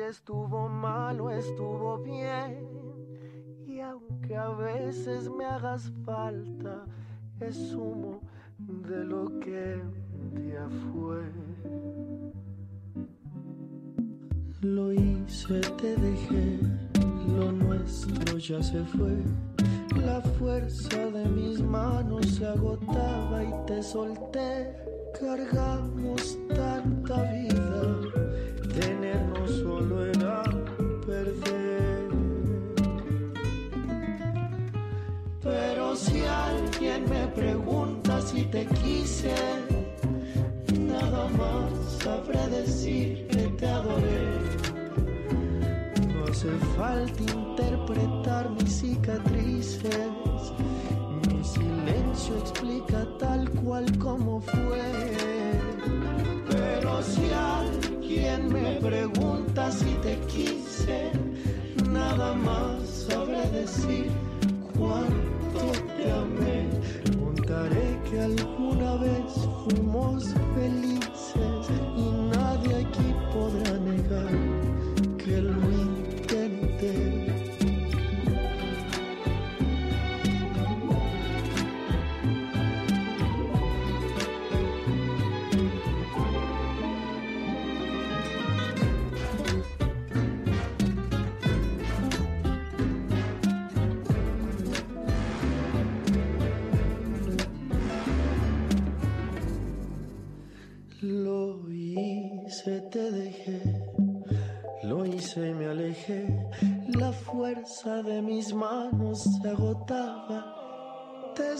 Estuvo 0.00 0.68
mal 0.68 1.20
o 1.20 1.30
estuvo 1.30 1.98
bien. 1.98 2.66
Y 3.66 3.80
aunque 3.80 4.36
a 4.36 4.48
veces 4.50 5.28
me 5.30 5.44
hagas 5.44 5.92
falta, 6.04 6.84
es 7.40 7.74
humo 7.74 8.20
de 8.58 9.04
lo 9.04 9.26
que 9.40 9.80
un 10.14 10.34
día 10.34 10.68
fue. 10.92 11.22
Lo 14.62 14.92
hice, 14.92 15.60
te 15.60 15.96
dejé, 15.96 16.58
lo 17.36 17.52
nuestro 17.52 18.38
ya 18.38 18.62
se 18.62 18.82
fue. 18.84 19.16
La 20.04 20.20
fuerza 20.20 21.06
de 21.10 21.24
mis 21.26 21.60
manos 21.60 22.26
se 22.26 22.46
agotaba 22.46 23.44
y 23.44 23.66
te 23.66 23.82
solté. 23.82 24.74
Cargamos 25.20 26.38
hace 46.46 46.58
falta 46.76 47.22
interpretar 47.32 48.50
mis 48.50 48.80
cicatrices. 48.80 49.92
Mi 51.28 51.42
silencio 51.44 52.36
explica 52.38 53.06
tal 53.18 53.48
cual 53.50 53.86
como 53.98 54.40
fue. 54.40 55.52
Pero 56.48 57.02
si 57.02 57.30
alguien 57.32 58.52
me 58.52 58.80
pregunta 58.80 59.70
si 59.70 59.92
te 60.02 60.18
quise, 60.26 61.10
nada 61.90 62.34
más 62.34 63.06
sabré 63.08 63.48
decir 63.50 64.10
cuánto 64.78 65.72
te 65.96 66.12
amé. 66.12 66.35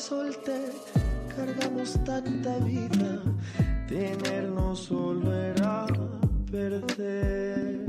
Solté, 0.08 0.70
cargamos 1.34 1.98
tanta 2.04 2.58
vida. 2.58 3.22
Tenernos 3.88 4.78
solo 4.78 5.34
era 5.34 5.86
perder. 6.50 7.86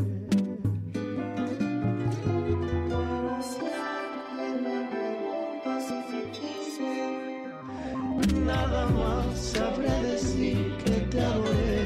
Nada 8.46 8.88
más 8.88 9.38
sabré 9.38 9.92
decir 10.02 10.76
que 10.86 10.96
te 11.12 11.22
adoré. 11.22 11.86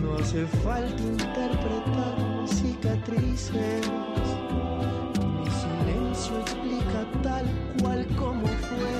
No 0.00 0.14
hace 0.18 0.46
falta 0.62 1.02
interpretar 1.02 2.16
cicatrices. 2.46 4.13
Tal 7.22 7.44
cual 7.80 8.06
como 8.16 8.46
fue. 8.46 8.94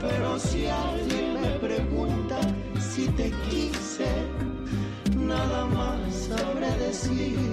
Pero 0.00 0.38
si 0.38 0.66
alguien 0.66 1.34
me 1.40 1.48
pregunta 1.58 2.38
si 2.78 3.06
te 3.08 3.30
quise, 3.48 4.10
nada 5.16 5.66
más 5.66 6.14
sabré 6.14 6.70
decir 6.78 7.49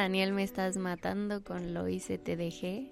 Daniel 0.00 0.32
Me 0.32 0.42
Estás 0.42 0.76
Matando 0.76 1.42
con 1.44 1.74
Lo 1.74 1.88
hice, 1.88 2.18
te 2.18 2.36
dejé. 2.36 2.90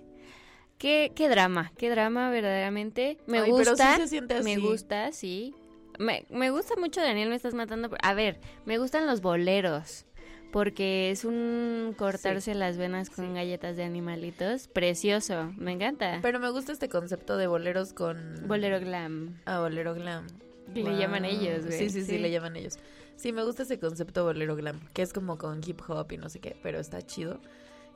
Qué, 0.79 1.13
qué 1.15 1.29
drama, 1.29 1.73
qué 1.77 1.91
drama 1.91 2.31
verdaderamente. 2.31 3.19
Me 3.27 3.39
Ay, 3.39 3.51
pero 3.51 3.65
sí 3.65 3.71
gusta, 3.71 3.97
se 3.97 4.09
siente 4.09 4.43
me 4.43 4.53
así. 4.53 4.61
gusta, 4.61 5.13
sí. 5.13 5.55
Me, 5.99 6.25
me 6.31 6.51
gusta 6.51 6.75
mucho 6.77 7.01
Daniel 7.01 7.29
Me 7.29 7.35
Estás 7.35 7.55
Matando. 7.55 7.91
A 8.03 8.15
ver, 8.15 8.41
me 8.65 8.79
gustan 8.79 9.07
los 9.07 9.21
boleros. 9.21 10.05
Porque 10.53 11.11
es 11.11 11.27
un 11.27 11.95
cortarse 11.99 12.55
las 12.55 12.79
venas 12.79 13.11
con 13.11 13.35
galletas 13.35 13.77
de 13.77 13.85
animalitos. 13.85 14.69
Precioso, 14.69 15.53
me 15.59 15.73
encanta. 15.73 16.21
Pero 16.23 16.41
me 16.41 16.51
gusta 16.51 16.73
este 16.73 16.89
concepto 16.89 17.37
de 17.37 17.47
boleros 17.47 17.93
con... 17.93 18.47
Bolero 18.47 18.81
glam. 18.81 19.37
Ah, 19.45 19.61
bolero 19.61 19.93
glam. 19.95 20.27
Le 20.75 20.97
llaman 20.97 21.27
ellos, 21.27 21.67
güey. 21.67 21.79
Sí, 21.79 21.91
sí, 21.91 22.03
sí, 22.03 22.19
le 22.19 22.31
llaman 22.31 22.57
ellos. 22.57 22.79
Sí, 23.19 23.33
me 23.33 23.43
gusta 23.45 23.65
ese 23.65 23.79
concepto 23.79 24.25
bolero 24.25 24.55
glam, 24.57 24.81
que 24.95 25.03
es 25.03 25.13
como 25.13 25.37
con 25.39 25.61
hip 25.67 25.81
hop 25.89 26.13
y 26.13 26.17
no 26.19 26.29
sé 26.29 26.39
qué, 26.39 26.57
pero 26.63 26.79
está 26.79 27.03
chido. 27.03 27.41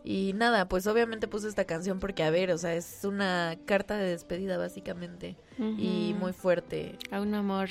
Y 0.05 0.33
nada, 0.35 0.69
pues 0.69 0.87
obviamente 0.89 1.29
puse 1.29 1.47
esta 1.49 1.65
canción 1.65 2.01
porque, 2.01 2.25
a 2.25 2.31
ver, 2.31 2.51
o 2.51 2.59
sea, 2.59 2.75
es 2.75 3.05
una 3.05 3.57
carta 3.67 3.97
de 3.97 4.11
despedida 4.11 4.59
básicamente. 4.59 5.37
Y 5.79 6.15
muy 6.19 6.33
fuerte. 6.33 6.99
A 7.13 7.21
un 7.21 7.35
amor. 7.35 7.69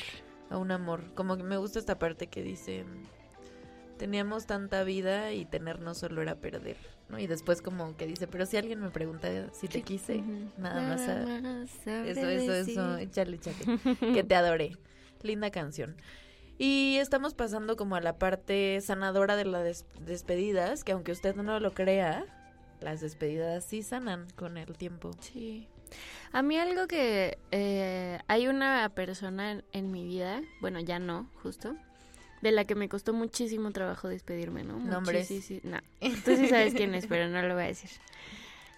A 0.49 0.57
un 0.57 0.71
amor. 0.71 1.01
Como 1.13 1.35
que 1.35 1.43
me 1.43 1.57
gusta 1.57 1.77
esta 1.77 1.99
parte 1.99 2.27
que 2.27 2.41
dice, 2.41 2.85
teníamos 3.97 4.45
tanta 4.47 4.83
vida 4.83 5.33
y 5.33 5.45
tenernos 5.45 5.97
solo 5.99 6.21
era 6.21 6.35
perder, 6.35 6.77
¿no? 7.09 7.19
Y 7.19 7.27
después 7.27 7.61
como 7.61 7.95
que 7.97 8.07
dice, 8.07 8.27
pero 8.27 8.45
si 8.45 8.57
alguien 8.57 8.79
me 8.79 8.89
pregunta 8.89 9.27
si 9.53 9.67
te 9.67 9.81
quise, 9.83 10.23
nada 10.57 10.81
más. 10.87 11.01
a- 11.09 11.41
más 11.41 11.69
eso, 12.07 12.27
eso, 12.29 12.53
eso, 12.53 12.97
échale, 12.97 13.35
échale. 13.35 13.57
que 14.13 14.23
te 14.23 14.35
adoré. 14.35 14.77
Linda 15.21 15.51
canción. 15.51 15.95
Y 16.63 16.97
estamos 16.99 17.33
pasando 17.33 17.75
como 17.75 17.95
a 17.95 18.01
la 18.01 18.19
parte 18.19 18.79
sanadora 18.81 19.35
de 19.35 19.45
las 19.45 19.63
des- 19.63 19.85
despedidas, 19.99 20.83
que 20.83 20.91
aunque 20.91 21.11
usted 21.11 21.35
no 21.35 21.59
lo 21.59 21.73
crea, 21.73 22.23
las 22.81 23.01
despedidas 23.01 23.65
sí 23.65 23.81
sanan 23.81 24.27
con 24.35 24.57
el 24.59 24.77
tiempo. 24.77 25.09
Sí. 25.21 25.67
A 26.31 26.43
mí 26.43 26.59
algo 26.59 26.85
que 26.85 27.39
eh, 27.49 28.19
hay 28.27 28.47
una 28.47 28.87
persona 28.93 29.53
en, 29.53 29.63
en 29.73 29.91
mi 29.91 30.05
vida, 30.05 30.43
bueno, 30.59 30.79
ya 30.79 30.99
no, 30.99 31.27
justo, 31.41 31.75
de 32.43 32.51
la 32.51 32.65
que 32.65 32.75
me 32.75 32.89
costó 32.89 33.11
muchísimo 33.11 33.71
trabajo 33.71 34.07
despedirme, 34.07 34.63
¿no? 34.63 34.77
Nombres. 34.77 35.27
No, 35.63 35.79
tú 36.23 36.35
sí 36.37 36.47
sabes 36.47 36.75
quién 36.75 36.93
es, 36.93 37.07
pero 37.07 37.27
no 37.27 37.41
lo 37.41 37.55
voy 37.55 37.63
a 37.63 37.67
decir. 37.67 37.89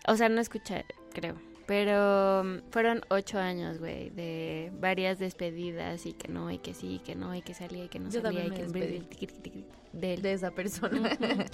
O 0.08 0.16
sea, 0.16 0.30
no 0.30 0.40
escuché, 0.40 0.86
creo. 1.14 1.36
Pero 1.66 2.44
mm, 2.44 2.72
fueron 2.72 3.02
ocho 3.10 3.40
años, 3.40 3.80
güey, 3.80 4.10
de 4.10 4.72
varias 4.80 5.20
despedidas 5.20 6.06
y 6.06 6.14
que 6.14 6.28
no, 6.28 6.52
y 6.52 6.58
que 6.58 6.74
sí, 6.74 6.96
y 6.96 7.00
que 7.00 7.16
no, 7.16 7.34
y 7.36 7.42
que 7.42 7.54
salía, 7.54 7.86
y 7.86 7.88
que 7.88 8.00
no 8.00 8.10
Yo 8.10 8.22
salía, 8.22 8.46
y 8.46 8.52
que 8.52 8.64
despedí. 8.64 9.66
de 9.94 10.14
él. 10.14 10.22
De 10.22 10.34
esa 10.34 10.52
persona. 10.52 11.18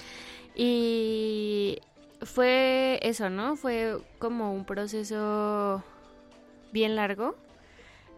Y 0.55 1.79
fue 2.21 2.99
eso, 3.01 3.29
¿no? 3.29 3.55
Fue 3.55 3.97
como 4.17 4.53
un 4.53 4.65
proceso 4.65 5.83
bien 6.73 6.95
largo, 6.95 7.35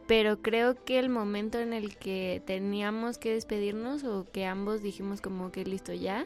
pero 0.08 0.42
creo 0.42 0.84
que 0.84 0.98
el 0.98 1.10
momento 1.10 1.60
en 1.60 1.74
el 1.74 1.98
que 1.98 2.42
teníamos 2.46 3.18
que 3.18 3.34
despedirnos 3.34 4.04
o 4.04 4.26
que 4.32 4.46
ambos 4.46 4.82
dijimos 4.82 5.22
como 5.22 5.52
que 5.52 5.66
listo 5.66 5.94
ya, 5.94 6.26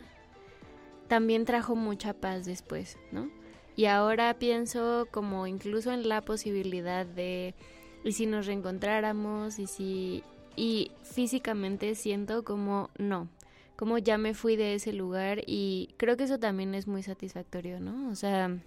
también 1.08 1.46
trajo 1.46 1.76
mucha 1.76 2.14
paz 2.14 2.46
después, 2.46 2.98
¿no? 3.12 3.30
Y 3.76 3.86
ahora 3.86 4.34
pienso 4.36 5.08
como 5.12 5.48
incluso 5.48 5.92
en 5.92 6.08
la 6.08 6.22
posibilidad 6.22 7.06
de 7.06 7.56
y 8.04 8.12
si 8.12 8.26
nos 8.26 8.46
reencontráramos 8.46 9.60
y 9.60 9.68
si 9.68 10.24
y 10.56 10.92
físicamente 11.04 11.96
siento 11.96 12.44
como 12.44 12.90
no, 12.98 13.28
como 13.76 13.98
ya 13.98 14.18
me 14.18 14.34
fui 14.34 14.56
de 14.56 14.76
ese 14.76 14.94
lugar 14.94 15.42
y 15.46 15.94
creo 15.98 16.16
que 16.16 16.24
eso 16.24 16.40
también 16.40 16.76
es 16.76 16.88
muy 16.88 17.04
satisfactorio, 17.04 17.80
¿no? 17.80 18.10
O 18.10 18.16
sea, 18.16 18.58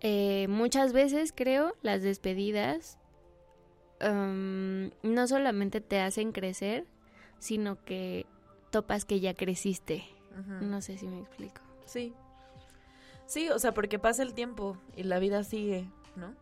eh, 0.00 0.46
muchas 0.48 0.92
veces 0.92 1.32
creo 1.34 1.74
las 1.82 2.02
despedidas 2.02 2.98
no 4.00 5.26
solamente 5.26 5.80
te 5.80 6.00
hacen 6.00 6.32
crecer, 6.32 6.84
sino 7.38 7.82
que 7.84 8.26
topas 8.70 9.06
que 9.06 9.20
ya 9.20 9.32
creciste. 9.32 10.04
No 10.60 10.82
sé 10.82 10.98
si 10.98 11.06
me 11.06 11.20
explico. 11.20 11.62
Sí. 11.86 12.12
Sí, 13.26 13.48
o 13.48 13.58
sea, 13.58 13.72
porque 13.72 13.98
pasa 13.98 14.22
el 14.22 14.34
tiempo 14.34 14.76
y 14.96 15.04
la 15.04 15.18
vida 15.18 15.44
sigue, 15.44 15.88
¿no? 16.16 16.34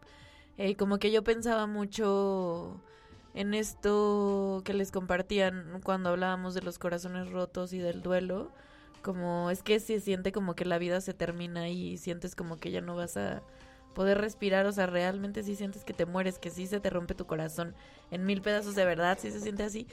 Eh, 0.59 0.77
como 0.77 0.99
que 0.99 1.11
yo 1.11 1.23
pensaba 1.25 1.67
mucho 1.67 2.81
en 3.35 3.55
esto 3.55 4.63
que 4.65 4.75
les 4.75 4.91
compartían 4.91 5.81
cuando 5.85 6.11
hablábamos 6.11 6.55
de 6.55 6.63
los 6.63 6.79
corazones 6.79 7.31
rotos 7.31 7.73
y 7.73 7.79
del 7.79 8.03
duelo, 8.03 8.53
como 9.03 9.51
es 9.51 9.63
que 9.63 9.81
se 9.81 10.01
siente 10.01 10.33
como 10.33 10.55
que 10.55 10.65
la 10.65 10.79
vida 10.79 11.01
se 11.01 11.15
termina 11.15 11.69
y 11.69 11.99
sientes 11.99 12.35
como 12.37 12.59
que 12.59 12.71
ya 12.71 12.81
no 12.81 12.95
vas 12.97 13.17
a 13.17 13.43
poder 13.95 14.19
respirar, 14.19 14.67
o 14.67 14.73
sea, 14.73 14.87
realmente 14.87 15.43
sí 15.43 15.57
sientes 15.57 15.85
que 15.85 15.93
te 15.95 16.07
mueres, 16.07 16.39
que 16.39 16.51
sí 16.51 16.67
se 16.67 16.81
te 16.81 16.91
rompe 16.91 17.15
tu 17.15 17.27
corazón 17.27 17.75
en 18.11 18.25
mil 18.27 18.43
pedazos 18.43 18.75
de 18.75 18.85
verdad, 18.85 19.19
sí 19.21 19.31
se 19.31 19.41
siente 19.41 19.63
así. 19.65 19.87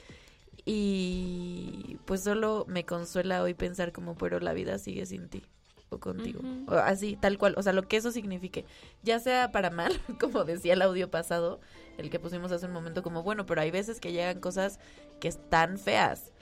Y 0.64 1.98
pues 2.04 2.22
solo 2.22 2.66
me 2.68 2.84
consuela 2.84 3.42
hoy 3.42 3.54
pensar 3.54 3.92
como, 3.92 4.16
pero 4.16 4.40
la 4.40 4.52
vida 4.52 4.78
sigue 4.78 5.06
sin 5.06 5.28
ti 5.28 5.42
o 5.90 5.98
contigo. 5.98 6.40
o 6.68 6.74
así, 6.74 7.16
tal 7.20 7.36
cual. 7.36 7.54
O 7.56 7.62
sea, 7.62 7.72
lo 7.72 7.86
que 7.86 7.96
eso 7.96 8.10
signifique. 8.12 8.64
Ya 9.02 9.18
sea 9.18 9.52
para 9.52 9.70
mal, 9.70 9.92
como 10.20 10.44
decía 10.44 10.72
el 10.72 10.82
audio 10.82 11.10
pasado, 11.10 11.60
el 11.98 12.10
que 12.10 12.18
pusimos 12.18 12.50
hace 12.52 12.66
un 12.66 12.72
momento, 12.72 13.02
como 13.02 13.22
bueno, 13.22 13.44
pero 13.46 13.60
hay 13.60 13.70
veces 13.70 14.00
que 14.00 14.12
llegan 14.12 14.40
cosas 14.40 14.78
que 15.20 15.28
están 15.28 15.78
feas. 15.78 16.32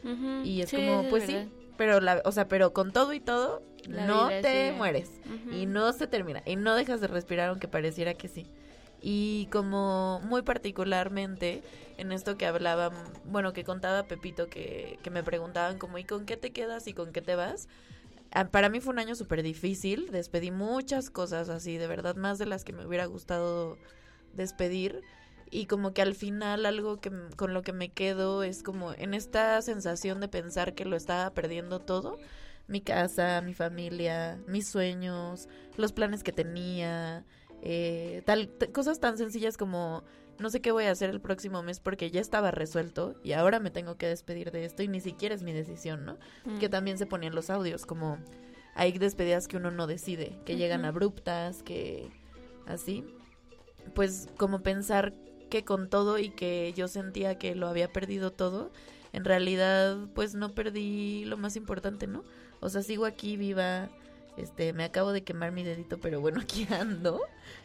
Y 0.44 0.60
es 0.60 0.70
como, 0.70 1.08
pues 1.10 1.24
sí, 1.24 1.48
pero 1.76 2.00
la, 2.00 2.22
o 2.24 2.32
sea, 2.32 2.46
pero 2.46 2.72
con 2.72 2.92
todo 2.92 3.12
y 3.12 3.20
todo, 3.20 3.62
no 3.88 4.28
te 4.28 4.72
mueres. 4.72 5.10
Y 5.52 5.66
no 5.66 5.92
se 5.92 6.06
termina. 6.06 6.42
Y 6.46 6.56
no 6.56 6.74
dejas 6.74 7.00
de 7.00 7.08
respirar 7.08 7.48
aunque 7.48 7.68
pareciera 7.68 8.14
que 8.14 8.28
sí. 8.28 8.46
Y 9.00 9.46
como 9.52 10.20
muy 10.24 10.42
particularmente 10.42 11.62
en 11.98 12.10
esto 12.12 12.36
que 12.36 12.46
hablaban, 12.46 12.92
bueno, 13.24 13.52
que 13.52 13.64
contaba 13.64 14.04
Pepito, 14.04 14.48
que, 14.48 14.98
que 15.02 15.10
me 15.10 15.22
preguntaban 15.22 15.78
como, 15.78 15.98
¿y 15.98 16.04
con 16.04 16.26
qué 16.26 16.36
te 16.36 16.50
quedas 16.50 16.88
y 16.88 16.94
con 16.94 17.12
qué 17.12 17.22
te 17.22 17.36
vas? 17.36 17.68
Para 18.50 18.68
mí 18.68 18.80
fue 18.80 18.92
un 18.92 18.98
año 18.98 19.14
súper 19.14 19.42
difícil, 19.42 20.10
despedí 20.10 20.50
muchas 20.50 21.10
cosas 21.10 21.48
así, 21.48 21.76
de 21.78 21.86
verdad, 21.86 22.16
más 22.16 22.38
de 22.38 22.46
las 22.46 22.64
que 22.64 22.72
me 22.72 22.86
hubiera 22.86 23.06
gustado 23.06 23.78
despedir. 24.34 25.02
Y 25.50 25.66
como 25.66 25.94
que 25.94 26.02
al 26.02 26.14
final 26.14 26.66
algo 26.66 27.00
que 27.00 27.10
con 27.36 27.54
lo 27.54 27.62
que 27.62 27.72
me 27.72 27.88
quedo 27.88 28.42
es 28.42 28.62
como 28.62 28.92
en 28.92 29.14
esta 29.14 29.60
sensación 29.62 30.20
de 30.20 30.28
pensar 30.28 30.74
que 30.74 30.84
lo 30.84 30.94
estaba 30.94 31.30
perdiendo 31.30 31.78
todo, 31.80 32.18
mi 32.66 32.82
casa, 32.82 33.40
mi 33.40 33.54
familia, 33.54 34.38
mis 34.46 34.68
sueños, 34.68 35.48
los 35.76 35.92
planes 35.92 36.22
que 36.22 36.32
tenía, 36.32 37.24
eh, 37.62 38.22
cosas 38.72 39.00
tan 39.00 39.16
sencillas 39.16 39.56
como 39.56 40.04
no 40.38 40.50
sé 40.50 40.60
qué 40.60 40.72
voy 40.72 40.84
a 40.84 40.90
hacer 40.90 41.10
el 41.10 41.20
próximo 41.20 41.62
mes 41.62 41.80
porque 41.80 42.10
ya 42.10 42.20
estaba 42.20 42.50
resuelto 42.50 43.14
y 43.22 43.32
ahora 43.32 43.58
me 43.60 43.70
tengo 43.70 43.96
que 43.96 44.06
despedir 44.06 44.50
de 44.52 44.64
esto 44.64 44.82
y 44.82 44.88
ni 44.88 45.00
siquiera 45.00 45.34
es 45.34 45.42
mi 45.42 45.52
decisión, 45.52 46.04
¿no? 46.04 46.16
Mm. 46.44 46.58
Que 46.58 46.68
también 46.68 46.98
se 46.98 47.06
ponían 47.06 47.34
los 47.34 47.50
audios, 47.50 47.86
como 47.86 48.18
hay 48.74 48.92
despedidas 48.92 49.48
que 49.48 49.56
uno 49.56 49.70
no 49.70 49.86
decide, 49.86 50.38
que 50.44 50.56
llegan 50.56 50.84
abruptas, 50.84 51.62
que 51.62 52.10
así. 52.66 53.04
Pues 53.94 54.28
como 54.36 54.62
pensar 54.62 55.12
que 55.50 55.64
con 55.64 55.88
todo 55.88 56.18
y 56.18 56.30
que 56.30 56.72
yo 56.76 56.88
sentía 56.88 57.38
que 57.38 57.54
lo 57.54 57.68
había 57.68 57.92
perdido 57.92 58.30
todo, 58.30 58.70
en 59.12 59.24
realidad 59.24 59.96
pues 60.14 60.34
no 60.34 60.54
perdí 60.54 61.24
lo 61.24 61.36
más 61.36 61.56
importante, 61.56 62.06
¿no? 62.06 62.22
O 62.60 62.68
sea, 62.68 62.82
sigo 62.82 63.06
aquí 63.06 63.36
viva, 63.36 63.88
este, 64.36 64.72
me 64.72 64.84
acabo 64.84 65.12
de 65.12 65.24
quemar 65.24 65.52
mi 65.52 65.64
dedito, 65.64 65.98
pero 65.98 66.20
bueno, 66.20 66.40
aquí 66.42 66.66
ando, 66.70 67.20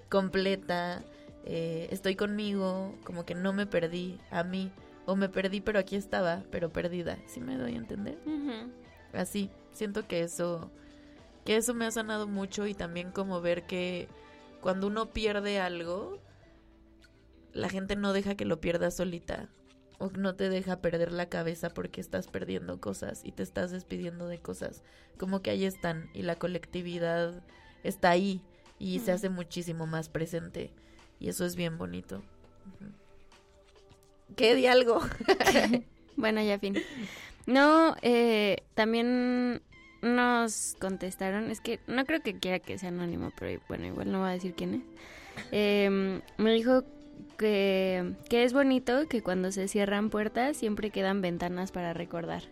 completa, 0.10 1.04
eh, 1.46 1.88
estoy 1.92 2.16
conmigo, 2.16 2.96
como 3.04 3.26
que 3.26 3.36
no 3.36 3.54
me 3.54 3.66
perdí 3.66 4.20
a 4.32 4.44
mí, 4.44 4.72
o 5.06 5.16
me 5.16 5.30
perdí 5.30 5.62
pero 5.62 5.80
aquí 5.80 5.96
estaba, 5.96 6.44
pero 6.52 6.72
perdida, 6.72 7.18
¿sí 7.28 7.42
me 7.42 7.58
doy 7.58 7.74
a 7.74 7.78
entender? 7.78 8.18
Así, 9.14 9.50
siento 9.72 10.08
que 10.08 10.22
eso, 10.22 10.72
que 11.46 11.58
eso 11.58 11.74
me 11.74 11.86
ha 11.86 11.92
sanado 11.92 12.28
mucho 12.28 12.66
y 12.68 12.74
también 12.74 13.12
como 13.12 13.42
ver 13.42 13.66
que 13.66 14.08
cuando 14.62 14.88
uno 14.88 15.12
pierde 15.12 15.60
algo, 15.60 16.20
la 17.52 17.70
gente 17.70 17.96
no 17.96 18.14
deja 18.14 18.36
que 18.36 18.46
lo 18.46 18.60
pierda 18.60 18.90
solita 18.92 19.50
o 20.00 20.10
no 20.10 20.36
te 20.36 20.50
deja 20.50 20.82
perder 20.82 21.12
la 21.12 21.30
cabeza 21.30 21.70
porque 21.70 22.02
estás 22.02 22.28
perdiendo 22.28 22.80
cosas 22.80 23.22
y 23.24 23.32
te 23.32 23.44
estás 23.44 23.72
despidiendo 23.72 24.28
de 24.28 24.40
cosas. 24.40 24.84
Como 25.18 25.42
que 25.42 25.52
ahí 25.52 25.66
están 25.66 26.10
y 26.14 26.24
la 26.24 26.36
colectividad 26.36 27.44
está 27.84 28.10
ahí 28.10 28.42
y 28.80 29.00
se 29.00 29.12
hace 29.12 29.30
muchísimo 29.30 29.86
más 29.86 30.10
presente. 30.10 30.74
Y 31.24 31.30
eso 31.30 31.46
es 31.46 31.56
bien 31.56 31.78
bonito. 31.78 32.22
¿Qué 34.36 34.56
di 34.56 34.68
algo? 34.68 35.00
bueno, 36.18 36.42
ya 36.42 36.60
fin. 36.60 36.76
No, 37.46 37.96
eh, 38.02 38.58
también 38.74 39.62
nos 40.02 40.76
contestaron, 40.82 41.50
es 41.50 41.62
que 41.62 41.80
no 41.88 42.04
creo 42.04 42.20
que 42.22 42.38
quiera 42.38 42.60
que 42.60 42.78
sea 42.78 42.90
anónimo, 42.90 43.32
pero 43.40 43.62
bueno, 43.70 43.86
igual 43.86 44.12
no 44.12 44.20
va 44.20 44.32
a 44.32 44.34
decir 44.34 44.54
quién 44.54 44.74
es. 44.74 44.82
Em, 45.54 46.20
me 46.38 46.52
dijo 46.52 46.84
que, 47.38 48.16
que 48.30 48.44
es 48.44 48.52
bonito 48.52 49.08
que 49.08 49.24
cuando 49.24 49.54
se 49.54 49.70
cierran 49.70 50.10
puertas 50.10 50.58
siempre 50.58 50.90
quedan 50.90 51.22
ventanas 51.22 51.72
para 51.72 51.94
recordar. 51.94 52.44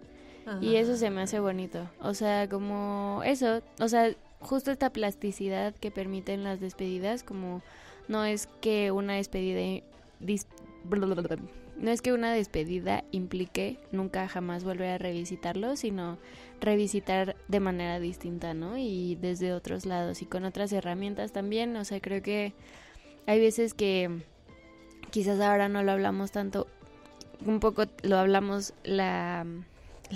Y 0.61 0.77
eso 0.77 0.95
se 0.95 1.09
me 1.09 1.21
hace 1.21 1.41
bonito. 1.41 1.89
O 1.99 2.13
sea, 2.13 2.47
como 2.47 3.21
eso, 3.25 3.61
o 3.79 3.89
sea, 3.89 4.15
justo 4.39 4.71
esta 4.71 4.91
plasticidad 4.91 5.75
que 5.75 5.91
permiten 5.91 6.43
las 6.45 6.61
despedidas, 6.61 7.23
como 7.23 7.61
no 8.07 8.25
es 8.25 8.47
que 8.61 8.91
una 8.91 9.15
despedida 9.15 9.83
no 11.77 11.89
es 11.89 12.01
que 12.01 12.13
una 12.13 12.33
despedida 12.33 13.03
implique 13.11 13.79
nunca 13.91 14.27
jamás 14.27 14.63
volver 14.63 14.89
a 14.89 14.97
revisitarlo, 14.99 15.75
sino 15.75 16.19
revisitar 16.59 17.35
de 17.47 17.59
manera 17.59 17.99
distinta, 17.99 18.53
¿no? 18.53 18.77
Y 18.77 19.17
desde 19.19 19.53
otros 19.53 19.85
lados 19.87 20.21
y 20.21 20.25
con 20.25 20.45
otras 20.45 20.71
herramientas 20.73 21.31
también, 21.31 21.75
o 21.75 21.83
sea, 21.83 21.99
creo 21.99 22.21
que 22.21 22.53
hay 23.25 23.39
veces 23.39 23.73
que 23.73 24.21
quizás 25.09 25.39
ahora 25.39 25.69
no 25.69 25.81
lo 25.81 25.91
hablamos 25.91 26.31
tanto, 26.31 26.67
un 27.45 27.59
poco 27.59 27.85
lo 28.03 28.17
hablamos 28.17 28.73
la 28.83 29.45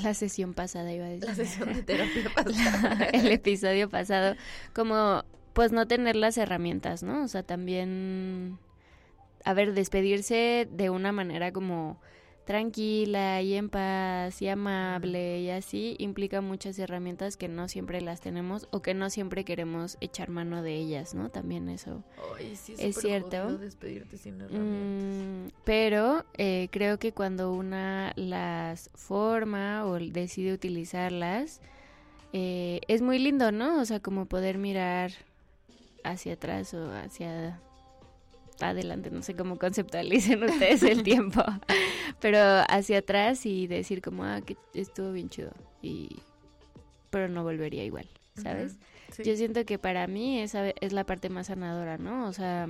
la 0.04 0.14
sesión 0.14 0.54
pasada 0.54 0.92
iba 0.92 1.06
a 1.06 1.10
decir. 1.10 1.30
La 1.30 1.36
sesión 1.36 1.74
de 1.74 1.84
terapia 1.84 2.30
pasada. 2.34 3.06
el 3.06 3.32
episodio 3.32 3.90
pasado, 3.90 4.36
como 4.74 5.24
pues 5.56 5.72
no 5.72 5.88
tener 5.88 6.18
las 6.18 6.38
herramientas, 6.38 7.02
¿no? 7.02 7.24
O 7.24 7.28
sea, 7.30 7.42
también, 7.42 8.60
a 9.46 9.54
ver, 9.54 9.74
despedirse 9.74 10.68
de 10.70 10.90
una 10.90 11.14
manera 11.14 11.54
como 11.54 11.98
tranquila 12.44 13.42
y 13.42 13.54
en 13.54 13.70
paz 13.70 14.42
y 14.42 14.50
amable 14.50 15.40
y 15.40 15.50
así 15.50 15.96
implica 15.98 16.42
muchas 16.42 16.78
herramientas 16.78 17.38
que 17.38 17.48
no 17.48 17.70
siempre 17.70 18.02
las 18.02 18.20
tenemos 18.20 18.68
o 18.72 18.82
que 18.82 18.94
no 18.94 19.10
siempre 19.10 19.46
queremos 19.46 19.98
echar 20.02 20.30
mano 20.30 20.62
de 20.62 20.76
ellas, 20.76 21.16
¿no? 21.16 21.30
También 21.30 21.70
eso 21.70 22.04
es, 22.38 22.98
cierto. 22.98 23.58
Despedirte 23.58 24.18
sin 24.18 24.42
herramientas. 24.42 25.54
Mm, 25.54 25.62
pero 25.64 26.26
eh, 26.38 26.68
creo 26.70 27.00
que 27.00 27.14
cuando 27.14 27.54
una 27.54 28.12
las 28.18 28.90
forma 28.94 29.86
o 29.86 29.98
decide 30.00 30.52
utilizarlas, 30.52 31.62
eh, 32.34 32.82
es 32.90 33.02
muy 33.02 33.20
lindo, 33.20 33.54
¿no? 33.54 33.80
O 33.80 33.86
sea, 33.86 34.02
como 34.02 34.26
poder 34.26 34.58
mirar 34.58 35.14
hacia 36.06 36.34
atrás 36.34 36.74
o 36.74 36.92
hacia 36.94 37.60
adelante, 38.62 39.12
no 39.12 39.22
sé 39.22 39.36
cómo 39.36 39.58
conceptualicen 39.58 40.44
ustedes 40.44 40.84
el 40.84 41.04
tiempo, 41.04 41.44
pero 42.22 42.40
hacia 42.70 43.00
atrás 43.00 43.46
y 43.46 43.68
decir 43.68 44.02
como, 44.02 44.24
ah, 44.24 44.42
que 44.42 44.56
estuvo 44.74 45.12
bien 45.12 45.30
chido, 45.30 45.52
y 45.82 46.18
pero 47.10 47.28
no 47.28 47.44
volvería 47.44 47.84
igual, 47.84 48.08
¿sabes? 48.36 48.78
Yo 49.24 49.36
siento 49.36 49.66
que 49.66 49.78
para 49.78 50.08
mí 50.08 50.40
esa 50.40 50.70
es 50.70 50.92
la 50.92 51.06
parte 51.06 51.30
más 51.30 51.48
sanadora, 51.48 51.98
¿no? 51.98 52.28
O 52.28 52.34
sea, 52.34 52.68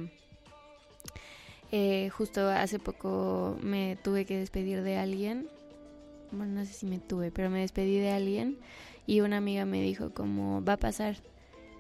eh, 1.72 2.10
justo 2.10 2.48
hace 2.50 2.78
poco 2.78 3.58
me 3.62 3.98
tuve 4.04 4.26
que 4.26 4.38
despedir 4.38 4.84
de 4.84 4.98
alguien, 4.98 5.48
bueno, 6.32 6.54
no 6.60 6.66
sé 6.66 6.74
si 6.74 6.86
me 6.86 7.00
tuve, 7.00 7.32
pero 7.32 7.50
me 7.50 7.62
despedí 7.62 7.98
de 8.00 8.12
alguien 8.12 8.58
y 9.08 9.22
una 9.22 9.38
amiga 9.38 9.66
me 9.66 9.82
dijo 9.82 10.12
como, 10.12 10.64
va 10.64 10.74
a 10.74 10.78
pasar, 10.78 11.18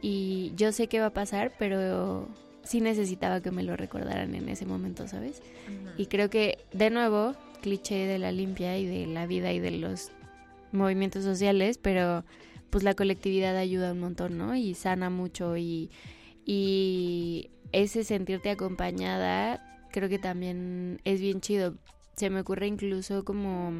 y 0.07 0.53
yo 0.55 0.71
sé 0.71 0.85
que 0.87 0.99
va 0.99 1.07
a 1.07 1.13
pasar, 1.13 1.53
pero 1.57 2.29
sí 2.61 2.79
necesitaba 2.79 3.41
que 3.41 3.49
me 3.49 3.63
lo 3.63 3.75
recordaran 3.75 4.35
en 4.35 4.49
ese 4.49 4.67
momento, 4.67 5.07
¿sabes? 5.07 5.41
Y 5.97 6.05
creo 6.05 6.29
que, 6.29 6.59
de 6.73 6.91
nuevo, 6.91 7.33
cliché 7.63 8.05
de 8.05 8.19
la 8.19 8.31
limpia 8.31 8.77
y 8.77 8.85
de 8.85 9.07
la 9.07 9.25
vida 9.25 9.51
y 9.51 9.59
de 9.59 9.71
los 9.71 10.11
movimientos 10.71 11.23
sociales, 11.23 11.79
pero 11.79 12.23
pues 12.69 12.83
la 12.83 12.93
colectividad 12.93 13.57
ayuda 13.57 13.93
un 13.93 14.01
montón, 14.01 14.37
¿no? 14.37 14.55
Y 14.55 14.75
sana 14.75 15.09
mucho 15.09 15.57
y, 15.57 15.89
y 16.45 17.49
ese 17.71 18.03
sentirte 18.03 18.51
acompañada 18.51 19.87
creo 19.91 20.07
que 20.07 20.19
también 20.19 21.01
es 21.03 21.19
bien 21.19 21.41
chido. 21.41 21.73
Se 22.15 22.29
me 22.29 22.41
ocurre 22.41 22.67
incluso 22.67 23.25
como 23.25 23.73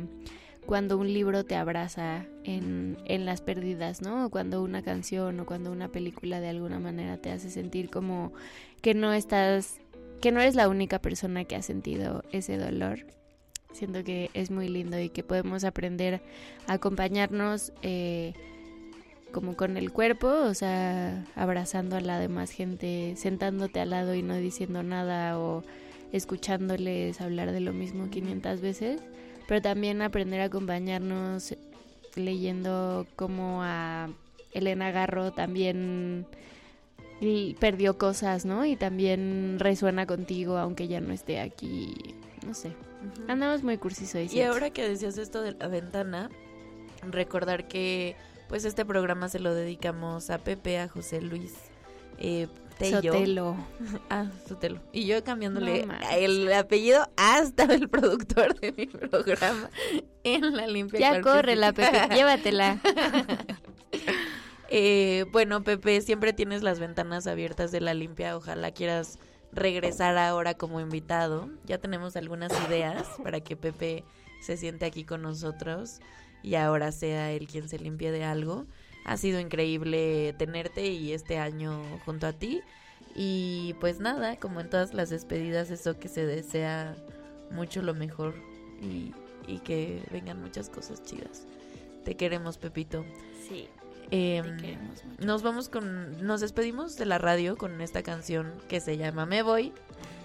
cuando 0.65 0.97
un 0.97 1.13
libro 1.13 1.45
te 1.45 1.55
abraza 1.55 2.25
en, 2.43 2.97
en 3.05 3.25
las 3.25 3.41
pérdidas, 3.41 4.01
¿no? 4.01 4.25
O 4.25 4.29
cuando 4.29 4.61
una 4.63 4.81
canción 4.81 5.39
o 5.39 5.45
cuando 5.45 5.71
una 5.71 5.89
película 5.89 6.39
de 6.39 6.49
alguna 6.49 6.79
manera 6.79 7.17
te 7.17 7.31
hace 7.31 7.49
sentir 7.49 7.89
como 7.89 8.33
que 8.81 8.93
no 8.93 9.13
estás, 9.13 9.79
que 10.21 10.31
no 10.31 10.41
eres 10.41 10.55
la 10.55 10.67
única 10.67 10.99
persona 10.99 11.45
que 11.45 11.55
ha 11.55 11.61
sentido 11.61 12.23
ese 12.31 12.57
dolor. 12.57 13.05
Siento 13.73 14.03
que 14.03 14.29
es 14.33 14.51
muy 14.51 14.69
lindo 14.69 14.99
y 14.99 15.09
que 15.09 15.23
podemos 15.23 15.63
aprender 15.65 16.21
a 16.67 16.73
acompañarnos 16.73 17.73
eh, 17.81 18.33
como 19.31 19.57
con 19.57 19.75
el 19.75 19.91
cuerpo, 19.91 20.27
o 20.27 20.53
sea, 20.53 21.25
abrazando 21.35 21.97
a 21.97 22.01
la 22.01 22.19
demás 22.19 22.51
gente, 22.51 23.15
sentándote 23.17 23.81
al 23.81 23.89
lado 23.89 24.15
y 24.15 24.23
no 24.23 24.35
diciendo 24.37 24.81
nada 24.81 25.37
o 25.37 25.63
escuchándoles 26.13 27.19
hablar 27.19 27.51
de 27.51 27.59
lo 27.59 27.73
mismo 27.73 28.09
500 28.09 28.61
veces 28.61 29.01
pero 29.47 29.61
también 29.61 30.01
aprender 30.01 30.41
a 30.41 30.45
acompañarnos 30.45 31.55
leyendo 32.15 33.05
como 33.15 33.61
a 33.63 34.09
Elena 34.53 34.91
Garro 34.91 35.31
también 35.31 36.25
perdió 37.59 37.97
cosas, 37.97 38.45
¿no? 38.45 38.65
Y 38.65 38.75
también 38.75 39.57
resuena 39.59 40.05
contigo 40.05 40.57
aunque 40.57 40.87
ya 40.87 41.01
no 41.01 41.13
esté 41.13 41.39
aquí, 41.39 41.93
no 42.45 42.53
sé. 42.53 42.71
Andamos 43.27 43.63
muy 43.63 43.77
cursis 43.77 44.13
hoy. 44.15 44.29
Y 44.31 44.41
ahora 44.41 44.69
que 44.71 44.87
decías 44.87 45.17
esto 45.17 45.41
de 45.41 45.53
la 45.53 45.67
ventana, 45.67 46.29
recordar 47.03 47.67
que 47.67 48.15
pues 48.47 48.65
este 48.65 48.85
programa 48.85 49.29
se 49.29 49.39
lo 49.39 49.53
dedicamos 49.53 50.29
a 50.29 50.37
Pepe, 50.37 50.79
a 50.79 50.87
José 50.87 51.21
Luis, 51.21 51.53
eh, 52.17 52.47
Sotelo. 52.79 53.55
Ah, 54.09 54.25
Sotelo. 54.47 54.79
Y 54.91 55.05
yo 55.05 55.23
cambiándole 55.23 55.87
el 56.11 56.51
apellido 56.53 57.07
hasta 57.17 57.63
el 57.65 57.89
productor 57.89 58.59
de 58.59 58.71
mi 58.73 58.85
programa 58.87 59.69
en 60.23 60.55
la 60.55 60.67
limpia. 60.67 60.99
Ya 60.99 61.21
corre 61.21 61.55
la 61.55 61.71
Pepe, 61.73 62.09
llévatela. 62.15 62.79
eh, 64.69 65.25
bueno, 65.31 65.63
Pepe, 65.63 66.01
siempre 66.01 66.33
tienes 66.33 66.63
las 66.63 66.79
ventanas 66.79 67.27
abiertas 67.27 67.71
de 67.71 67.81
la 67.81 67.93
limpia. 67.93 68.35
Ojalá 68.35 68.71
quieras 68.71 69.19
regresar 69.51 70.17
ahora 70.17 70.53
como 70.53 70.79
invitado. 70.81 71.49
Ya 71.65 71.77
tenemos 71.77 72.15
algunas 72.15 72.51
ideas 72.67 73.07
para 73.23 73.39
que 73.39 73.55
Pepe 73.55 74.03
se 74.41 74.57
siente 74.57 74.85
aquí 74.85 75.05
con 75.05 75.21
nosotros 75.21 75.99
y 76.43 76.55
ahora 76.55 76.91
sea 76.91 77.31
él 77.31 77.47
quien 77.47 77.69
se 77.69 77.79
limpie 77.79 78.11
de 78.11 78.23
algo. 78.23 78.65
Ha 79.05 79.17
sido 79.17 79.39
increíble 79.39 80.33
tenerte 80.37 80.87
y 80.87 81.13
este 81.13 81.37
año 81.37 81.81
junto 82.05 82.27
a 82.27 82.33
ti. 82.33 82.61
Y 83.15 83.75
pues 83.79 83.99
nada, 83.99 84.37
como 84.37 84.59
en 84.59 84.69
todas 84.69 84.93
las 84.93 85.09
despedidas, 85.09 85.71
eso 85.71 85.97
que 85.97 86.09
se 86.09 86.25
desea 86.25 86.95
mucho 87.51 87.81
lo 87.81 87.93
mejor 87.93 88.35
y, 88.81 89.13
y 89.47 89.59
que 89.59 90.01
vengan 90.11 90.41
muchas 90.41 90.69
cosas 90.69 91.01
chidas. 91.03 91.47
Te 92.03 92.15
queremos, 92.15 92.57
Pepito. 92.57 93.05
Sí. 93.47 93.69
Em, 94.11 94.77
nos 95.19 95.41
vamos 95.41 95.69
con, 95.69 96.25
nos 96.25 96.41
despedimos 96.41 96.95
de 96.97 97.05
la 97.05 97.17
radio 97.17 97.57
con 97.57 97.81
esta 97.81 98.03
canción 98.03 98.53
que 98.67 98.79
se 98.79 98.97
llama 98.97 99.25
Me 99.25 99.41
Voy 99.41 99.73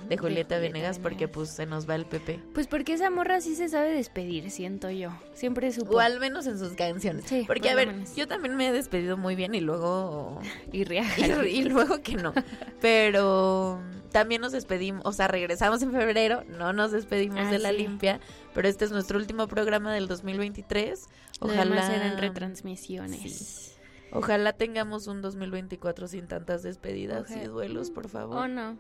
de 0.08 0.16
Julieta, 0.16 0.58
Venegas, 0.58 0.98
porque 0.98 1.28
pues 1.28 1.50
se 1.50 1.66
nos 1.66 1.88
va 1.88 1.94
el 1.94 2.06
Pepe. 2.06 2.40
Pues 2.54 2.66
porque 2.66 2.94
esa 2.94 3.10
morra 3.10 3.40
sí 3.40 3.54
se 3.54 3.68
sabe 3.68 3.92
despedir, 3.92 4.50
siento 4.50 4.90
yo. 4.90 5.10
Siempre 5.34 5.72
supo. 5.72 5.96
O 5.96 6.00
al 6.00 6.20
menos 6.20 6.46
en 6.46 6.58
sus 6.58 6.72
canciones. 6.72 7.24
Sí, 7.26 7.44
porque 7.46 7.70
a 7.70 7.74
ver, 7.74 7.94
yo 8.16 8.26
también 8.26 8.56
me 8.56 8.68
he 8.68 8.72
despedido 8.72 9.16
muy 9.16 9.36
bien 9.36 9.54
y 9.54 9.60
luego 9.60 10.40
y, 10.72 10.82
y, 10.92 11.46
y 11.46 11.62
luego 11.64 12.02
que 12.02 12.14
no. 12.14 12.32
Pero 12.80 13.80
también 14.10 14.40
nos 14.40 14.52
despedimos, 14.52 15.02
o 15.04 15.12
sea, 15.12 15.28
regresamos 15.28 15.82
en 15.82 15.92
febrero, 15.92 16.44
no 16.48 16.72
nos 16.72 16.90
despedimos 16.90 17.50
de 17.50 17.58
la 17.58 17.68
ah, 17.68 17.72
limpia, 17.72 18.20
pero 18.54 18.68
este 18.68 18.84
es 18.84 18.90
nuestro 18.90 19.18
último 19.18 19.46
programa 19.46 19.92
del 19.94 20.08
2023. 20.08 21.08
Ojalá 21.40 21.86
sean 21.86 22.18
retransmisiones. 22.18 23.78
Ojalá 24.12 24.52
tengamos 24.52 25.06
un 25.06 25.22
2024 25.22 26.08
sin 26.08 26.26
tantas 26.26 26.62
despedidas 26.62 27.30
y 27.30 27.44
duelos, 27.44 27.90
por 27.90 28.08
favor. 28.08 28.36
O 28.36 28.48
no. 28.48 28.76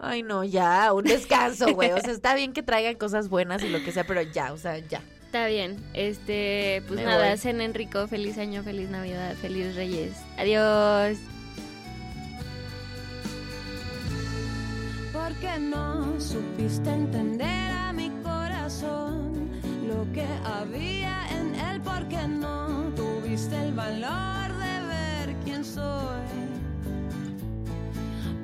Ay, 0.00 0.22
no, 0.22 0.44
ya, 0.44 0.92
un 0.92 1.04
descanso, 1.04 1.74
güey. 1.74 1.90
O 1.92 2.00
sea, 2.00 2.12
está 2.12 2.34
bien 2.34 2.52
que 2.52 2.62
traigan 2.62 2.94
cosas 2.94 3.28
buenas 3.28 3.62
y 3.62 3.68
lo 3.68 3.82
que 3.82 3.92
sea, 3.92 4.04
pero 4.04 4.22
ya, 4.22 4.52
o 4.52 4.56
sea, 4.56 4.78
ya. 4.78 5.02
Está 5.26 5.46
bien. 5.46 5.76
Este, 5.92 6.82
pues 6.88 7.04
nada, 7.04 7.32
hacen 7.32 7.60
Enrico, 7.60 8.06
feliz 8.06 8.38
año, 8.38 8.62
feliz 8.62 8.88
Navidad, 8.88 9.34
feliz 9.34 9.74
Reyes. 9.74 10.12
Adiós. 10.38 11.18
Porque 15.12 15.58
no 15.58 16.18
supiste 16.18 16.90
entender 16.90 17.70
a 17.72 17.92
mi 17.92 18.08
corazón 18.22 19.50
lo 19.86 20.10
que 20.12 20.24
había 20.44 21.26
en 21.30 21.54
él, 21.56 21.80
porque 21.82 22.26
no 22.26 22.90
tuviste 22.94 23.56
el 23.56 23.74
valor 23.74 24.48
de 24.56 24.86
ver 24.86 25.36
quién 25.44 25.64
soy 25.64 26.57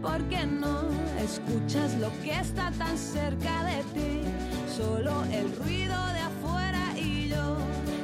porque 0.05 0.47
no 0.47 0.83
escuchas 1.19 1.95
lo 1.95 2.13
que 2.23 2.39
está 2.39 2.71
tan 2.73 2.99
cerca 2.99 3.65
de 3.65 3.83
ti, 3.95 4.21
solo 4.77 5.25
el 5.33 5.51
ruido 5.57 5.97
de 6.13 6.21
afuera 6.21 6.93
y 6.97 7.31
yo 7.31 7.57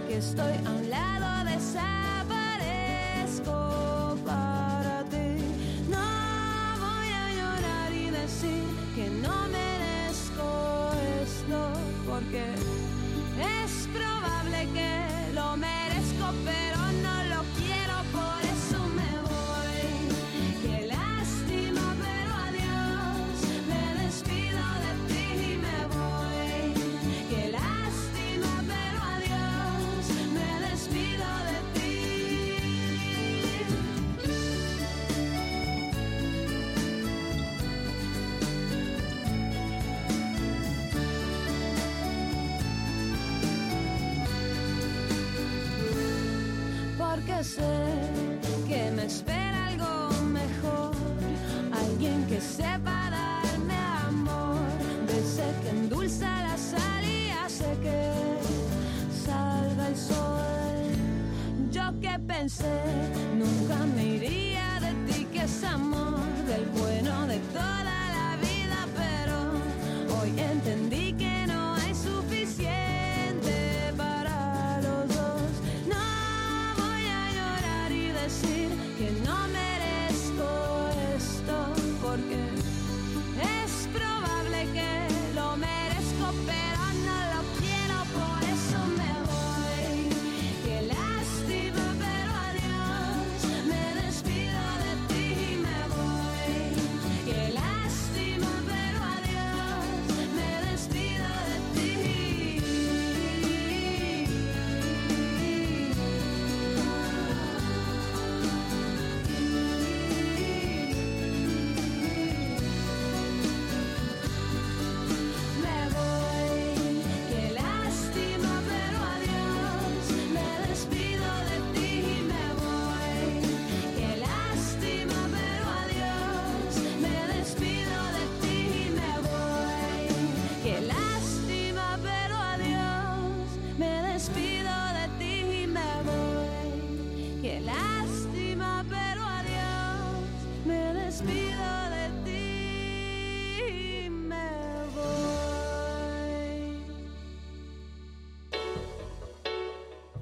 que 0.09 0.17
estoy 0.17 0.55
a 0.65 0.71
un 0.71 0.89
lado 0.89 1.45
desaparezco 1.51 4.17
para 4.25 5.05
ti. 5.11 5.37
No 5.91 5.99
voy 6.85 7.11
a 7.23 7.25
llorar 7.39 7.93
y 7.93 8.09
decir 8.11 8.65
que 8.95 9.11
no 9.11 9.49
merezco 9.49 10.93
esto 11.23 11.59
porque 12.09 12.45
porque 47.11 47.43
sé 47.43 47.63
que 48.69 48.91
me 48.93 49.05
espera 49.07 49.67
algo 49.67 50.23
mejor, 50.23 50.93
alguien 51.73 52.25
que 52.27 52.41
sepa 52.41 53.11
darme 53.11 53.75
amor, 54.07 54.59
de 55.07 55.19
ese 55.19 55.47
que 55.63 55.71
endulza 55.71 56.29
la 56.43 56.57
sal 56.57 57.05
y 57.05 57.31
hace 57.31 57.71
que 57.83 58.13
salga 59.27 59.89
el 59.89 59.97
sol. 59.97 60.87
Yo 61.73 62.01
que 62.01 62.19
pensé, 62.21 62.81